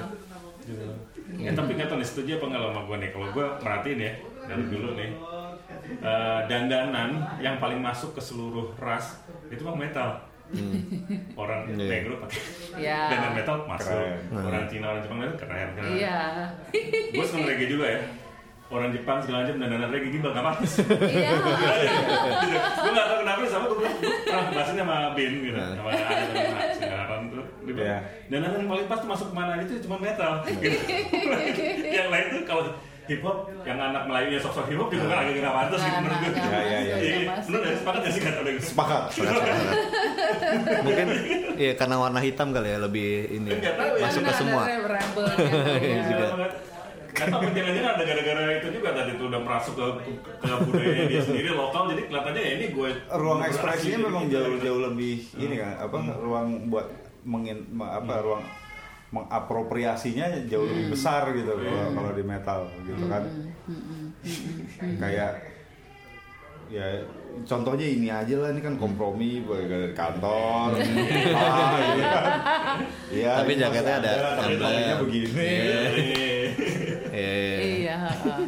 Gitu. 0.63 0.65
Gitu. 0.65 0.85
Ya, 1.35 1.51
tapi 1.51 1.71
nggak 1.75 1.87
tahu 1.87 1.97
nih 1.99 2.07
setuju 2.07 2.31
apa 2.39 2.45
nggak 2.47 2.61
sama 2.63 2.81
gue 2.81 2.97
nih. 2.97 3.09
Kalau 3.11 3.27
gue 3.29 3.45
merhatiin 3.59 3.99
ya 3.99 4.11
dari 4.45 4.63
dulu 4.65 4.89
nih 4.95 5.09
eh, 5.97 6.39
dandanan 6.45 7.09
yang 7.37 7.57
paling 7.57 7.77
masuk 7.77 8.11
ke 8.11 8.21
seluruh 8.21 8.73
ras 8.75 9.19
itu 9.47 9.61
mah 9.61 9.75
metal. 9.75 10.09
Orang 11.33 11.65
Iya. 11.67 11.89
negro 11.89 12.21
pakai 12.21 12.37
Iya. 12.77 12.99
dandan 13.09 13.33
metal 13.33 13.55
masuk. 13.65 13.89
Keren. 13.91 14.45
Orang 14.45 14.63
Cina 14.67 14.85
orang 14.87 15.01
Jepang 15.01 15.17
itu 15.19 15.35
keren. 15.35 15.69
keren. 15.71 15.89
iya 15.91 16.19
Gue 17.11 17.25
seneng 17.25 17.45
reggae 17.45 17.65
juga 17.67 17.85
ya. 17.87 18.01
Orang 18.65 18.89
Jepang 18.89 19.17
segala 19.19 19.41
macam 19.41 19.57
dandanan 19.57 19.89
reggae 19.89 20.09
gimana 20.11 20.31
nggak 20.31 20.45
pantas. 20.47 20.73
iya 21.05 21.29
gue 22.75 22.91
gak 22.91 23.05
tau 23.07 23.17
kenapa 23.19 23.39
sama 23.45 23.65
gue 23.67 23.77
pernah 24.23 24.45
bahasin 24.51 24.75
sama 24.75 24.95
Bin 25.13 25.33
gitu 25.39 25.53
sama 25.53 25.89
ada 25.89 26.13
sama 26.23 26.63
sekarang 26.71 27.21
tuh 27.27 27.43
Iya. 27.67 27.97
dan 28.27 28.39
yang 28.39 28.65
paling 28.67 28.85
pas 28.85 28.97
tuh 28.97 29.09
masuk 29.09 29.27
ke 29.29 29.35
mana 29.35 29.51
aja 29.55 29.65
tuh 29.65 29.81
cuma 29.81 29.97
metal 29.97 30.33
gitu. 30.45 30.77
yang 31.97 32.07
lain 32.07 32.25
tuh 32.31 32.41
kalau 32.43 32.63
hip 33.05 33.21
hop 33.21 33.37
yang 33.61 33.77
anak 33.79 34.03
Melayunya 34.05 34.37
sok-sok 34.37 34.65
hip 34.65 34.77
hop 34.77 34.89
juga 34.89 35.05
kan 35.07 35.17
agak 35.21 35.33
gak 35.39 35.55
pantas 35.55 35.79
gitu 35.79 35.87
Nah, 35.87 36.01
menurut 36.01 36.17
gue 36.17 36.29
nggak 36.31 36.45
Ya, 36.45 36.59
ya, 36.59 36.59
ya. 36.59 36.75
masuk, 36.75 36.97
Iya, 36.97 37.15
nggak 37.15 37.25
masuk. 37.31 37.47
bener 37.47 37.61
ya 37.61 37.75
sepakat 37.75 38.01
ya 38.01 38.09
sih 38.09 38.21
kata 38.21 38.39
udah 38.39 38.53
sepakat. 38.59 39.01
Mungkin 40.85 41.07
ya 41.55 41.71
karena 41.75 41.95
warna 41.97 42.19
hitam 42.19 42.47
kali 42.49 42.67
ya 42.67 42.79
lebih 42.79 43.09
ini 43.31 43.49
tahu 43.55 43.93
ya. 43.93 44.03
masuk 44.03 44.19
ke 44.19 44.25
Benar, 44.25 44.35
semua. 44.35 44.61
rebel-rebelnya. 44.63 46.01
juga. 46.09 46.27
Gak 47.15 47.31
tau 47.31 47.47
jangan-jangan 47.47 47.91
ada 47.93 48.03
gara-gara 48.03 48.41
itu 48.59 48.67
juga 48.73 48.89
tadi 48.91 49.11
tuh 49.15 49.25
udah 49.25 49.39
merasuk 49.39 49.73
ke, 49.73 49.85
ke 50.37 50.53
budayanya 50.61 51.03
dia 51.07 51.21
sendiri 51.23 51.49
lokal 51.49 51.87
jadi 51.87 52.01
kelihatannya 52.05 52.41
ya 52.41 52.51
ini 52.53 52.65
gue 52.69 52.89
ruang 53.09 53.39
gue 53.39 53.47
ekspresinya 53.47 53.97
memang 54.03 54.23
gitu. 54.27 54.35
jauh 54.35 54.55
jauh 54.59 54.81
lebih 54.83 55.15
ini 55.33 55.55
kan 55.55 55.79
apa 55.79 55.95
ruang 56.19 56.47
buat 56.67 56.87
mengin 57.23 57.57
apa 57.79 58.13
ruang 58.19 58.43
mengapropriasinya 59.15 60.43
jauh 60.51 60.67
lebih 60.67 60.91
besar 60.91 61.31
gitu 61.31 61.55
kalau 61.55 61.95
kalau 61.95 62.11
di 62.11 62.23
metal 62.27 62.67
gitu 62.83 63.07
kan. 63.07 63.23
Kayak 64.99 65.55
ya 66.65 66.97
contohnya 67.45 67.85
ini 67.85 68.09
aja 68.09 68.41
lah 68.41 68.49
ini 68.49 68.57
kan 68.57 68.73
kompromi 68.75 69.45
dari 69.45 69.93
kantor 69.93 70.73
ah, 70.73 71.77
iya. 71.93 72.13
Iya, 73.15 73.31
Tapi 73.45 73.53
jaketnya 73.53 73.93
ada 74.01 74.11
tapi 74.41 74.57
emblem. 74.57 74.65
topinya 74.65 74.95
Iya. 77.15 77.55
Iya, 77.57 77.97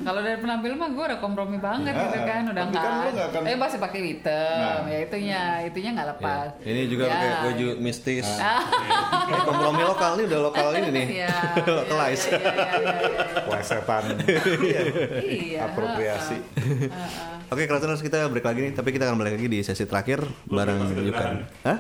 kalau 0.02 0.20
dari 0.20 0.38
penampilan 0.38 0.76
mah 0.76 0.90
gue 0.90 1.06
udah 1.06 1.20
kompromi 1.20 1.58
banget 1.58 1.90
Ya, 1.90 2.04
gitu 2.04 2.18
kan, 2.22 2.42
udah 2.46 2.64
kan 2.64 2.72
nggak 3.08 3.28
akan- 3.32 3.46
Eh 3.46 3.56
masih 3.56 3.78
pakai 3.78 4.00
hitam, 4.04 4.60
Nah. 4.60 4.84
ya 4.86 4.98
itunya, 5.02 5.42
itunya 5.64 5.90
nggak 5.94 6.08
lepas. 6.14 6.50
Iya. 6.60 6.68
Ini 6.68 6.82
juga 6.86 7.04
Ya. 7.04 7.12
pakai 7.14 7.30
baju 7.44 7.68
mistis. 7.80 8.28
Kayak 8.28 9.44
kompromi 9.44 9.82
lokal 9.82 10.12
nih 10.14 10.26
udah 10.28 10.40
lokal 10.42 10.68
ini 10.76 10.90
nih. 10.92 11.08
Iya. 11.18 11.36
Localize. 11.80 12.24
Iya, 13.48 14.82
iya, 15.24 15.60
apropriasi 15.64 16.38
Oke, 17.48 17.64
Kratoners 17.64 18.04
kita 18.04 18.28
break 18.28 18.44
lagi 18.44 18.60
nih, 18.62 18.74
tapi 18.74 18.92
kita 18.92 19.08
akan 19.08 19.16
balik 19.18 19.40
lagi 19.40 19.48
di 19.48 19.64
sesi 19.64 19.88
terakhir 19.88 20.20
bareng 20.46 20.84
Yukan. 21.00 21.48
Hah? 21.64 21.78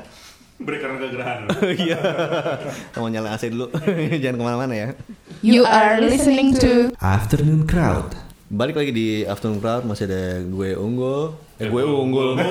Break 0.57 0.81
karena 0.81 0.97
kegerahan. 0.97 1.39
Iya. 1.85 1.99
Kita 2.89 2.97
mau 2.97 3.09
nyalain 3.13 3.37
AC 3.37 3.53
dulu. 3.53 3.69
Jangan 4.23 4.37
ke 4.41 4.43
mana-mana 4.43 4.73
ya. 4.73 4.89
You 5.45 5.61
are 5.69 6.01
listening 6.01 6.57
to 6.57 6.89
Afternoon 6.97 7.69
Crowd. 7.69 8.17
Balik 8.49 8.73
lagi 8.73 8.89
di 8.89 9.07
Afternoon 9.21 9.61
Crowd 9.61 9.85
masih 9.85 10.09
ada 10.09 10.41
gue 10.41 10.73
unggul. 10.73 11.37
Eh 11.61 11.69
gue 11.69 11.83
unggul. 11.85 12.33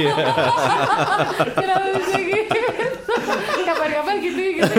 Iya. 0.00 0.14
Kenapa 1.52 1.86
bisa 1.92 2.18
gitu? 2.24 2.60
Kapan-kapan 3.68 4.14
gitu 4.24 4.40
gitu. 4.40 4.72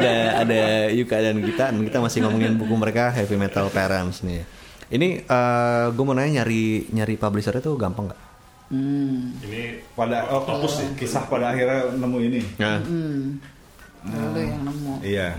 ada 0.00 0.14
ada 0.44 0.62
Yuka 0.92 1.16
dan 1.16 1.36
Gita 1.40 1.64
dan 1.72 1.80
kita 1.80 1.98
masih 2.04 2.18
ngomongin 2.28 2.60
buku 2.60 2.74
mereka 2.76 3.08
Heavy 3.08 3.40
Metal 3.40 3.72
Parents 3.72 4.20
nih. 4.20 4.44
Ini 4.92 5.24
eh, 5.24 5.84
gue 5.96 6.04
mau 6.04 6.12
nanya 6.12 6.44
nyari 6.44 6.92
nyari 6.92 7.14
publishernya 7.16 7.64
tuh 7.64 7.80
gampang 7.80 8.12
nggak? 8.12 8.29
Hmm. 8.70 9.34
Ini 9.42 9.82
pada 9.92 10.30
oh, 10.30 10.46
opus 10.46 10.78
kisah 10.94 11.26
pada 11.26 11.50
akhirnya 11.50 11.90
nemu 11.90 12.18
ini 12.22 12.40
Nah, 12.56 12.78
Lu 14.30 14.38
yang 14.38 14.62
nemu. 14.62 14.92
Iya. 15.02 15.34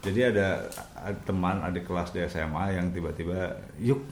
Jadi 0.00 0.20
ada, 0.26 0.66
ada 0.96 1.14
teman 1.22 1.60
adik 1.60 1.86
kelas 1.86 2.10
di 2.10 2.18
SMA 2.26 2.74
yang 2.74 2.90
tiba-tiba, 2.90 3.54
yuk, 3.78 4.02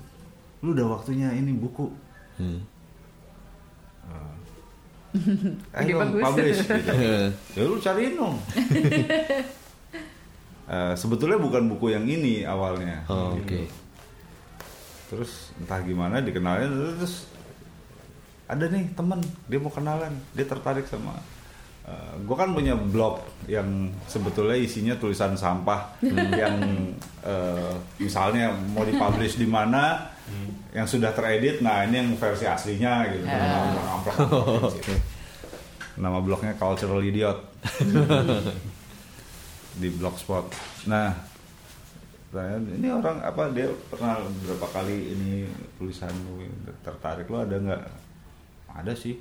lu 0.61 0.71
udah 0.71 0.87
waktunya 0.93 1.33
ini 1.33 1.51
buku. 1.53 1.91
hmm. 2.39 2.61
Ide 5.11 5.83
Ayo 5.83 5.99
dong, 5.99 6.15
bagus. 6.15 6.23
publish 6.23 6.59
gitu. 6.63 6.93
ya 7.59 7.63
lu 7.65 7.77
cariin 7.79 8.15
dong. 8.15 8.37
Eh, 10.71 10.95
sebetulnya 10.95 11.35
bukan 11.35 11.67
buku 11.67 11.91
yang 11.91 12.07
ini 12.07 12.47
awalnya. 12.47 13.03
Oh, 13.11 13.35
Gitu. 13.35 13.43
oke. 13.43 13.61
Terus 15.11 15.51
entah 15.59 15.83
gimana 15.83 16.23
dikenalin 16.23 16.71
terus 16.95 17.27
ada 18.51 18.67
nih 18.67 18.91
temen 18.99 19.23
dia 19.47 19.63
mau 19.63 19.71
kenalan 19.71 20.11
dia 20.35 20.43
tertarik 20.43 20.91
sama 20.91 21.15
gue 22.23 22.37
kan 22.39 22.55
punya 22.55 22.79
blog 22.79 23.19
yang 23.51 23.91
sebetulnya 24.07 24.55
isinya 24.55 24.95
tulisan 24.95 25.35
sampah 25.35 25.99
yang 26.41 26.55
eh, 27.27 27.75
misalnya 27.99 28.55
mau 28.71 28.87
dipublish 28.87 29.35
di 29.35 29.47
mana 29.49 30.11
yang 30.71 30.87
sudah 30.87 31.11
teredit 31.11 31.59
nah 31.67 31.83
ini 31.83 31.99
yang 31.99 32.11
versi 32.15 32.47
aslinya 32.47 33.11
gitu 33.11 33.27
Ah. 33.27 33.99
Amplop-amplop 33.99 34.71
gitu. 34.79 34.95
nama 35.99 36.23
blognya 36.23 36.55
cultural 36.55 37.03
idiot. 37.03 37.39
Di 39.81 39.89
blogspot. 39.91 40.47
Nah 40.87 41.11
saya, 42.31 42.63
ini 42.63 42.87
orang 42.87 43.19
apa 43.27 43.51
dia 43.51 43.67
pernah 43.91 44.23
berapa 44.47 44.67
kali 44.71 44.97
ini 45.19 45.51
tulisan 45.83 46.15
lu 46.31 46.47
tertarik 46.87 47.27
lo 47.27 47.43
ada 47.43 47.59
nggak 47.59 47.85
ada 48.73 48.93
sih 48.93 49.19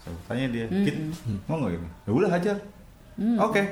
saya 0.00 0.14
tanya 0.26 0.46
dia 0.50 0.64
kit 0.70 0.96
mau 1.46 1.58
nggak 1.58 1.76
ini 1.76 1.88
ya 2.04 2.10
udah 2.12 2.30
hajar 2.30 2.56
oke 3.40 3.62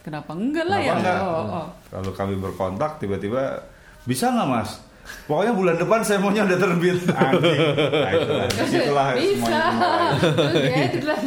Kenapa 0.00 0.32
enggak 0.32 0.64
lah 0.64 0.80
ya? 0.80 0.96
Kenapa 0.96 1.00
enggak? 1.02 1.18
Oh, 1.20 1.44
oh. 1.60 1.66
Lalu 1.92 2.10
kami 2.16 2.34
berkontak 2.40 2.96
tiba-tiba 2.96 3.60
bisa 4.08 4.32
nggak 4.32 4.48
mas? 4.48 4.80
Pokoknya 5.28 5.52
bulan 5.52 5.76
depan 5.76 6.00
saya 6.00 6.22
maunya 6.22 6.46
udah 6.46 6.56
terbit. 6.56 7.04
Anjing. 7.10 7.60
Nah, 7.92 8.12
itulah, 8.14 8.46
di 8.48 8.64
situlah 8.64 9.06
Bisa. 9.12 9.26
semuanya 9.28 9.60
dimulai. 9.74 10.88
Terus 10.94 11.20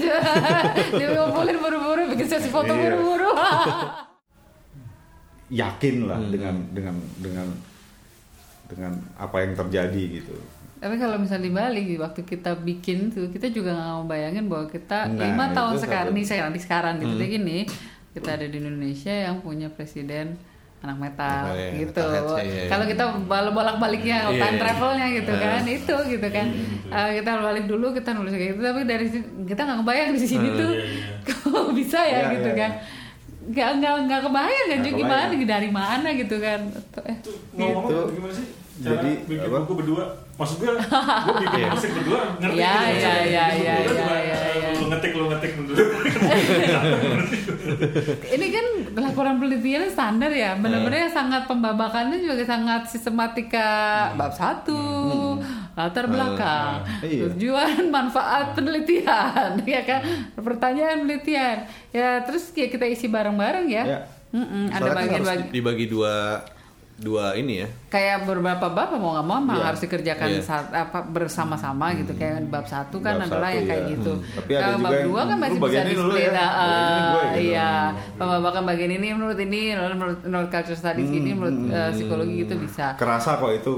dia 0.95 1.07
ngumpulin 1.11 1.57
buru-buru, 1.59 2.01
bikin 2.15 2.25
sesi 2.25 2.49
foto 2.49 2.71
Iya. 2.73 2.81
buru-buru. 2.81 3.29
Yakin 5.53 5.95
lah 6.09 6.19
dengan 6.33 6.55
dengan 6.73 6.95
dengan 7.21 7.47
dengan 8.65 8.91
apa 9.21 9.37
yang 9.43 9.53
terjadi 9.53 10.03
gitu. 10.17 10.33
Tapi 10.84 10.95
kalau 10.97 11.15
misalnya 11.15 11.47
dibalik 11.47 11.95
waktu 11.95 12.21
kita 12.21 12.59
bikin 12.59 13.07
tuh 13.07 13.31
kita 13.31 13.47
juga 13.47 13.71
nggak 13.71 13.89
mau 13.89 14.03
bayangin 14.03 14.45
bahwa 14.45 14.67
kita 14.67 15.07
Nah, 15.07 15.23
lima 15.23 15.45
tahun 15.49 15.79
sekarang 15.79 16.11
nih 16.11 16.25
sekarang 16.27 16.51
di 16.51 16.59
sekarang 16.59 16.93
gitu 16.99 17.13
Jadi 17.15 17.25
gini 17.31 17.57
kita 18.11 18.29
ada 18.34 18.43
di 18.43 18.57
Indonesia 18.59 19.13
yang 19.13 19.39
punya 19.39 19.67
presiden 19.67 20.36
anak 20.77 20.99
metal 20.99 21.47
Oh, 21.47 21.55
iya, 21.55 21.71
gitu. 21.79 22.03
iya, 22.03 22.43
iya. 22.43 22.63
Kalau 22.67 22.84
kita 22.84 23.03
bal- 23.23 23.49
bolak-baliknya 23.49 24.27
Iya, 24.27 24.36
time 24.38 24.51
iya. 24.51 24.61
travelnya 24.61 25.07
gitu 25.09 25.31
Iya. 25.31 25.47
kan 25.47 25.63
itu 25.63 25.95
gitu 26.11 26.27
kan. 26.27 26.47
Eh, 26.91 27.09
kita 27.15 27.31
balik 27.39 27.65
dulu 27.65 27.88
kita 27.89 28.09
nulis 28.11 28.36
kayak 28.36 28.49
gitu 28.51 28.61
tapi 28.61 28.81
dari 28.84 29.07
kita 29.47 29.61
nggak 29.63 29.79
kebayang 29.79 30.09
di 30.11 30.27
sini 30.27 30.47
tuh 30.51 30.71
kok 31.47 31.71
bisa 31.71 32.03
ya 32.03 32.27
Iya, 32.27 32.36
gitu 32.36 32.49
iya, 32.51 32.59
kan. 32.59 32.71
Nggak 33.43 33.69
nggak 33.79 33.93
nggak 34.03 34.21
kebayang 34.27 34.65
kan 34.67 34.79
gimana 34.84 35.21
dari 35.31 35.69
mana 35.71 36.07
gitu 36.11 36.36
kan. 36.38 36.59
Eh, 37.01 37.17
ngomong 37.55 37.84
Gitu. 37.88 37.99
gimana 38.19 38.34
sih? 38.36 38.47
Cara 38.84 38.99
Jadi, 38.99 39.11
bikin 39.31 39.47
apa? 39.47 39.63
buku 39.63 39.73
berdua. 39.79 40.03
Maksud 40.34 40.57
gue, 40.59 40.75
gue 40.75 41.36
bikin 41.45 41.69
musik 41.71 41.91
berdua 41.93 42.19
ngerti. 42.41 42.57
Iya, 42.57 42.73
gitu. 42.73 42.99
iya, 42.99 43.13
iya, 43.23 43.23
iya, 43.23 43.45
iya, 43.53 43.75
iya, 44.19 44.38
iya. 44.59 44.69
Lu 44.75 44.86
ngetik, 44.91 45.11
lu 45.15 45.25
ngetik. 45.31 45.51
ini 48.36 48.47
kan 48.51 48.65
laporan 48.97 49.39
penelitian 49.39 49.89
standar 49.89 50.29
ya 50.29 50.57
benar-benar 50.59 51.09
yang 51.09 51.13
sangat 51.13 51.43
pembabakannya 51.49 52.21
juga 52.21 52.45
sangat 52.45 52.89
sistematika 52.89 53.69
bab 54.13 54.34
satu 54.34 54.81
latar 55.73 56.05
belakang 56.05 56.86
iya. 57.01 57.25
tujuan 57.34 57.89
manfaat 57.89 58.53
penelitian 58.53 59.57
ya 59.73 59.81
kan 59.86 60.01
pertanyaan 60.38 61.07
penelitian 61.07 61.65
ya 61.89 62.21
terus 62.21 62.53
ya 62.53 62.69
kita 62.69 62.86
isi 62.86 63.09
bareng-bareng 63.09 63.67
ya 63.69 63.84
Ya. 63.84 63.99
Mm-mm, 64.34 64.73
ada 64.73 64.81
Soalnya 64.81 64.97
kan 64.97 65.05
bagian-bagian 65.05 65.53
dibagi 65.53 65.86
dua 65.93 66.41
dua 66.95 67.33
ini 67.33 67.59
ya. 67.59 67.67
kayak 67.87 68.23
beberapa 68.23 68.67
bab 68.67 68.93
mau 68.93 69.13
nggak 69.13 69.25
mau 69.25 69.41
Iya. 69.51 69.65
harus 69.65 69.81
dikerjakan 69.81 70.27
Iya. 70.29 70.41
saat, 70.41 70.65
apa 70.69 71.01
bersama-sama 71.03 71.89
gitu 71.93 72.13
kayak 72.13 72.45
bab 72.47 72.63
satu 72.63 72.97
kan 72.97 73.17
Bab 73.17 73.27
adalah 73.27 73.49
satu, 73.49 73.57
yang 73.57 73.65
kayak 73.65 73.83
ya. 73.83 73.91
gitu. 73.91 74.13
Hmm. 74.13 74.35
Tapi 74.35 74.51
ada 74.51 74.61
Kalau 74.63 74.75
juga 74.75 74.85
bab 74.85 75.01
dua 75.03 75.21
kan 75.21 75.35
"Lu 75.35 75.41
masih 75.41 75.59
bisa 75.59 75.81
dulu 75.83 76.13
di-split. 76.13 76.31
ya, 76.31 76.47
ini 76.53 77.01
gue," 77.03 77.23
gitu. 77.23 77.41
iya, 77.43 77.71
pembabakan 78.13 78.63
bagian 78.63 78.91
ini 78.93 79.07
menurut 79.11 79.39
ini, 79.39 79.61
menurut, 79.73 80.17
menurut 80.21 80.49
culture 80.49 80.75
studies 80.75 81.09
ini, 81.09 81.29
menurut 81.31 81.57
Hmm. 81.59 81.71
eh, 81.71 81.89
psikologi 81.91 82.33
gitu 82.39 82.53
bisa. 82.57 82.85
Kerasa 82.93 83.35
kok 83.35 83.51
itu 83.51 83.73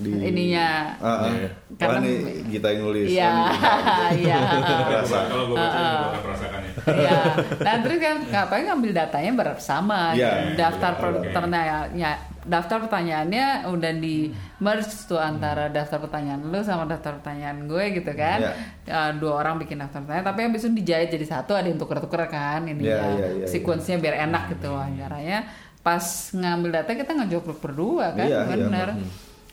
di 0.00 0.10
Ininya. 0.10 0.68
Ah, 0.96 1.06
ah. 1.06 1.30
Iya. 1.30 1.48
Karena- 1.76 1.96
Wah, 1.96 2.02
nih 2.02 2.18
kita 2.50 2.66
yang 2.68 2.80
nulis. 2.82 3.06
Iya, 3.06 3.32
Kan, 3.52 4.12
iya. 4.24 4.38
Kerasa. 4.82 5.18
Kalau 5.26 5.44
gue 5.46 5.56
baca, 5.56 5.68
gue 5.70 5.86
akan 6.02 6.20
merasakannya. 6.20 6.70
Iya, 6.80 7.18
dan 7.58 7.76
terus 7.80 7.98
kan 7.98 8.16
ngapain 8.26 8.64
ngambil 8.64 8.90
datanya 8.92 9.30
bersama, 9.34 9.98
Iya, 10.12 10.30
daftar 10.54 10.92
iya, 10.92 11.04
oke. 11.06 11.28
pertanyaannya, 11.30 12.10
daftar 12.42 12.76
pertanyaannya 12.80 13.46
udah 13.68 13.92
di 13.94 14.16
merge 14.58 14.88
tuh 15.04 15.20
antara 15.20 15.68
daftar 15.68 16.00
pertanyaan 16.00 16.40
lu 16.42 16.60
sama 16.60 16.84
daftar 16.84 17.16
pertanyaan 17.16 17.64
gue 17.64 17.84
gitu 17.94 18.12
kan, 18.12 18.38
Iya. 18.40 18.52
Ya, 18.84 19.00
dua 19.12 19.38
orang 19.38 19.56
bikin 19.58 19.78
daftar 19.78 20.00
pertanyaan, 20.00 20.26
tapi 20.26 20.40
habis 20.42 20.60
itu 20.62 20.72
dijahit 20.74 21.08
jadi 21.08 21.26
satu, 21.28 21.52
ada 21.52 21.64
yang 21.64 21.76
tuker-tuker 21.76 22.24
kan, 22.26 22.64
ini 22.64 22.82
Iya, 22.82 22.96
ya, 22.96 23.06
iya, 23.10 23.28
iya, 23.36 23.46
sequence-nya 23.46 23.96
biar 23.96 24.26
enak 24.26 24.50
gitu 24.50 24.68
wawancaranya. 24.68 25.44
Pas 25.80 26.04
ngambil 26.30 26.70
data 26.74 26.92
kita 26.92 27.12
ngejokrok 27.14 27.58
berdua 27.58 28.12
kan, 28.12 28.26
Iya, 28.26 28.40
iya, 28.42 28.48
bener. 28.50 28.88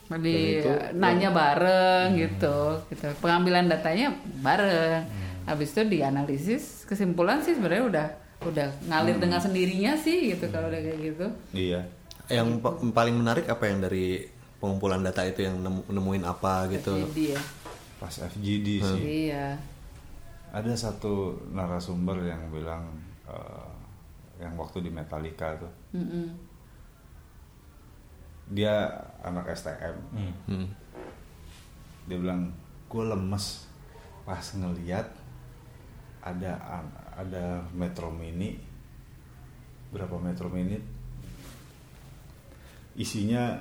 Di 0.08 0.64
itu- 0.64 0.82
nanya 0.96 1.30
bareng 1.30 2.16
gitu, 2.16 2.80
gitu. 2.88 3.08
Pengambilan 3.20 3.68
datanya 3.68 4.16
bareng. 4.40 5.04
Habis 5.44 5.76
itu 5.76 6.00
dianalisis, 6.00 6.84
kesimpulan 6.84 7.40
sih 7.40 7.56
sebenarnya 7.56 7.86
udah 7.88 8.08
udah 8.38 8.68
ngalir 8.86 9.18
dengan 9.18 9.42
sendirinya 9.42 9.98
sih 9.98 10.32
gitu 10.32 10.48
kalau 10.48 10.70
udah 10.70 10.80
kayak 10.80 11.00
gitu. 11.02 11.26
Iya. 11.52 11.82
Yang 12.28 12.60
pa- 12.60 12.78
paling 12.94 13.16
menarik 13.18 13.48
apa 13.48 13.64
yang 13.66 13.80
dari 13.80 14.24
pengumpulan 14.60 15.02
data 15.02 15.24
itu 15.24 15.44
yang 15.44 15.60
nemu- 15.60 15.88
nemuin 15.88 16.24
apa 16.24 16.68
gitu? 16.70 16.96
Jadi 17.12 17.36
ya. 17.36 17.42
Pas 17.98 18.14
FGD 18.14 18.68
sih. 18.80 19.02
Iya. 19.32 19.58
Ada 20.54 20.74
satu 20.78 21.44
narasumber 21.52 22.24
yang 22.24 22.48
bilang 22.48 22.88
eh, 23.28 23.68
yang 24.40 24.54
waktu 24.56 24.86
di 24.86 24.92
Metallica 24.94 25.58
tuh. 25.58 25.72
Mm-mm. 25.92 26.28
Dia 28.48 28.88
anak 29.24 29.50
STM. 29.52 29.96
Hmm. 30.14 30.34
Hmm. 30.46 30.68
Dia 32.08 32.18
bilang, 32.18 32.52
gue 32.88 33.04
lemes 33.04 33.68
pas 34.24 34.44
ngeliat 34.56 35.08
ada 36.22 36.84
ada 37.16 37.64
Metro 37.72 38.12
Mini. 38.12 38.60
Berapa 39.90 40.20
Metro 40.20 40.52
Mini? 40.52 40.76
Isinya 42.98 43.56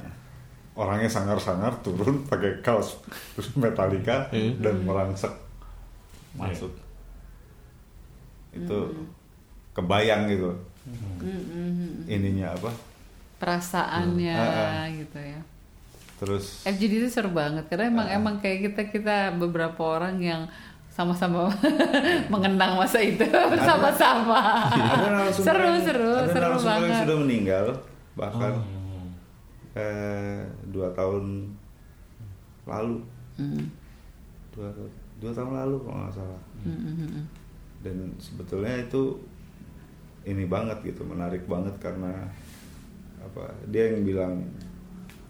orangnya 0.77 1.09
sangar-sangar 1.09 1.81
turun 1.81 2.29
pakai 2.29 2.61
kaos 2.61 3.01
terus 3.33 3.49
Metallica 3.57 4.29
dan 4.33 4.77
merangsek 4.85 5.33
masuk 6.37 6.69
itu 8.53 8.79
kebayang 9.73 10.29
gitu. 10.29 10.53
Ininya 12.09 12.53
apa? 12.53 12.73
Perasaannya 13.37 14.37
Hmm. 14.37 14.97
gitu 15.01 15.21
ya 15.21 15.41
terus 16.17 16.65
FGD 16.65 16.93
itu 16.99 17.09
seru 17.09 17.29
banget 17.29 17.65
karena 17.67 17.87
emang 17.87 18.07
Ah. 18.07 18.17
emang 18.17 18.35
kayak 18.39 18.59
kita 18.67 18.83
kita 18.91 19.17
beberapa 19.35 19.77
orang 19.81 20.17
yang 20.17 20.43
sama-sama 20.89 21.53
mengenang 22.33 22.73
masa 22.75 22.97
itu 22.99 23.21
bersama-sama 23.21 24.41
seru 25.31 25.61
yang- 25.61 25.85
seru 25.85 26.09
ada 26.17 26.25
seru 26.27 26.41
narasumber 26.41 26.73
yang 26.73 26.81
banget 26.81 27.03
sudah 27.05 27.19
meninggal 27.19 27.67
bahkan 28.15 28.53
Hmm. 28.57 29.13
eh, 29.75 30.41
dua 30.67 30.89
tahun 30.91 31.53
lalu 32.65 32.97
Hmm. 33.37 33.69
dua 34.51 34.73
dua 35.17 35.33
tahun 35.33 35.53
lalu 35.55 35.77
kalau 35.79 35.97
nggak 36.01 36.15
salah 36.15 36.41
hmm. 36.65 37.29
dan 37.83 37.97
sebetulnya 38.17 38.81
itu 38.81 39.21
ini 40.25 40.43
banget 40.43 40.81
gitu 40.83 41.05
menarik 41.05 41.45
banget 41.45 41.77
karena 41.77 42.25
apa 43.21 43.45
dia 43.69 43.93
yang 43.93 44.01
bilang 44.03 44.35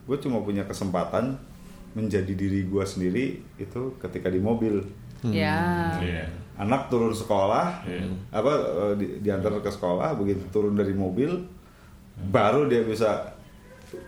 gue 0.06 0.16
cuma 0.16 0.40
punya 0.40 0.62
kesempatan 0.62 1.34
menjadi 1.92 2.30
diri 2.30 2.62
gue 2.62 2.84
sendiri 2.84 3.24
itu 3.56 3.80
ketika 3.98 4.28
di 4.28 4.38
mobil. 4.38 4.80
Ya. 5.26 5.90
Iya. 5.98 6.24
anak 6.56 6.88
turun 6.88 7.12
sekolah 7.12 7.84
Iya. 7.84 8.08
apa 8.30 8.52
eh, 8.52 8.94
di, 8.96 9.06
diantar 9.20 9.60
ke 9.60 9.68
sekolah 9.68 10.14
begitu 10.14 10.40
turun 10.48 10.72
dari 10.72 10.92
mobil 10.92 11.36
baru 12.30 12.64
dia 12.64 12.80
bisa 12.80 13.34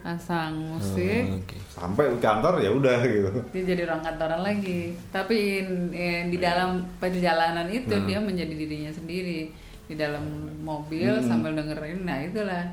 pasang 0.01 0.75
musik. 0.75 1.29
Oke. 1.45 1.57
sampai 1.71 2.11
ke 2.11 2.19
kantor 2.19 2.59
ya 2.59 2.71
udah 2.71 2.99
gitu. 3.05 3.31
Dia 3.53 3.63
jadi 3.69 3.81
orang 3.87 4.03
kantoran 4.03 4.41
lagi. 4.43 4.91
Tapi 5.09 5.37
in- 5.61 5.93
in- 5.93 6.29
di 6.29 6.39
dalam 6.39 6.83
perjalanan 6.99 7.69
itu 7.69 7.95
dia 8.05 8.19
menjadi 8.19 8.51
dirinya 8.51 8.91
sendiri. 8.91 9.53
Di 9.85 9.95
dalam 9.95 10.25
mobil 10.61 11.09
sambil 11.23 11.55
dengerin 11.55 12.05
nah 12.05 12.19
itulah 12.19 12.65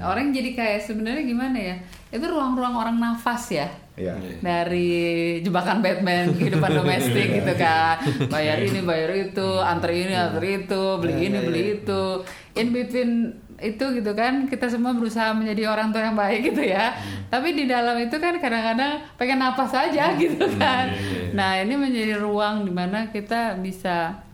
orang 0.00 0.32
jadi 0.32 0.50
kayak 0.56 0.80
sebenarnya 0.88 1.24
gimana 1.28 1.58
ya? 1.58 1.76
Itu 2.10 2.24
ruang-ruang 2.26 2.74
orang 2.74 2.96
nafas 2.96 3.52
ya. 3.52 3.68
Ya 4.00 4.16
dari 4.40 5.40
jebakan 5.44 5.84
Batman 5.84 6.32
kehidupan 6.36 6.72
domestik 6.72 7.28
gitu 7.36 7.52
kan. 7.60 8.00
Bayar 8.32 8.58
ini 8.64 8.80
bayar 8.80 9.12
itu 9.12 9.48
antri 9.60 10.08
ini 10.08 10.14
antri 10.16 10.64
itu 10.64 10.82
beli 10.96 11.28
ini 11.28 11.38
beli 11.44 11.62
itu. 11.80 12.24
In 12.56 12.72
between 12.72 13.36
itu 13.60 13.84
gitu 13.92 14.16
kan 14.16 14.48
kita 14.48 14.72
semua 14.72 14.96
berusaha 14.96 15.36
menjadi 15.36 15.68
orang 15.68 15.92
tua 15.92 16.08
yang 16.08 16.16
baik 16.16 16.40
gitu 16.52 16.64
ya. 16.64 16.96
Tapi 17.28 17.52
di 17.52 17.68
dalam 17.68 18.00
itu 18.00 18.16
kan 18.16 18.40
kadang-kadang 18.40 19.04
pengen 19.20 19.38
napas 19.44 19.76
aja 19.76 20.16
gitu 20.16 20.48
kan. 20.56 20.88
Nah 21.36 21.60
ini 21.60 21.76
menjadi 21.76 22.16
ruang 22.16 22.64
di 22.64 22.72
mana 22.72 23.12
kita 23.12 23.60
bisa 23.60 24.24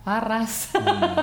waras. 0.06 0.72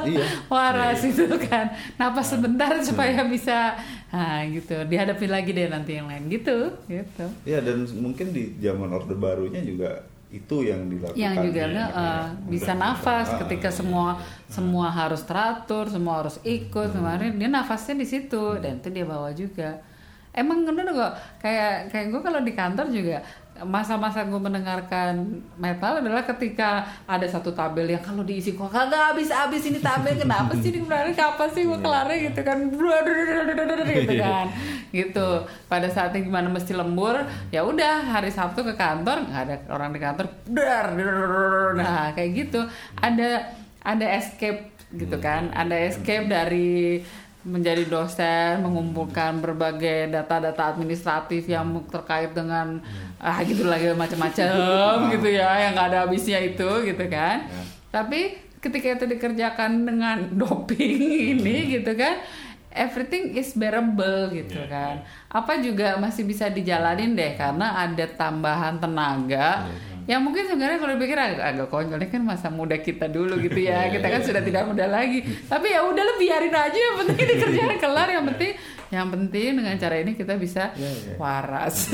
Iya. 0.06 0.26
Waras 0.48 1.02
itu 1.02 1.26
kan. 1.50 1.74
Napas 1.98 2.34
sebentar 2.38 2.78
supaya 2.86 3.26
bisa 3.26 3.74
nah 4.14 4.46
gitu. 4.46 4.86
Dihadapi 4.86 5.26
lagi 5.26 5.52
deh 5.52 5.68
nanti 5.68 5.98
yang 5.98 6.08
lain. 6.08 6.30
Gitu 6.30 6.72
gitu. 6.86 7.26
Ya 7.44 7.60
dan 7.60 7.84
mungkin 7.98 8.32
di 8.32 8.54
zaman 8.62 8.94
orde 8.94 9.18
barunya 9.18 9.62
juga 9.66 10.06
itu 10.28 10.68
yang 10.68 10.92
dilakukan 10.92 11.16
yang 11.16 11.40
juga 11.40 11.64
iya, 11.72 11.88
eh, 11.88 11.88
iya. 11.88 12.20
bisa 12.52 12.76
nafas 12.76 13.32
Ah, 13.32 13.40
ketika 13.48 13.72
semua 13.72 14.20
semua 14.52 14.92
harus 14.92 15.24
teratur 15.24 15.88
semua 15.88 16.20
harus 16.24 16.38
ikut. 16.44 16.92
Kemarin 16.92 17.40
dia 17.40 17.48
nafasnya 17.48 17.96
di 18.04 18.08
situ 18.08 18.60
dan 18.60 18.84
itu 18.84 18.92
dia 18.92 19.08
bawa 19.08 19.32
juga. 19.32 19.80
Emang 20.36 20.68
bener 20.68 20.92
kok 20.94 21.14
kayak 21.42 21.90
kayak 21.90 22.06
gue 22.14 22.22
kalau 22.22 22.40
di 22.44 22.54
kantor 22.54 22.88
juga 22.94 23.24
masa-masa 23.66 24.28
gue 24.28 24.38
mendengarkan 24.38 25.42
metal 25.58 26.04
adalah 26.04 26.22
ketika 26.28 26.86
ada 27.08 27.26
satu 27.26 27.56
tabel 27.56 27.90
yang 27.90 28.04
kalau 28.04 28.22
diisi 28.22 28.54
kok 28.54 28.70
kagak 28.70 29.16
habis-habis 29.16 29.64
ini 29.72 29.80
tabel 29.82 30.14
kenapa 30.14 30.54
sih 30.60 30.70
ini 30.76 30.86
kemarin 30.86 31.16
kapan 31.16 31.50
sih 31.56 31.64
gue 31.66 31.80
kelarnya? 31.80 32.18
Gitu 32.30 32.42
kan. 32.44 32.58
Gitu 32.68 34.14
kan 34.20 34.48
gitu 34.92 35.44
pada 35.68 35.88
saatnya 35.92 36.24
gimana 36.24 36.48
mesti 36.48 36.72
lembur 36.72 37.20
ya 37.52 37.64
udah 37.64 38.08
hari 38.08 38.32
Sabtu 38.32 38.64
ke 38.64 38.74
kantor 38.80 39.28
nggak 39.28 39.42
ada 39.44 39.56
orang 39.68 39.92
di 39.92 40.00
kantor 40.00 40.26
nah 41.76 42.16
kayak 42.16 42.32
gitu 42.34 42.64
ada 42.96 43.52
ada 43.84 44.06
escape 44.16 44.72
gitu 44.96 45.20
kan 45.20 45.52
ada 45.52 45.76
escape 45.76 46.32
dari 46.32 47.04
menjadi 47.48 47.88
dosen 47.88 48.60
mengumpulkan 48.60 49.40
berbagai 49.40 50.12
data-data 50.12 50.76
administratif 50.76 51.48
yang 51.48 51.64
terkait 51.88 52.36
dengan 52.36 52.84
ah 53.18 53.40
gitu 53.42 53.64
lagi 53.64 53.88
macam-macam 53.96 54.52
gitu 55.16 55.28
ya 55.32 55.48
yang 55.64 55.72
nggak 55.74 55.88
ada 55.90 56.00
habisnya 56.04 56.44
itu 56.44 56.68
gitu 56.84 57.08
kan. 57.08 57.48
Tapi 57.88 58.36
ketika 58.60 59.00
itu 59.00 59.06
dikerjakan 59.08 59.88
dengan 59.88 60.18
doping 60.44 61.00
ini 61.40 61.80
gitu 61.80 61.96
kan 61.96 62.20
everything 62.78 63.34
is 63.34 63.58
bearable 63.58 64.30
gitu 64.30 64.54
Iya, 64.54 64.70
kan. 64.70 64.96
Apa 65.34 65.58
juga 65.58 65.98
masih 65.98 66.22
bisa 66.24 66.46
dijalanin 66.46 67.18
deh 67.18 67.34
karena 67.34 67.74
ada 67.74 68.06
tambahan 68.06 68.78
tenaga 68.78 69.66
yang 70.08 70.24
mungkin 70.24 70.48
sebenarnya 70.48 70.80
kalau 70.80 70.96
dipikir 70.96 71.20
agak, 71.20 71.44
agak 71.44 71.68
konyol 71.68 72.00
ini 72.00 72.08
kan 72.08 72.24
masa 72.24 72.48
muda 72.48 72.80
kita 72.80 73.12
dulu 73.12 73.36
gitu 73.44 73.60
ya. 73.60 73.86
Kita 73.94 74.08
kan 74.08 74.22
sudah 74.24 74.40
tidak 74.40 74.64
muda 74.64 74.88
lagi. 74.88 75.20
Tapi 75.52 75.68
ya 75.76 75.84
udah 75.84 76.16
biarin 76.16 76.56
aja. 76.56 76.80
Yang 76.80 76.96
penting 77.04 77.18
ini 77.20 77.34
kerjaan 77.44 77.76
kelar. 77.84 78.08
Yang 78.08 78.26
penting 78.32 78.52
yang 78.88 79.08
penting 79.12 79.52
dengan 79.60 79.76
cara 79.76 79.96
ini 80.00 80.16
kita 80.16 80.40
bisa 80.40 80.72
waras. 81.20 81.92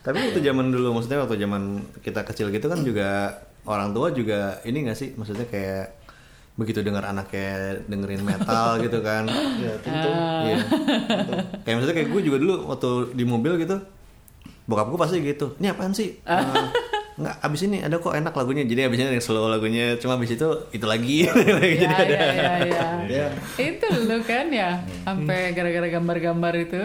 Tapi 0.00 0.16
waktu 0.16 0.40
zaman 0.40 0.72
dulu, 0.72 0.96
maksudnya 0.96 1.20
waktu 1.20 1.36
zaman 1.36 1.84
kita 2.00 2.24
kecil 2.24 2.48
gitu 2.48 2.72
kan 2.72 2.80
juga 2.80 3.36
orang 3.68 3.92
tua 3.92 4.08
juga 4.08 4.64
ini 4.64 4.88
gak 4.88 4.96
sih, 4.96 5.12
maksudnya 5.12 5.44
kayak 5.44 5.92
begitu 6.56 6.80
dengar 6.80 7.04
anak 7.04 7.28
kayak 7.28 7.84
dengerin 7.84 8.24
metal 8.24 8.80
gitu 8.80 9.04
kan. 9.04 9.28
ya 9.60 9.72
tentu. 9.84 10.08
Iya. 10.48 10.58
Kayak 11.68 11.74
maksudnya 11.76 11.96
kayak 12.00 12.08
gue 12.16 12.22
juga 12.24 12.36
dulu 12.40 12.54
waktu 12.72 12.90
di 13.12 13.24
mobil 13.28 13.52
gitu, 13.60 13.76
bokap 14.68 14.86
gue 14.86 15.00
pasti 15.00 15.16
gitu. 15.24 15.56
Ini 15.56 15.72
apaan 15.72 15.90
sih? 15.90 16.20
Eh, 16.22 16.44
nggak 17.18 17.36
abis 17.42 17.66
ini 17.66 17.82
ada 17.82 17.98
kok 17.98 18.14
enak 18.14 18.30
lagunya 18.30 18.62
jadi 18.62 18.86
abisnya 18.86 19.10
yang 19.10 19.18
slow 19.18 19.50
lagunya 19.50 19.98
cuma 19.98 20.14
abis 20.14 20.38
itu 20.38 20.46
itu 20.70 20.86
lagi 20.86 21.26
jadi 21.26 21.74
ya, 21.74 21.90
ada 21.90 22.14
ya, 22.14 22.30
ya, 22.30 22.52
ya. 22.62 22.86
ya 23.10 23.26
itu 23.58 23.86
lu 24.06 24.22
kan 24.22 24.46
ya 24.54 24.78
sampai 25.02 25.50
gara-gara 25.50 25.90
gambar-gambar 25.90 26.54
itu 26.60 26.82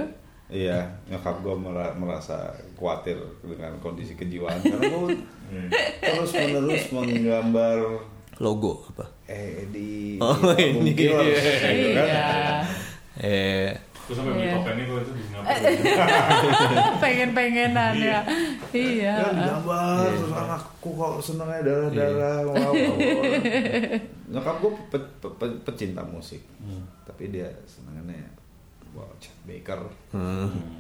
Iya, 0.50 0.86
nyokap 1.06 1.42
gue 1.42 1.56
merasa 1.98 2.50
khawatir 2.78 3.18
dengan 3.42 3.78
kondisi 3.78 4.14
kejiwaan 4.14 4.58
karena 4.62 4.86
gue 4.90 5.22
terus 6.02 6.30
menerus 6.34 6.84
menggambar 6.90 7.78
logo 8.38 8.90
apa 8.90 9.06
eh 9.26 9.70
di 9.70 10.18
Oh, 10.18 10.34
ini. 10.58 10.98
Killer, 10.98 11.26
gitu 11.30 11.50
kan. 11.54 11.74
iya 11.74 12.18
eh 13.22 13.70
Terus 14.04 14.16
sampai 14.16 14.34
beli 14.34 14.44
Iya. 14.44 14.54
topeng 14.54 14.78
itu 14.78 14.94
itu 14.98 15.12
di 15.12 15.22
Singapura. 15.24 15.56
pengen-pengenan 17.02 17.94
ya. 17.96 18.20
Iya. 18.70 19.14
Ya 19.16 19.28
digambar 19.32 20.08
terus 20.10 20.34
anakku 20.34 20.90
kok 20.92 21.14
senengnya 21.20 21.60
darah-darah 21.62 22.38
wow, 22.44 22.54
wow. 22.54 22.74
nyokap 24.34 24.56
gue 24.58 24.72
pe, 24.90 24.98
pe, 25.20 25.28
pe- 25.32 25.60
pecinta 25.64 26.02
musik. 26.04 26.42
Tapi 27.04 27.24
dia 27.30 27.48
senengannya 27.64 28.28
wow 28.92 29.08
Chet 29.18 29.36
Baker. 29.44 29.80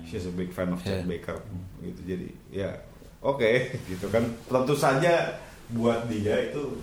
She's 0.04 0.26
a 0.26 0.34
big 0.34 0.50
fan 0.50 0.70
of 0.70 0.80
Chet 0.80 1.00
Yeah. 1.00 1.10
Baker. 1.10 1.38
Gitu 1.80 2.02
jadi 2.06 2.28
ya 2.52 2.72
oke 3.20 3.52
gitu 3.90 4.06
kan. 4.10 4.24
Tentu 4.44 4.74
saja 4.74 5.40
buat 5.70 6.06
dia 6.06 6.52
itu 6.52 6.76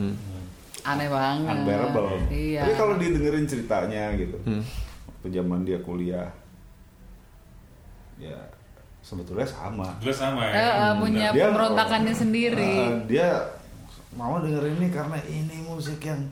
aneh 0.80 1.07
banget. 1.07 1.53
unbearable. 1.55 2.16
Iya. 2.28 2.64
Tapi 2.64 2.72
kalau 2.74 2.95
didengerin 2.97 3.45
ceritanya 3.45 4.16
gitu 4.16 4.41
waktu 5.21 5.37
zaman 5.37 5.68
dia 5.68 5.77
kuliah. 5.85 6.33
Ya 8.16 8.41
sebetulnya 9.05 9.45
sama. 9.45 9.85
Terus 10.01 10.16
sama 10.16 10.49
Eh, 10.49 10.57
ya. 10.57 10.64
eh, 10.89 10.93
punya 10.97 11.29
Dia- 11.29 11.53
pemberontakannya 11.53 12.14
sendiri. 12.16 12.75
Uh, 12.89 13.05
dia 13.05 13.29
mau 14.12 14.41
dengerin 14.41 14.77
ini 14.77 14.89
karena 14.89 15.21
ini 15.23 15.61
musik 15.62 16.01
yang 16.01 16.25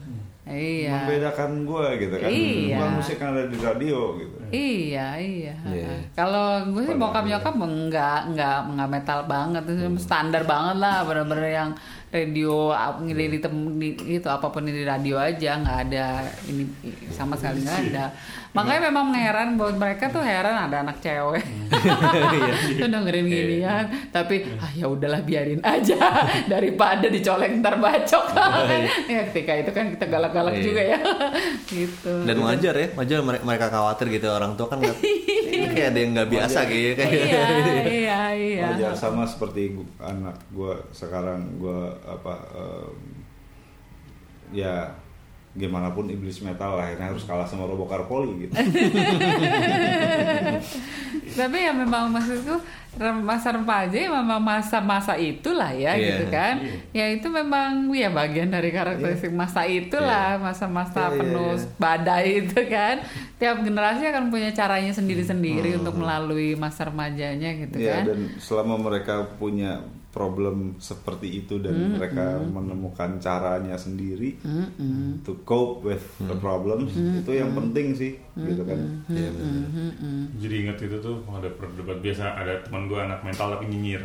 iya. 0.43 1.05
membedakan 1.05 1.69
gue 1.69 1.85
gitu 2.01 2.15
kan. 2.17 2.29
Iya. 2.29 2.75
bukan 2.75 2.91
musik 2.97 3.17
yang 3.17 3.29
ada 3.31 3.45
di 3.45 3.57
radio 3.57 3.99
gitu. 4.17 4.35
Iya, 4.49 5.07
iya. 5.17 5.53
Iya. 5.61 5.89
Kalau 6.11 6.65
gue 6.73 6.81
sih 6.83 6.97
bokap 6.97 7.25
nyokap 7.25 7.53
enggak 7.53 8.19
enggak 8.27 8.57
enggak 8.65 8.89
metal 8.89 9.19
banget, 9.25 9.63
itu 9.65 9.85
Hmm. 9.85 10.01
standar 10.01 10.41
banget 10.43 10.77
lah, 10.77 11.05
bener-bener 11.05 11.45
yang 11.47 11.69
radio 12.09 12.73
di- 13.77 14.17
itu 14.17 14.25
apa 14.25 14.49
pun 14.49 14.65
di 14.65 14.81
radio 14.81 15.21
aja 15.21 15.61
nggak 15.61 15.79
ada 15.89 16.25
ini 16.49 16.65
sama 17.13 17.37
sekali 17.37 17.61
nggak 17.61 17.93
ada 17.93 18.09
makanya 18.49 18.89
memang 18.89 19.11
heran 19.11 19.55
buat 19.55 19.73
mereka 19.73 20.09
tuh 20.09 20.19
heran 20.19 20.67
ada 20.67 20.81
anak 20.81 20.97
cewek. 20.99 21.45
Tuh 22.79 22.87
dengerin 22.87 23.25
ginian. 23.25 23.85
Tapi 24.09 24.41
ah 24.57 24.71
ya 24.71 24.85
udahlah 24.85 25.21
biarin 25.21 25.61
aja. 25.61 25.95
Daripada 26.51 27.05
dicolek 27.05 27.61
ntar 27.61 27.77
bacok. 27.77 28.25
Ya 29.09 29.25
ketika 29.29 29.53
itu 29.55 29.69
kan 29.69 29.89
kita 29.89 30.05
galak-galak 30.05 30.53
Iya. 30.55 30.63
juga 30.63 30.81
ya. 30.81 30.99
Gitu. 31.63 32.13
Dan 32.25 32.37
wajar 32.39 32.73
ya, 32.73 32.87
wajar 32.93 33.19
mere- 33.21 33.41
mereka 33.41 33.67
khawatir 33.67 34.09
gitu 34.09 34.27
orang 34.27 34.53
tua 34.53 34.67
kan 34.67 34.79
kayak 34.79 35.93
ada 35.93 35.99
yang 35.99 36.11
nggak 36.13 36.29
biasa 36.29 36.59
gitu 36.65 36.93
kayak. 36.95 37.13
Iya 37.13 37.45
iya 37.85 38.21
iya. 38.33 38.65
Wajar 38.71 38.93
sama 38.93 39.23
seperti 39.23 39.77
anak 39.99 40.37
gue 40.49 40.73
sekarang 40.91 41.57
gue 41.57 41.79
apa 42.03 42.33
em, 42.53 42.97
ya 44.51 44.89
gimana 45.57 45.89
pun 45.89 46.05
iblis 46.05 46.45
metal 46.45 46.77
akhirnya 46.77 47.09
harus 47.09 47.25
kalah 47.25 47.47
sama 47.49 47.65
Robo 47.65 47.89
Poli 48.05 48.45
gitu. 48.45 48.53
tapi 51.39 51.57
ya 51.65 51.71
memang 51.73 52.13
maksudku 52.13 52.61
rem- 52.95 53.21
masa 53.21 53.51
remaja 53.51 53.93
ya 53.93 54.09
memang 54.09 54.39
masa-masa 54.39 55.13
itulah 55.13 55.69
ya 55.69 55.93
Iya. 55.93 56.01
gitu 56.09 56.25
kan. 56.29 56.55
Ya 56.89 57.05
itu 57.07 57.27
memang 57.27 57.91
ya 57.91 58.09
bagian 58.09 58.49
dari 58.49 58.69
karakteristik 58.69 59.29
masa 59.31 59.61
itulah 59.63 60.37
masa-masa 60.37 61.05
Iya, 61.05 61.11
iya, 61.11 61.19
penuh 61.19 61.53
iya. 61.53 61.67
badai 61.75 62.27
itu 62.41 62.59
kan. 62.65 62.95
Tiap 63.35 63.57
generasi 63.61 64.03
akan 64.05 64.29
punya 64.29 64.49
caranya 64.49 64.89
Hmm. 64.89 64.99
sendiri-sendiri 64.99 65.75
untuk 65.75 65.95
melalui 65.95 66.55
masa 66.55 66.85
remajanya 66.85 67.53
gitu 67.57 67.77
Ya 67.77 67.99
kan. 67.99 68.03
dan 68.07 68.19
selama 68.37 68.79
mereka 68.79 69.27
punya 69.35 69.79
problem 70.09 70.73
seperti 70.77 71.37
itu 71.39 71.61
dan 71.61 71.93
mereka 71.93 72.41
menemukan 72.41 73.19
caranya 73.19 73.77
sendiri 73.77 74.41
to 75.19 75.37
cope 75.43 75.85
with 75.85 76.01
the 76.19 76.33
problems 76.35 76.89
itu 76.95 77.29
yang 77.31 77.53
penting 77.53 77.93
sih 77.93 78.17
gitu 78.33 78.63
kan. 78.63 79.05
Iya, 79.05 79.29
bener. 79.29 79.67
Jadi 80.35 80.55
ingat 80.57 80.77
itu 80.79 80.97
tuh 80.97 81.19
ada 81.29 81.51
perdebat 81.51 81.99
biasa 81.99 82.25
ada 82.33 82.57
teman 82.59 82.78
gue 82.85 82.99
anak 83.01 83.19
mental 83.19 83.51
tapi 83.51 83.65
nyinyir. 83.65 83.99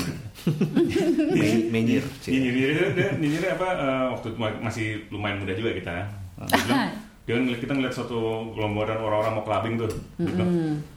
Nyinyir 1.70 2.04
itu 2.72 2.84
dia 2.96 3.08
nyinyir 3.14 3.42
apa 3.52 3.68
eh, 3.76 4.04
waktu 4.10 4.28
masih 4.58 4.86
lumayan 5.08 5.38
muda 5.38 5.52
juga 5.52 5.70
kita. 5.70 5.96
Dia 6.40 6.90
dia 7.24 7.32
kan 7.34 7.42
ngeliat- 7.42 7.60
kita 7.60 7.72
ngeliat 7.72 7.94
suatu 7.94 8.18
kelompokan 8.52 8.98
orang-orang 8.98 9.32
mau 9.32 9.44
clubbing 9.44 9.74
tuh. 9.78 9.88
Dia 10.16 10.28
bilang, 10.28 10.50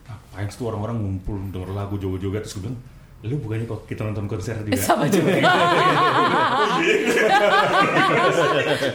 ngapain 0.04 0.48
tuh 0.48 0.66
orang-orang 0.66 0.96
ngumpul 0.98 1.36
denger 1.48 1.70
lagu 1.70 1.94
joget-joget 1.96 2.42
terus 2.42 2.54
gue 2.56 2.64
bilang, 2.64 2.78
lu 3.18 3.34
bukannya 3.36 3.66
kok 3.66 3.82
kita 3.84 4.06
nonton 4.06 4.30
konser 4.30 4.54
juga? 4.62 4.78
sama 4.78 5.10
juga 5.10 5.34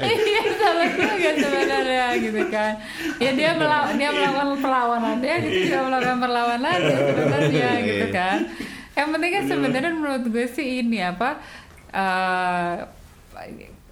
iya 0.08 0.42
sama 0.56 0.84
juga 0.90 1.30
sebenarnya 1.36 2.06
gitu 2.16 2.42
kan 2.48 2.74
ya 3.20 3.32
dia 3.36 3.52
melawan 3.52 3.96
dia 3.96 4.10
melakukan 4.10 4.64
perlawanan 4.64 5.16
dia 5.20 5.36
gitu 5.44 5.68
juga 5.68 5.80
melakukan 5.84 6.20
perlawanan 6.20 6.78
sebenarnya 6.80 7.70
gitu 7.84 8.06
kan 8.16 8.38
yang 8.94 9.10
penting 9.10 9.32
kan 9.34 9.44
sebenarnya 9.50 9.92
menurut 9.94 10.24
gue 10.30 10.46
sih 10.46 10.86
ini 10.86 11.02
apa 11.02 11.42
eh, 11.90 12.76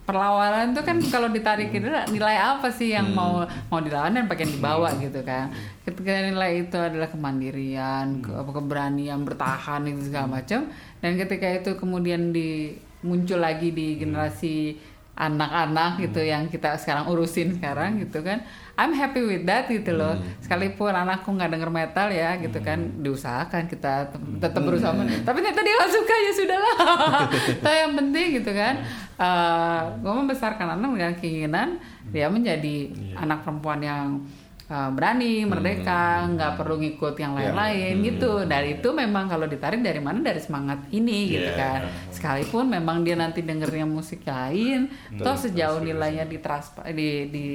perlawanan 0.02 0.74
tuh 0.76 0.84
kan 0.84 0.98
kalau 1.08 1.30
ditarik 1.32 1.72
itu 1.72 1.88
nilai 1.88 2.36
apa 2.36 2.68
sih 2.74 2.92
yang 2.92 3.14
mau 3.16 3.46
mau 3.72 3.80
dilawan 3.80 4.12
dan 4.18 4.26
bagian 4.28 4.52
dibawa 4.52 4.92
gitu 5.00 5.22
kan. 5.24 5.54
Ketika 5.88 6.12
nilai 6.28 6.68
itu 6.68 6.76
adalah 6.76 7.08
kemandirian 7.08 8.20
ke- 8.20 8.34
apa, 8.34 8.52
keberanian 8.52 9.24
bertahan 9.24 9.88
itu 9.88 10.12
segala 10.12 10.42
macam. 10.42 10.68
Dan 11.00 11.12
ketika 11.16 11.48
itu 11.48 11.72
kemudian 11.80 12.36
di 12.36 12.76
muncul 13.02 13.40
lagi 13.42 13.72
di 13.72 13.98
generasi 13.98 14.78
anak-anak 15.22 16.02
gitu 16.02 16.18
yang 16.26 16.50
kita 16.50 16.74
sekarang 16.82 17.06
urusin 17.06 17.54
sekarang 17.54 18.02
gitu 18.02 18.26
kan. 18.26 18.42
I'm 18.74 18.98
happy 18.98 19.22
with 19.22 19.46
that 19.46 19.70
gitu 19.70 19.94
loh. 19.94 20.18
Sekalipun 20.42 20.90
anakku 20.90 21.30
nggak 21.30 21.54
denger 21.54 21.70
metal 21.70 22.10
ya 22.10 22.34
gitu 22.42 22.58
kan 22.66 22.82
diusahakan 22.98 23.70
kita 23.70 24.10
tet- 24.10 24.28
tetap 24.42 24.62
berusaha. 24.66 24.90
Tapi 24.98 25.38
ternyata 25.46 25.62
dia 25.62 25.76
nggak 25.78 25.94
suka 25.94 26.16
ya 26.18 26.32
sudahlah. 26.34 26.74
Tapi 27.64 27.78
yang 27.78 27.94
penting 27.94 28.28
gitu 28.42 28.52
kan 28.58 28.82
gue 30.02 30.14
membesarkan 30.26 30.82
anak 30.82 30.90
dengan 30.98 31.14
keinginan 31.14 31.70
dia 32.10 32.26
menjadi 32.26 32.90
anak 33.14 33.46
perempuan 33.46 33.78
yang 33.78 34.26
uh, 34.72 34.90
berani 34.96 35.44
merdeka 35.44 36.24
nggak 36.32 36.56
perlu 36.56 36.80
ngikut 36.80 37.16
yang 37.20 37.36
lain-lain 37.36 38.00
gitu. 38.02 38.48
Dari 38.48 38.80
itu 38.80 38.90
memang 38.96 39.28
kalau 39.28 39.46
ditarik 39.46 39.84
dari 39.84 40.00
mana? 40.00 40.24
Dari 40.24 40.40
semangat 40.40 40.88
ini 40.96 41.36
gitu 41.36 41.52
Iya. 41.52 41.60
kan. 41.60 41.80
Sekalipun 42.10 42.72
memang 42.72 43.04
dia 43.04 43.20
nanti 43.20 43.44
dengernya 43.44 43.84
musik 43.84 44.24
lain 44.24 44.88
toh 45.20 45.36
sejauh 45.36 45.84
nilainya 45.84 46.24
di 46.24 46.40
di 46.96 47.10
di 47.28 47.46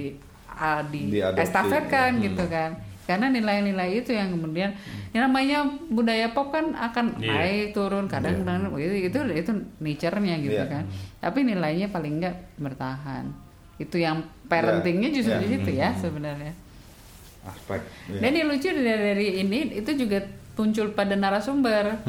uh, 0.52 0.82
di 0.92 1.02
Diadopsi. 1.16 1.40
estafetkan 1.40 2.20
gitu 2.20 2.44
kan. 2.46 2.76
Karena 3.06 3.30
nilai-nilai 3.30 4.02
itu 4.02 4.10
yang 4.10 4.34
kemudian 4.34 4.74
yang 5.14 5.30
namanya 5.30 5.62
budaya 5.86 6.34
pop 6.34 6.50
kan 6.50 6.74
akan 6.74 7.22
Iya. 7.22 7.32
naik 7.32 7.66
turun 7.70 8.10
kadang 8.10 8.42
kadang 8.42 8.66
itu 8.82 9.06
itu 9.08 9.18
itu 9.30 9.50
nature-nya 9.78 10.34
gitu 10.42 10.58
Iya. 10.58 10.66
kan. 10.66 10.84
Tapi 11.22 11.46
nilainya 11.46 11.88
paling 11.94 12.18
enggak 12.18 12.34
bertahan. 12.58 13.30
Itu 13.78 14.02
yang 14.02 14.26
parentingnya 14.50 15.14
justru 15.14 15.38
Iya. 15.38 15.42
di 15.42 15.48
situ 15.54 15.70
ya 15.70 15.94
sebenarnya 15.94 16.65
Aspek. 17.46 17.80
ya. 18.10 18.18
dan 18.20 18.32
yang 18.32 18.46
lucu 18.46 18.68
dari, 18.68 18.82
dari 18.84 19.26
ini 19.40 19.58
itu 19.74 19.90
juga 19.94 20.18
muncul 20.56 20.88
pada 20.90 21.12
narasumber. 21.12 22.00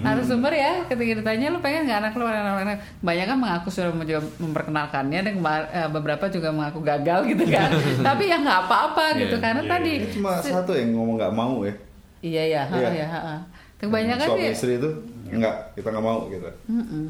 Narasumber 0.00 0.54
ya 0.54 0.86
ketika 0.86 1.18
ditanya 1.18 1.50
lu 1.50 1.58
pengen 1.58 1.90
nggak 1.90 1.98
anak 2.06 2.12
lu 2.14 2.22
anak 2.22 2.62
anak 2.62 2.78
banyak 3.02 3.26
kan 3.26 3.34
mengaku 3.36 3.68
sudah 3.68 3.90
mencoba 3.90 4.22
memperkenalkannya 4.38 5.20
dan 5.26 5.34
eh, 5.68 5.88
beberapa 5.90 6.30
juga 6.30 6.54
mengaku 6.54 6.80
gagal 6.80 7.26
gitu 7.26 7.44
kan. 7.50 7.66
Tapi 8.08 8.30
ya 8.30 8.38
nggak 8.38 8.60
apa-apa 8.70 9.04
gitu 9.18 9.36
Iya, 9.36 9.42
karena 9.42 9.62
iya, 9.62 9.70
tadi 9.74 9.92
Ini 9.98 10.08
cuma 10.14 10.30
satu 10.38 10.72
yang 10.78 10.94
ngomong 10.94 11.14
nggak 11.18 11.34
mau 11.34 11.66
ya. 11.66 11.74
iya 12.22 12.42
ya, 12.46 12.62
Iya. 12.70 12.88
ya, 12.94 13.06
ha, 13.10 13.20
ha. 13.20 13.36
Kebanyakan 13.76 14.26
suami 14.26 14.40
sih 14.40 14.50
istri 14.54 14.72
itu 14.78 14.90
enggak 15.28 15.74
kita 15.74 15.88
nggak 15.90 16.06
mau 16.06 16.30
gitu. 16.30 16.46
Mm-mm. 16.70 17.04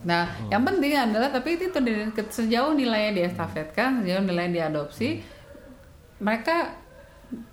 Nah, 0.00 0.24
yang 0.48 0.64
penting 0.64 0.96
adalah 0.96 1.28
tapi 1.28 1.56
itu 1.56 1.68
sejauh 2.28 2.72
nilainya 2.72 3.12
diestafetkan, 3.16 4.00
sejauh 4.00 4.24
nilainya 4.24 4.68
diadopsi, 4.68 5.20
mereka 6.20 6.72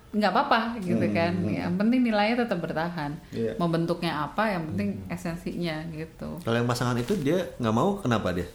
nggak 0.08 0.30
apa-apa 0.30 0.60
gitu 0.80 1.04
kan. 1.12 1.32
Yang 1.42 1.74
penting 1.76 2.00
nilainya 2.02 2.36
tetap 2.40 2.58
bertahan. 2.58 3.12
Iya. 3.28 3.52
Mau 3.56 3.68
bentuknya 3.68 4.24
apa, 4.24 4.48
yang 4.48 4.64
penting 4.72 5.04
esensinya 5.06 5.84
gitu. 5.92 6.40
Kalau 6.40 6.56
yang 6.56 6.64
pasangan 6.64 6.96
itu 6.96 7.12
dia 7.18 7.44
nggak 7.56 7.74
mau 7.74 8.00
kenapa 8.00 8.32
dia? 8.32 8.48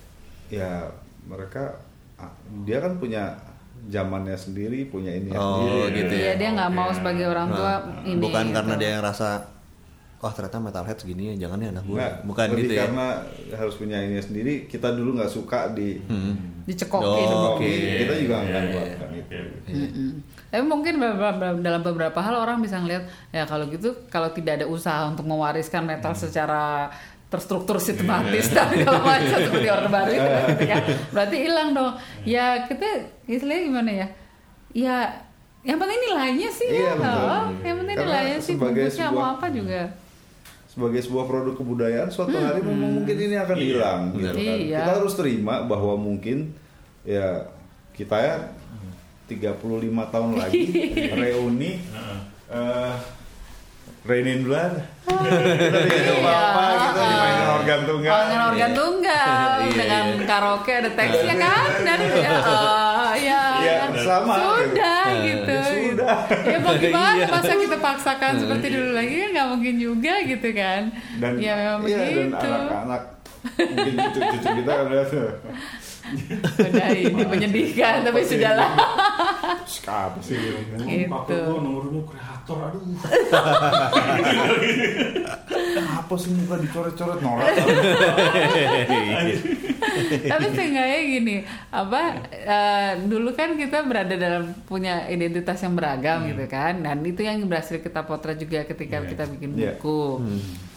Ya 0.50 0.90
mereka 1.24 1.78
ah, 2.18 2.34
dia 2.64 2.82
kan 2.82 2.98
punya 2.98 3.38
zamannya 3.84 4.34
sendiri, 4.34 4.88
punya 4.88 5.12
ini 5.12 5.28
Oh 5.30 5.86
Iya, 5.86 5.92
gitu 5.94 6.14
Iya, 6.16 6.26
ya. 6.26 6.34
dia 6.40 6.50
nggak 6.56 6.72
mau 6.72 6.88
Oke. 6.88 6.98
sebagai 6.98 7.26
orang 7.28 7.52
tua 7.52 7.74
Nah, 7.76 8.08
ini. 8.08 8.18
bukan 8.18 8.46
gitu. 8.48 8.56
karena 8.56 8.74
dia 8.80 8.90
yang 8.96 9.04
rasa 9.04 9.30
wah 10.24 10.32
ternyata 10.32 10.56
metalhead 10.58 10.96
segini 10.96 11.36
ya 11.36 11.46
jangan 11.46 11.60
ya 11.60 11.70
anak 11.70 11.84
gue. 11.84 11.98
Nggak, 12.00 12.14
Bukan 12.24 12.46
lebih 12.50 12.64
gitu 12.64 12.74
ya. 12.74 12.82
karena 12.88 13.08
harus 13.54 13.76
punya 13.76 13.98
ini 14.00 14.18
sendiri. 14.18 14.54
Kita 14.66 14.88
dulu 14.90 15.20
nggak 15.20 15.28
suka 15.28 15.76
di 15.76 16.00
dicekokin. 16.64 17.28
Oh, 17.28 17.60
Oke. 17.60 17.68
kita 18.08 18.14
juga 18.16 18.36
nggak 18.40 18.62
iya, 18.64 18.72
melakukan 18.72 19.10
iya. 19.12 19.20
itu. 19.20 19.36
Mm-mm. 19.68 20.12
Tapi 20.54 20.62
mungkin 20.64 21.02
dalam 21.60 21.82
beberapa 21.82 22.22
hal 22.22 22.38
orang 22.38 22.62
bisa 22.62 22.78
ngelihat 22.78 23.04
ya 23.28 23.42
kalau 23.44 23.66
gitu 23.66 23.90
kalau 24.08 24.30
tidak 24.30 24.62
ada 24.62 24.66
usaha 24.66 25.02
untuk 25.04 25.26
mewariskan 25.26 25.82
metal 25.82 26.14
secara 26.14 26.94
terstruktur 27.26 27.82
sistematis 27.82 28.46
dan 28.48 28.70
segala 28.70 29.02
macam 29.10 29.40
seperti 29.42 29.66
orde 29.68 29.90
baru 29.90 30.12
itu 30.12 30.22
gitu 30.22 30.64
kan. 30.70 30.82
berarti 31.10 31.38
hilang 31.40 31.70
dong. 31.74 31.92
Ya 32.22 32.46
kita 32.64 32.86
istilahnya 33.26 33.64
gimana 33.66 33.92
ya? 33.92 34.08
Ya 34.70 34.98
yang 35.64 35.80
penting 35.80 36.00
nilainya 36.04 36.50
sih 36.50 36.68
Iya, 36.68 36.78
ya. 36.78 36.94
betul. 36.94 37.18
Oh, 37.26 37.46
yang 37.60 37.78
penting 37.80 37.96
Karena 37.96 38.10
nilainya 38.14 38.38
sih 38.38 38.54
sebagai 38.54 38.84
bungkusnya 38.86 39.08
mau 39.10 39.26
apa 39.32 39.48
juga. 39.50 39.82
sebagai 40.68 41.02
sebuah 41.02 41.26
produk 41.26 41.54
kebudayaan 41.56 42.10
suatu 42.10 42.34
hari 42.34 42.58
memang 42.60 42.98
mungkin 42.98 43.14
ini 43.16 43.36
akan 43.36 43.56
Iya, 43.56 43.66
hilang 43.68 44.02
gitu 44.12 44.26
kan. 44.28 44.36
Iya. 44.38 44.80
Kita 44.80 44.92
harus 44.98 45.14
terima 45.14 45.56
bahwa 45.64 45.94
mungkin 45.96 46.54
ya 47.04 47.46
kita 47.92 48.18
ya 48.18 48.36
35 49.26 49.60
tahun 50.14 50.32
lagi 50.42 50.64
reuni 51.12 51.72
eh 52.50 52.94
Rain 54.04 54.28
in 54.28 54.44
Blood 54.44 54.84
kita 55.08 55.80
tidak 55.80 56.16
apa-apa 56.20 56.64
kita 56.76 57.02
dimainin 57.08 57.48
organ 57.48 57.80
tunggal 57.88 58.12
Dengan 58.20 58.42
organ 58.52 58.72
tunggal, 58.76 59.48
Iya, 59.64 59.72
dengan 59.72 60.06
iya. 60.12 60.26
karaoke 60.28 60.72
ada 60.76 60.90
teksnya 60.92 61.36
kan 61.40 61.70
dari 61.82 62.06
ya, 62.12 62.30
oh, 62.36 63.12
ya, 63.16 63.44
Iya, 63.64 63.76
sama, 64.04 64.34
sudah 64.36 65.04
gitu. 65.08 65.24
gitu. 65.24 65.56
Ya, 65.56 65.64
sudah. 65.88 66.16
Ya 66.44 66.58
mau 66.60 66.74
gimana 66.76 67.16
Iya. 67.16 67.26
masa 67.32 67.54
kita 67.56 67.78
paksakan 67.80 68.32
seperti 68.44 68.68
dulu 68.70 68.92
lagi 68.92 69.14
kan 69.16 69.30
nggak 69.32 69.48
mungkin 69.56 69.76
juga 69.80 70.14
gitu 70.22 70.50
kan. 70.52 70.82
dan 71.24 71.34
ya 71.40 71.54
memang 71.56 71.82
iya, 71.86 71.96
dan 71.96 72.08
begitu. 72.28 72.48
anak-anak 72.52 73.02
mungkin 73.56 73.96
cucu-cucu 73.96 74.50
kita 74.60 74.72
kan 74.74 74.86
tuh 75.08 75.30
Udah 76.60 76.90
ini 76.92 77.24
menyedihkan 77.26 78.04
tapi 78.04 78.22
sudahlah. 78.24 78.72
Apa 79.84 80.20
sih? 80.22 80.36
Gitu. 80.38 81.08
Pakai 81.08 81.36
gua 81.44 81.60
nomornya 81.60 82.02
kreator, 82.08 82.58
aduh. 82.70 82.82
Apa 85.74 86.14
sih 86.18 86.30
muka 86.34 86.56
dicoret-coret 86.60 87.20
norak? 87.20 87.48
Tapi 90.24 90.46
seenggaknya 90.54 91.00
gini, 91.06 91.36
apa 91.70 92.02
eh, 92.32 92.92
dulu 93.06 93.34
kan 93.34 93.56
kita 93.56 93.86
berada 93.86 94.16
dalam 94.16 94.54
punya 94.66 95.06
identitas 95.08 95.62
yang 95.62 95.76
beragam 95.76 96.26
gitu 96.28 96.46
kan, 96.48 96.82
dan 96.82 96.98
itu 97.04 97.22
yang 97.22 97.44
berhasil 97.46 97.78
kita 97.80 98.04
potret 98.04 98.40
juga 98.40 98.66
ketika 98.66 99.02
Iya. 99.04 99.10
kita 99.10 99.24
bikin 99.30 99.50
Iya. 99.54 99.78
buku. 99.78 100.04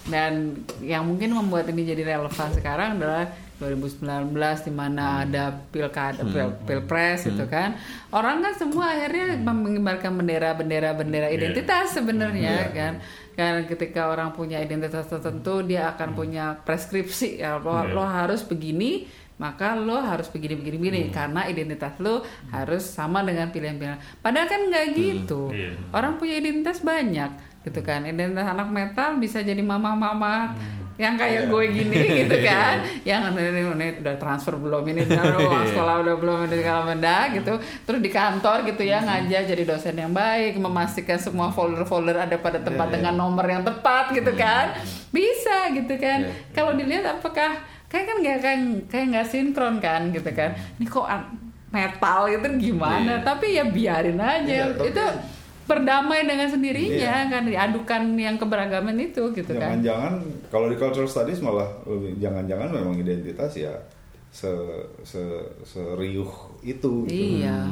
Dan 0.06 0.62
yang 0.86 1.02
mungkin 1.02 1.34
membuat 1.34 1.66
ini 1.66 1.82
jadi 1.82 2.06
relevan 2.06 2.50
sekarang 2.54 3.02
adalah 3.02 3.26
2019 3.56 4.36
di 4.68 4.72
mana 4.72 5.24
ada 5.24 5.48
pilkada, 5.72 6.20
pil, 6.22 6.52
pilpres 6.68 7.24
gitu 7.24 7.48
kan. 7.48 7.72
Orang 8.12 8.44
kan 8.44 8.52
semua 8.52 8.92
akhirnya 8.92 9.40
mengibarkan 9.40 10.12
bendera-bendera 10.12 10.92
bendera 10.92 11.26
Iya. 11.32 11.36
identitas 11.40 11.96
sebenarnya 11.96 12.68
kan. 12.76 12.92
Kan 13.32 13.64
ketika 13.64 14.12
orang 14.12 14.36
punya 14.36 14.60
identitas 14.60 15.08
tertentu 15.08 15.64
dia 15.64 15.96
akan 15.96 16.12
punya 16.12 16.56
preskripsi 16.68 17.40
ya 17.40 17.56
lo, 17.56 17.80
Iya. 17.80 17.92
lo 17.96 18.04
harus 18.04 18.44
begini 18.44 19.08
maka 19.36 19.76
lo 19.76 20.00
harus 20.00 20.32
begini 20.32 20.56
begini 20.56 20.76
begini 20.80 21.00
karena 21.12 21.44
identitas 21.44 21.92
lo 22.00 22.24
harus 22.48 22.84
sama 22.88 23.20
dengan 23.20 23.52
pilihan-pilihan. 23.52 24.20
Padahal 24.24 24.48
kan 24.48 24.60
nggak 24.68 24.86
gitu. 24.96 25.52
Iya. 25.52 25.76
Orang 25.92 26.16
punya 26.16 26.40
identitas 26.40 26.80
banyak 26.80 27.60
gitu 27.64 27.80
kan. 27.84 28.04
Identitas 28.08 28.48
anak 28.48 28.68
metal 28.72 29.20
bisa 29.20 29.44
jadi 29.44 29.60
mama-mama 29.60 30.56
yang 30.96 31.14
kayak 31.20 31.52
gue 31.52 31.64
gini 31.72 32.24
gitu 32.24 32.36
kan. 32.48 32.80
yang 33.04 33.28
ini, 33.36 33.68
ini 33.68 33.88
udah 34.00 34.16
transfer 34.16 34.56
belum 34.56 34.80
ini 34.88 35.04
udah 35.04 35.22
uang 35.44 35.64
sekolah 35.72 35.94
udah 36.02 36.14
belum 36.16 36.36
ini 36.48 36.56
segala 36.64 36.82
benda 36.88 37.18
gitu. 37.36 37.52
Terus 37.84 38.00
di 38.00 38.10
kantor 38.10 38.64
gitu 38.64 38.82
ya 38.84 39.04
ngajar 39.04 39.42
jadi 39.44 39.62
dosen 39.68 39.96
yang 40.00 40.12
baik, 40.16 40.56
memastikan 40.56 41.20
semua 41.20 41.52
folder-folder 41.52 42.16
ada 42.16 42.36
pada 42.40 42.64
tempat 42.64 42.88
dengan 42.88 43.12
nomor 43.12 43.44
yang 43.44 43.60
tepat 43.60 44.16
gitu 44.16 44.32
kan. 44.32 44.72
Bisa 45.12 45.68
gitu 45.76 45.94
kan. 46.00 46.32
Kalau 46.56 46.72
dilihat 46.72 47.20
apakah 47.20 47.60
kayak 47.86 48.04
kan 48.08 48.16
nggak 48.18 48.38
kan 48.42 48.58
kayak 48.88 49.06
nggak 49.12 49.26
sinkron 49.28 49.76
kan 49.78 50.08
gitu 50.10 50.32
kan. 50.32 50.56
Ini 50.80 50.88
kok 50.88 51.06
metal 51.68 52.20
gitu 52.32 52.46
gimana? 52.72 53.20
Tapi 53.20 53.60
ya 53.60 53.68
biarin 53.68 54.16
aja. 54.16 54.72
Iya, 54.72 54.80
Itu 54.80 55.04
berdamai 55.66 56.22
dengan 56.22 56.46
sendirinya 56.46 57.26
kan 57.26 57.42
diadukan 57.42 58.02
yang 58.14 58.38
keberagaman 58.38 58.96
itu 59.02 59.34
gitu 59.34 59.50
kan. 59.58 59.82
Jangan-jangan 59.82 60.14
kalau 60.48 60.66
di 60.70 60.76
cultural 60.78 61.10
studies 61.10 61.42
malah 61.42 61.66
lebih 61.84 62.22
jangan-jangan 62.22 62.70
memang 62.70 62.94
identitas 62.94 63.52
ya 63.58 63.74
se 64.30 64.50
se 65.02 65.22
seriuh 65.66 66.30
itu 66.62 67.06
gitu. 67.08 67.42
Iya. 67.42 67.66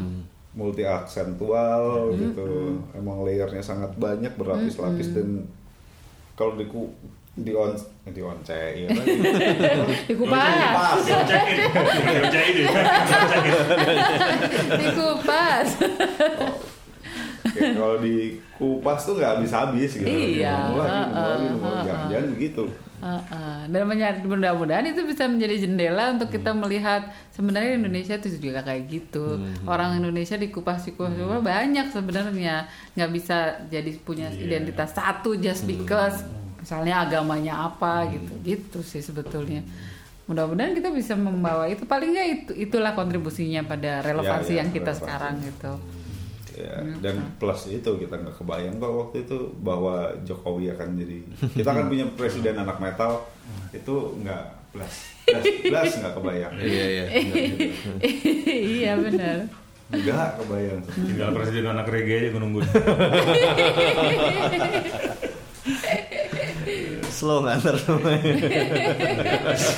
multi 0.55 0.87
aksentual 0.87 2.15
gitu 2.15 2.79
emang 2.95 3.27
layernya 3.27 3.59
sangat 3.59 3.91
banyak 3.99 4.39
berlapis-lapis 4.39 5.11
dan 5.11 5.51
kalau 6.39 6.55
di 6.55 6.67
ku 6.71 6.95
di 7.35 7.51
on 7.51 7.75
di 8.07 8.23
once 8.23 8.55
ya 8.55 8.87
kan? 8.87 8.95
Dikupas, 10.09 11.03
Dikerjain, 11.03 11.67
dikerjain 11.75 12.55
ya. 12.63 12.71
Dikupas. 17.55 17.63
Kayak 17.63 17.77
kalau 17.77 17.97
di 17.99 18.15
kupas 18.53 19.01
tuh 19.01 19.15
nggak 19.15 19.31
habis-habis 19.33 19.91
gitu. 19.95 20.07
Iya, 20.07 20.55
lagi, 20.73 21.47
jangan-jangan 21.85 22.29
begitu 22.33 22.65
Heeh. 22.95 23.69
Dan 23.69 23.85
menya- 23.85 24.17
mudah-mudahan 24.17 24.87
itu 24.87 25.05
bisa 25.05 25.29
menjadi 25.29 25.61
jendela 25.61 26.11
untuk 26.11 26.33
kita 26.33 26.51
melihat 26.51 27.05
sebenarnya 27.31 27.77
Indonesia 27.77 28.17
itu 28.17 28.33
juga 28.41 28.65
kayak 28.65 28.83
gitu. 28.89 29.37
Orang 29.63 29.93
Indonesia 29.95 30.35
dikupas 30.35 30.81
dikupas 30.83 31.13
dikupas 31.13 31.45
banyak 31.45 31.93
sebenarnya. 31.93 32.65
Nggak 32.95 33.11
bisa 33.13 33.37
jadi 33.69 33.93
punya 34.01 34.33
identitas 34.33 34.97
satu 34.97 35.37
just 35.37 35.69
because. 35.69 36.25
Misalnya 36.57 37.05
agamanya 37.05 37.69
apa 37.69 38.09
gitu. 38.09 38.33
Gitu 38.43 38.79
sih 38.81 39.05
sebetulnya. 39.05 39.61
Mudah-mudahan 40.25 40.73
kita 40.73 40.89
bisa 40.89 41.13
membawa 41.13 41.69
itu. 41.69 41.85
Paling 41.85 42.09
nggak 42.09 42.29
itu 42.33 42.53
itulah 42.59 42.97
kontribusinya 42.97 43.69
pada 43.69 44.01
relevansi 44.01 44.49
Ya, 44.49 44.57
ya, 44.57 44.61
yang 44.65 44.71
kita 44.73 44.81
relevansi. 44.89 45.01
sekarang 45.05 45.35
gitu. 45.45 45.73
Ya, 46.55 46.75
dan 46.99 47.35
plus 47.37 47.67
itu 47.67 47.91
kita 47.97 48.15
nggak 48.15 48.37
kebayang 48.37 48.79
kok 48.79 48.93
waktu 48.93 49.17
itu 49.23 49.39
bahwa 49.59 50.09
Jokowi 50.23 50.71
akan 50.71 50.89
jadi 50.97 51.19
kita 51.59 51.71
kan 51.71 51.87
punya 51.87 52.07
presiden 52.15 52.57
anak 52.57 52.79
metal 52.79 53.27
itu 53.71 53.95
nggak 54.19 54.45
plus 54.71 54.95
plus 55.25 55.45
plus 55.67 55.93
nggak 55.99 56.15
kebayang 56.15 56.53
Iya 56.59 56.85
iya. 56.87 57.05
iya 58.79 58.93
benar. 58.97 59.39
nggak 59.85 60.29
kebayang 60.41 60.81
Tinggal 60.89 61.31
presiden 61.31 61.67
anak 61.69 61.87
reggae 61.87 62.17
aja 62.19 62.29
gue 62.31 62.41
nungguin. 62.41 62.67
Slow 67.15 67.47
nganter 67.47 67.77
semuanya. 67.79 68.33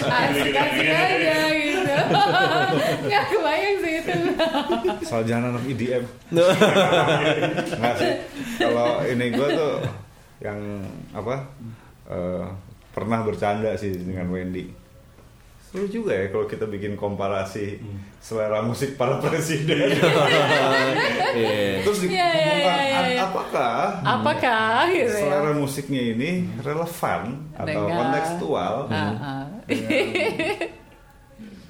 Asik-asik 0.09 0.89
aja 0.89 1.37
gitu. 1.53 1.95
Nggak 3.07 3.25
kebayang 3.29 3.77
sih. 3.85 3.96
Soal 5.03 5.23
jangan 5.23 5.53
anak 5.53 5.65
IDM 5.67 6.05
nggak 7.73 7.95
sih 7.95 8.13
kalau 8.57 9.03
ini 9.03 9.27
gue 9.31 9.49
tuh 9.49 9.75
yang 10.39 10.59
apa 11.11 11.37
eh, 12.07 12.45
pernah 12.91 13.21
bercanda 13.21 13.73
sih 13.75 13.93
dengan 13.93 14.29
Wendy 14.29 14.69
seru 15.63 15.85
juga 15.85 16.15
ya 16.15 16.31
kalau 16.31 16.47
kita 16.47 16.65
bikin 16.65 16.95
komparasi 16.95 17.83
selera 18.19 18.61
musik 18.61 18.95
para 18.95 19.19
presiden 19.19 19.93
Iya. 21.37 21.85
terus 21.85 22.01
Iya, 22.01 22.09
iya, 22.09 22.33
dikembangkan 22.33 22.81
iya, 22.81 23.13
iya. 23.13 23.21
apakah 23.23 23.77
Apakah 24.01 24.79
gitu 24.89 25.05
ya? 25.07 25.21
selera 25.21 25.53
musiknya 25.53 26.03
ini 26.09 26.31
relevan 26.59 27.23
atau 27.53 27.67
Dengan- 27.83 27.93
kontekstual 27.99 28.75
Ah, 28.89 29.13
ah. 29.21 29.45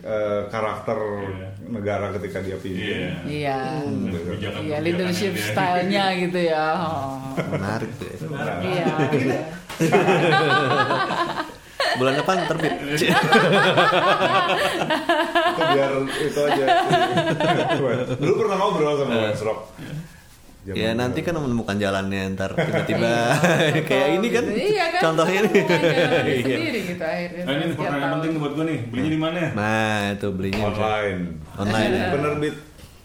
Eh, 0.06 0.40
karakter 0.46 0.94
Iya. 0.96 1.48
negara 1.68 2.06
ketika 2.14 2.38
dia 2.38 2.54
Iya. 2.54 2.62
pimpin 2.62 3.26
Iya. 3.26 3.58
Kebijakan-kebijakan 3.82 4.60
Iya 4.62 4.78
leadership 4.80 5.32
dia. 5.34 5.44
stylenya 5.44 6.04
gitu 6.16 6.38
ya. 6.46 6.66
Oh. 6.78 7.34
Menarik 7.34 7.90
tuh. 7.98 8.06
Iya. 8.62 8.86
Bulan 11.96 12.14
depan 12.14 12.36
terbit. 12.46 12.74
itu 12.76 13.08
biar 15.66 15.92
itu 16.20 16.40
aja 16.42 16.64
dulu 18.20 18.32
pernah 18.36 18.56
ngobrol 18.58 18.94
sama 18.98 19.14
Wes 19.24 19.40
Rock 19.40 19.60
Ya 20.68 20.90
nanti 20.92 21.20
kan 21.20 21.30
menemukan 21.32 21.76
jalannya 21.76 22.32
ntar 22.32 22.50
tiba-tiba 22.52 23.38
kayak 23.88 24.08
ini 24.14 24.28
kan 24.28 24.44
Iya 24.46 24.84
kan. 24.90 25.00
contohnya 25.04 25.40
nih. 25.44 25.52
Iya. 26.26 26.42
sendiri 26.42 26.80
gitu 26.86 27.04
akhirnya. 27.04 27.42
Nah 27.42 27.52
ini 27.54 27.64
pertanyaan 27.72 28.10
penting 28.16 28.30
buat 28.36 28.52
gue 28.52 28.64
nih. 28.66 28.78
Belinya 28.88 29.10
di 29.10 29.20
mana? 29.20 29.38
Nah 29.52 29.98
itu 30.10 30.26
belinya 30.30 30.58
bisa. 30.64 30.82
online 30.82 31.20
Online 31.56 31.92
ya. 31.92 32.06
penerbit 32.10 32.54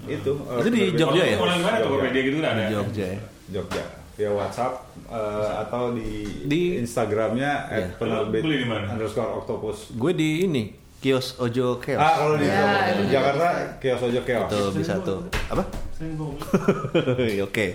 itu 0.03 0.31
eh, 0.33 0.57
Itu 0.57 0.67
di 0.67 0.79
penerbit 0.81 0.97
Jogja 0.97 1.23
ya? 1.23 1.37
Online 1.37 1.61
mana? 1.61 1.77
Tokopedia 1.79 2.21
gitu 2.23 2.35
kan 2.35 2.49
ada. 2.51 2.63
Jogja 2.67 3.05
ya. 3.07 3.19
Jogja 3.51 3.83
via 4.11 4.27
WhatsApp 4.29 4.73
eh, 5.07 5.51
atau 5.59 5.83
di, 5.93 6.09
Di- 6.43 6.73
Instagramnya 6.77 7.51
Iya. 7.67 7.77
at 7.79 7.85
penerbit 7.95 8.41
Beli 8.41 8.57
di 8.57 8.67
mana? 8.67 8.85
underscore 8.89 9.37
octopus 9.37 9.93
Gue 9.93 10.11
di 10.11 10.43
ini 10.43 10.63
kios 11.01 11.33
Ojo 11.35 11.75
Chaos. 11.77 11.97
ah 11.97 12.13
kalau 12.15 12.35
di 12.37 12.45
Ya, 12.45 12.53
Jakarta- 12.53 12.93
itu 12.93 13.03
Jakarta 13.09 13.47
kios 13.77 14.01
ojo 14.03 14.19
kios 14.21 14.45
Tuh 14.47 14.67
bisa 14.71 14.93
tuh. 15.01 15.19
Apa? 15.49 15.65
Gue 15.97 17.41
Oke. 17.47 17.73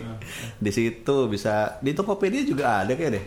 Di 0.56 0.70
situ 0.70 1.16
bisa 1.26 1.54
di 1.80 1.90
Tokopedia 1.90 2.42
juga 2.42 2.80
ada 2.80 2.92
kayak 2.92 3.12
deh. 3.12 3.24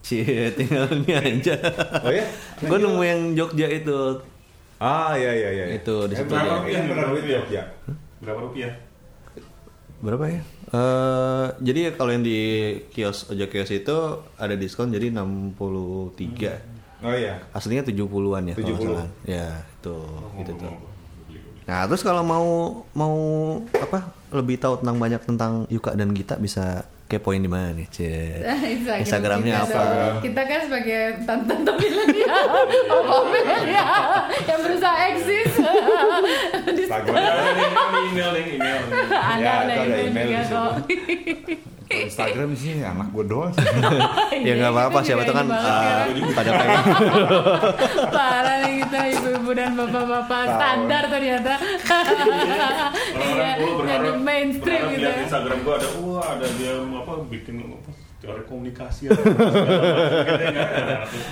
Cie, 0.00 0.48
tinggal 0.54 0.88
ini 0.94 1.12
aja. 1.12 1.56
oh 1.98 2.08
ya 2.08 2.24
Gue 2.58 2.78
nemu 2.78 3.00
yang 3.00 3.20
Jogja 3.34 3.66
itu. 3.66 4.20
ah 4.78 5.12
iya 5.12 5.28
iya 5.30 5.48
iya 5.50 5.64
Itu 5.74 6.04
di 6.04 6.12
Eh, 6.12 6.18
situ 6.18 6.28
berapa 6.30 6.60
dia. 6.62 6.72
yang 6.74 6.84
penerbit 6.86 7.24
Jogja 7.26 7.62
Berapa 8.18 8.40
rupiah? 8.42 8.72
Berapa 9.98 10.24
ya? 10.26 10.40
Eh 10.70 11.46
jadi 11.60 11.92
kalau 11.92 12.08
yang 12.10 12.22
di 12.22 12.40
kios 12.88 13.28
Ojo 13.28 13.44
Kios 13.46 13.68
itu 13.70 13.96
ada 14.34 14.54
diskon 14.54 14.88
jadi 14.88 15.08
63. 15.10 16.79
Oh 17.00 17.14
iya 17.14 17.34
Aslinya 17.50 17.84
70-an 17.84 18.42
ya 18.50 18.54
kalau 18.54 18.66
nggak 18.68 18.80
70. 18.80 18.88
salah. 18.88 19.08
Ya, 19.24 19.48
itu 19.64 19.96
gitu 20.40 20.52
tuh. 20.56 20.72
Nah, 21.70 21.86
terus 21.86 22.02
kalau 22.02 22.26
mau 22.26 22.46
mau 22.98 23.16
apa 23.78 24.10
lebih 24.34 24.58
tahu 24.58 24.82
tentang 24.82 24.96
banyak 24.98 25.22
tentang 25.22 25.52
Yuka 25.70 25.94
dan 25.94 26.10
Gita 26.10 26.34
bisa 26.34 26.82
kepoin 27.10 27.42
di 27.42 27.50
mana 27.50 27.74
nih, 27.74 27.86
Cie? 27.90 28.38
Instagram 28.78 29.02
Instagramnya 29.42 29.54
kita 29.54 29.66
apa? 29.66 29.82
dong. 29.82 30.16
Kita 30.22 30.40
kan 30.46 30.60
sebagai 30.66 31.00
tante-tante 31.26 31.72
milenial, 31.74 32.44
oh 33.10 33.22
milenial 33.26 34.02
yang 34.46 34.60
berusaha 34.62 34.96
eksis. 35.10 35.50
Instagram 36.70 37.18
Ada 37.18 37.98
email 38.06 38.30
nih, 38.34 38.44
email. 38.54 38.80
ada 39.34 39.42
Ya, 39.42 39.52
ada 39.66 39.74
email 39.74 40.06
email 40.10 40.26
juga 40.26 40.42
kok. 40.46 40.72
Instagram 41.90 42.54
sih 42.54 42.78
anak 42.80 43.10
gue 43.10 43.24
doang 43.26 43.50
sih. 43.50 43.66
ya 44.46 44.52
nggak 44.54 44.70
apa-apa 44.70 44.98
Itu 44.98 45.06
siapa 45.06 45.22
tuh 45.24 45.34
kan 45.34 45.46
uh, 45.46 45.58
sekarang. 45.58 46.30
pada 46.30 46.50
pengen 46.54 46.80
Parah 48.14 48.56
nih 48.62 48.74
kita 48.80 48.98
ibu-ibu 49.10 49.50
dan 49.52 49.70
bapak-bapak 49.74 50.42
standar 50.48 51.02
ternyata. 51.06 51.54
Iya, 53.10 53.50
jadi 53.82 54.10
mainstream 54.16 54.82
gitu. 54.88 55.02
lihat 55.02 55.18
ya. 55.18 55.22
Instagram 55.26 55.58
gue 55.60 55.74
ada, 55.76 55.88
wah 55.98 56.24
ada 56.30 56.46
dia 56.54 56.72
apa 56.78 57.12
bikin 57.26 57.54
apa, 57.60 57.90
teori 58.20 58.42
komunikasi. 58.46 59.02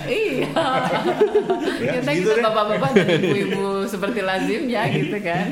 Iya. 0.05 0.47
Ya, 1.79 1.95
Kita 1.95 2.11
gitu 2.11 2.35
bapak-bapak 2.35 2.91
dan 2.91 3.07
ibu-ibu 3.17 3.87
seperti 3.87 4.19
lazimnya 4.19 4.83
gitu 4.91 5.15
kan. 5.23 5.45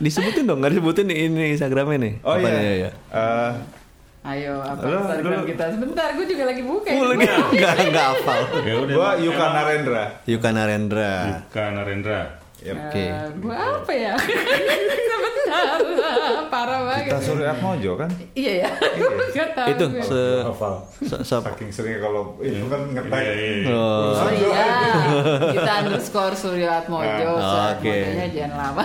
disebutin 0.00 0.48
dong 0.48 0.64
nggak 0.64 0.72
disebutin 0.72 1.04
nih 1.04 1.18
ini 1.28 1.44
Instagramnya 1.52 1.98
nih 2.00 2.14
Oh 2.24 2.40
iya. 2.40 2.88
ya? 2.88 2.90
Eh, 4.24 4.30
Ayo, 4.40 4.56
apa 4.58 4.80
Halo, 4.80 5.04
Instagram 5.04 5.32
halo. 5.36 5.44
kita? 5.46 5.64
Sebentar, 5.68 6.08
gue 6.10 6.24
juga 6.24 6.44
lagi 6.46 6.62
buka. 6.62 6.88
Oh, 6.90 7.04
lagi 7.06 7.28
nggak 7.60 7.76
nggak 7.86 8.06
hafal 8.10 8.40
Ya 8.58 8.74
udah. 8.74 8.94
gua 8.96 9.08
emang- 9.10 9.20
Yuka 9.22 9.46
Narendra. 9.46 10.04
Yuka 10.24 10.48
Narendra 10.50 11.12
Yuka 11.28 11.64
Narendra. 11.70 12.20
Yep. 12.56 12.76
Oke. 12.80 13.04
Eh, 13.04 13.26
gua 13.36 13.56
apa 13.76 13.92
ya? 13.92 14.14
Sebentar, 15.44 16.16
parah 16.48 16.80
banget. 16.82 17.04
Kita 17.06 17.20
Surya 17.20 17.52
Atmojo 17.52 17.92
kan? 17.94 18.08
Iya 18.32 18.52
ya. 18.58 18.70
Nggak 19.30 19.48
tahu 19.54 19.68
itu 19.70 19.84
gue. 19.92 20.02
se, 20.02 20.22
Hafal. 20.42 20.74
Saking 21.20 21.68
seringnya 21.68 22.00
kalau 22.00 22.22
itu 22.40 22.64
kan 22.64 22.80
ngetek. 22.88 23.20
Iya, 23.20 23.32
iya, 23.34 23.52
iya. 23.60 23.68
oh, 23.70 24.16
Oh 24.16 24.30
iya, 24.32 24.66
kita 25.52 25.72
underscore 25.84 26.32
Surya 26.34 26.80
Atmojo, 26.80 27.28
Ah, 27.36 27.76
oke. 27.76 27.84
Atmojonya 27.84 28.26
jangan 28.32 28.56
lama. 28.58 28.84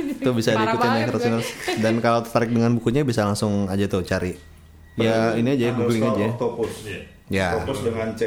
itu 0.00 0.30
bisa 0.32 0.50
diikutin 0.52 0.88
ya 0.88 1.04
gue. 1.04 1.12
listeners. 1.12 1.48
dan 1.78 1.94
kalau 2.00 2.24
tertarik 2.24 2.48
dengan 2.48 2.72
bukunya 2.72 3.04
bisa 3.04 3.22
langsung 3.22 3.68
aja 3.68 3.84
tuh 3.84 4.00
cari 4.00 4.32
ya 4.96 5.34
ini 5.34 5.48
aja 5.50 5.66
googling 5.72 6.02
aja 6.02 6.26
Octopus. 6.30 6.72
Iya. 6.84 7.00
ya 7.28 7.46
Octopus 7.56 7.80
dengan 7.82 8.08
C. 8.12 8.22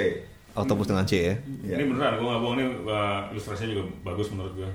autobus 0.53 0.85
dengan 0.85 1.05
C 1.05 1.13
ya 1.21 1.35
Ini 1.69 1.83
beneran, 1.85 2.13
gue 2.13 2.25
nggak 2.25 2.41
bohong 2.41 2.57
nih, 2.57 2.67
uh, 2.83 3.29
ilustrasinya 3.29 3.69
juga 3.71 3.83
bagus 4.03 4.27
menurut 4.29 4.53
gue. 4.55 4.69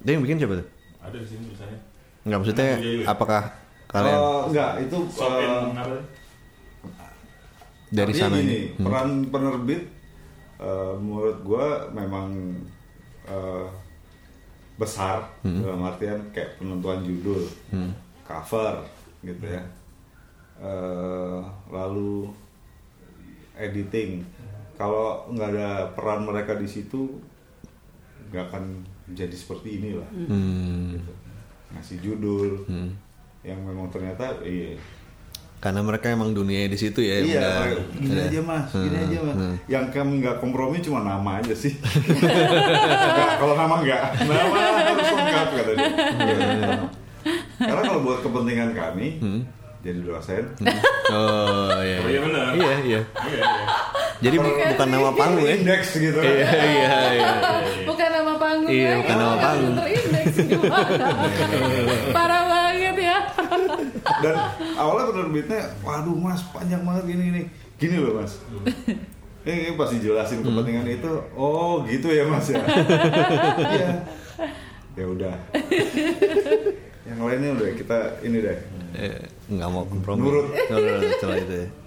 dia 0.00 0.12
yang 0.12 0.22
bikin 0.22 0.38
siapa 0.38 0.54
tuh 0.56 0.68
Ada 1.00 1.16
di 1.16 1.26
sini 1.26 1.42
tulisannya. 1.44 1.78
nggak 2.22 2.38
maksudnya 2.38 2.64
Iya, 2.76 2.90
iya. 2.94 3.04
apakah 3.04 3.42
kalian 3.86 4.16
Oh, 4.16 4.40
enggak, 4.46 4.70
itu 4.80 4.96
eh, 4.96 5.62
apa? 5.74 5.96
dari 7.90 8.12
sana 8.12 8.36
ini 8.36 8.58
Hmm. 8.72 8.84
peran 8.84 9.08
penerbit 9.28 9.82
eh, 10.56 10.94
menurut 10.96 11.38
gua 11.42 11.66
memang 11.90 12.30
eh, 13.24 13.66
besar 14.74 15.22
Hmm. 15.40 15.60
dalam 15.60 15.82
artian 15.82 16.18
kayak 16.30 16.56
penentuan 16.56 17.00
judul, 17.00 17.46
cover 18.22 18.82
gitu 19.20 19.44
ya. 19.44 19.62
Eh, 20.64 21.38
lalu 21.68 22.32
editing. 23.54 24.24
Kalau 24.74 25.28
nggak 25.28 25.48
ada 25.50 25.68
peran 25.92 26.24
mereka 26.24 26.56
di 26.56 26.64
situ, 26.64 27.20
nggak 28.32 28.48
akan 28.48 28.64
jadi 29.12 29.30
seperti 29.30 29.78
inilah. 29.78 30.08
Hmm, 30.10 30.96
Gitu. 30.96 31.12
Ngasih 31.70 31.98
judul 32.00 32.50
hmm. 32.64 32.90
yang 33.42 33.60
memang 33.60 33.90
ternyata 33.90 34.40
iya 34.40 34.78
karena 35.56 35.80
mereka 35.80 36.12
emang 36.12 36.36
dunia 36.36 36.68
di 36.68 36.76
situ 36.76 37.00
ya 37.00 37.24
iya, 37.24 37.40
udah- 37.40 37.88
gini 37.96 38.20
aja 38.20 38.40
mas, 38.44 38.68
gini 38.68 38.84
Hmm, 38.92 39.04
aja 39.08 39.18
mas. 39.22 39.32
hmm. 39.34 39.54
Yang 39.64 39.86
kami 39.90 40.12
nggak 40.20 40.36
kompromi 40.38 40.76
cuma 40.78 41.00
nama 41.00 41.40
aja 41.40 41.56
sih. 41.56 41.72
Nggak, 41.80 43.30
kalau 43.40 43.56
nama 43.56 43.80
nggak, 43.80 44.02
nama 44.22 44.58
harus 44.84 45.08
lengkap 45.10 45.48
kata 45.50 45.72
dia. 45.72 45.88
Iya. 45.88 46.76
Karena 47.56 47.80
kalau 47.82 48.00
buat 48.02 48.20
kepentingan 48.20 48.70
kami, 48.72 49.08
jadi 49.84 50.00
dosen, 50.00 50.44
oh 51.12 51.76
iya 51.78 51.98
Oh 52.00 52.08
iya 52.08 52.20
benar. 52.20 52.44
iya 52.50 52.74
iya 52.80 52.80
Iya, 52.80 53.00
iya. 53.30 53.44
jadi 54.18 54.36
bu- 54.38 54.48
bukan 54.48 54.88
nama 54.88 55.10
panggung 55.12 55.44
ya 55.44 55.54
indeks 55.54 55.88
gitu 55.94 56.16
kan. 56.16 56.24
iya 56.26 56.48
iya 56.48 56.88
iya 57.12 57.30
Bukan 57.84 58.08
nama 58.10 58.32
panggung 58.34 58.70
Iya, 58.70 58.88
lagi, 58.88 58.98
bukan 58.98 59.16
nama 59.18 59.36
panggung. 59.38 59.74
Terindeks 59.76 60.34
gimana? 60.40 61.06
Parah 62.10 62.42
banget 62.46 62.96
ya. 62.98 63.18
Dan 64.18 64.34
awalnya 64.74 65.04
penerbitnya, 65.06 65.60
waduh 65.80 66.16
mas 66.16 66.40
panjang 66.48 66.80
banget 66.82 67.04
gini 67.06 67.22
gini, 67.26 67.42
gini 67.76 67.96
loh 67.98 68.12
mas. 68.16 68.40
Ini 69.44 69.76
pasti 69.76 70.00
jelasin 70.00 70.40
kepentingan 70.40 70.88
itu. 70.88 71.12
Oh 71.34 71.84
gitu 71.84 72.08
ya 72.08 72.24
mas 72.24 72.48
ya. 72.48 72.64
Iya. 73.74 73.90
Ya 74.94 75.04
udah. 75.04 75.34
Yang 77.04 77.18
lainnya 77.20 77.50
udah 77.52 77.68
kita 77.74 77.98
ini 78.22 78.38
deh. 78.40 78.58
Nggak 79.44 79.68
mau 79.68 79.84
kompromi 79.84 80.24
Nurut. 80.24 80.46
nurut 80.72 81.00
setelah 81.16 81.36
itu 81.36 81.54
ya 81.54 81.68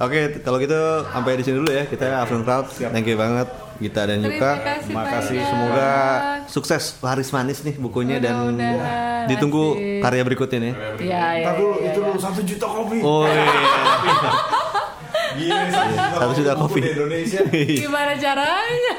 Oke, 0.00 0.40
kalau 0.40 0.56
gitu 0.56 0.80
sampai 1.12 1.36
di 1.36 1.44
sini 1.44 1.60
dulu 1.60 1.68
ya. 1.68 1.84
Kita 1.84 2.24
Afternoon 2.24 2.48
Crowd. 2.48 2.72
Thank 2.72 3.04
you 3.04 3.20
banget 3.20 3.52
Gita 3.76 4.08
dan 4.08 4.24
Yuka. 4.24 4.52
Terima 4.80 5.04
kasih 5.04 5.36
banyak. 5.36 5.50
Semoga 5.52 5.88
sukses 6.48 6.96
laris 7.04 7.28
manis 7.36 7.60
nih 7.60 7.76
bukunya 7.76 8.16
dan 8.16 8.56
ditunggu 9.28 9.76
Asik. 9.76 10.00
karya 10.00 10.22
berikutnya 10.24 10.58
nih. 10.58 10.74
Iya, 11.04 11.24
iya. 11.36 11.52
Dulu, 11.52 11.84
iya, 11.84 11.92
itu 11.92 12.00
iya. 12.00 12.08
dulu 12.08 12.16
satu 12.16 12.40
juta 12.40 12.64
kopi. 12.64 12.98
Oh 13.04 13.28
iya. 13.28 13.44
Gila, 15.36 15.62
satu 15.76 15.84
juta, 15.92 16.16
Satu 16.16 16.32
juta 16.32 16.52
kopi. 16.56 16.80
di 16.80 16.90
Indonesia. 16.96 17.40
Gimana 17.84 18.12
caranya? 18.16 18.94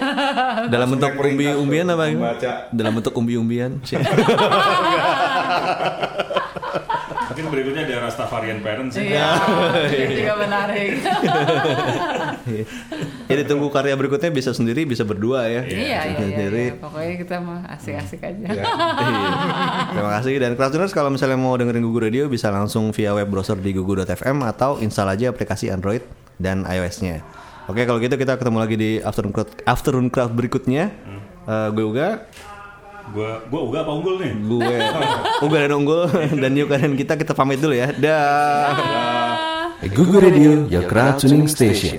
Dalam 0.70 0.88
bentuk 0.94 1.12
umbi-umbian 1.18 1.86
apa? 1.90 2.04
Dalam 2.70 2.92
bentuk 2.94 3.14
umbi-umbian. 3.18 3.82
Berikutnya 7.52 7.84
ada 7.84 8.08
Rastafarian 8.08 8.64
Parents 8.64 8.96
ya. 8.96 9.04
Iya, 9.04 9.28
itu 10.08 10.14
juga 10.24 10.36
menarik. 10.40 10.90
ya 13.30 13.36
ditunggu 13.44 13.68
karya 13.68 13.94
berikutnya 14.00 14.32
bisa 14.32 14.56
sendiri, 14.56 14.88
bisa 14.88 15.04
berdua 15.04 15.52
ya. 15.52 15.62
Iya, 15.68 15.78
iya, 15.78 16.00
iya, 16.08 16.18
Sendiri. 16.18 16.66
iya. 16.72 16.80
Pokoknya 16.80 17.16
kita 17.20 17.36
mah 17.44 17.60
asik-asik 17.76 18.22
aja. 18.24 18.46
Ya. 18.48 18.64
Iya. 18.64 18.66
Terima 19.94 20.12
kasih 20.20 20.34
dan 20.40 20.52
Crowdtuners 20.56 20.94
kalau 20.96 21.12
misalnya 21.12 21.36
mau 21.36 21.54
dengerin 21.60 21.84
Gugu 21.84 22.00
Radio 22.08 22.24
bisa 22.32 22.48
langsung 22.50 22.96
via 22.96 23.12
web 23.12 23.28
browser 23.28 23.60
di 23.60 23.76
gugu.fm 23.76 24.48
atau 24.48 24.80
install 24.80 25.12
aja 25.12 25.36
aplikasi 25.36 25.68
Android 25.68 26.02
dan 26.40 26.64
iOS-nya. 26.64 27.22
Oke 27.70 27.84
kalau 27.86 28.00
gitu 28.02 28.16
kita 28.16 28.40
ketemu 28.40 28.58
lagi 28.58 28.76
di 28.80 28.92
Afternoon 29.04 29.36
Crowd, 29.36 29.50
Afternoon 29.68 30.08
Crowd 30.10 30.34
berikutnya. 30.34 30.90
Eh, 31.42 31.70
gue 31.74 31.82
Uga, 31.86 32.30
Gua 33.12 33.44
gua 33.52 33.62
uga 33.68 33.78
apa 33.84 33.92
unggul 33.92 34.16
nih? 34.24 34.32
gue 34.40 34.78
Uga 35.44 35.58
dan 35.68 35.72
Unggul 35.76 36.08
dan 36.32 36.52
Yuka 36.56 36.76
dan 36.80 36.96
kita 36.96 37.14
kita 37.20 37.36
pamit 37.36 37.60
dulu 37.60 37.76
ya. 37.76 37.92
Dah. 37.92 38.72
Ah. 38.72 39.52
Google 39.82 40.22
Radio, 40.22 40.70
your 40.70 40.86
crowd 40.88 41.18
tuning 41.20 41.50
station. 41.50 41.98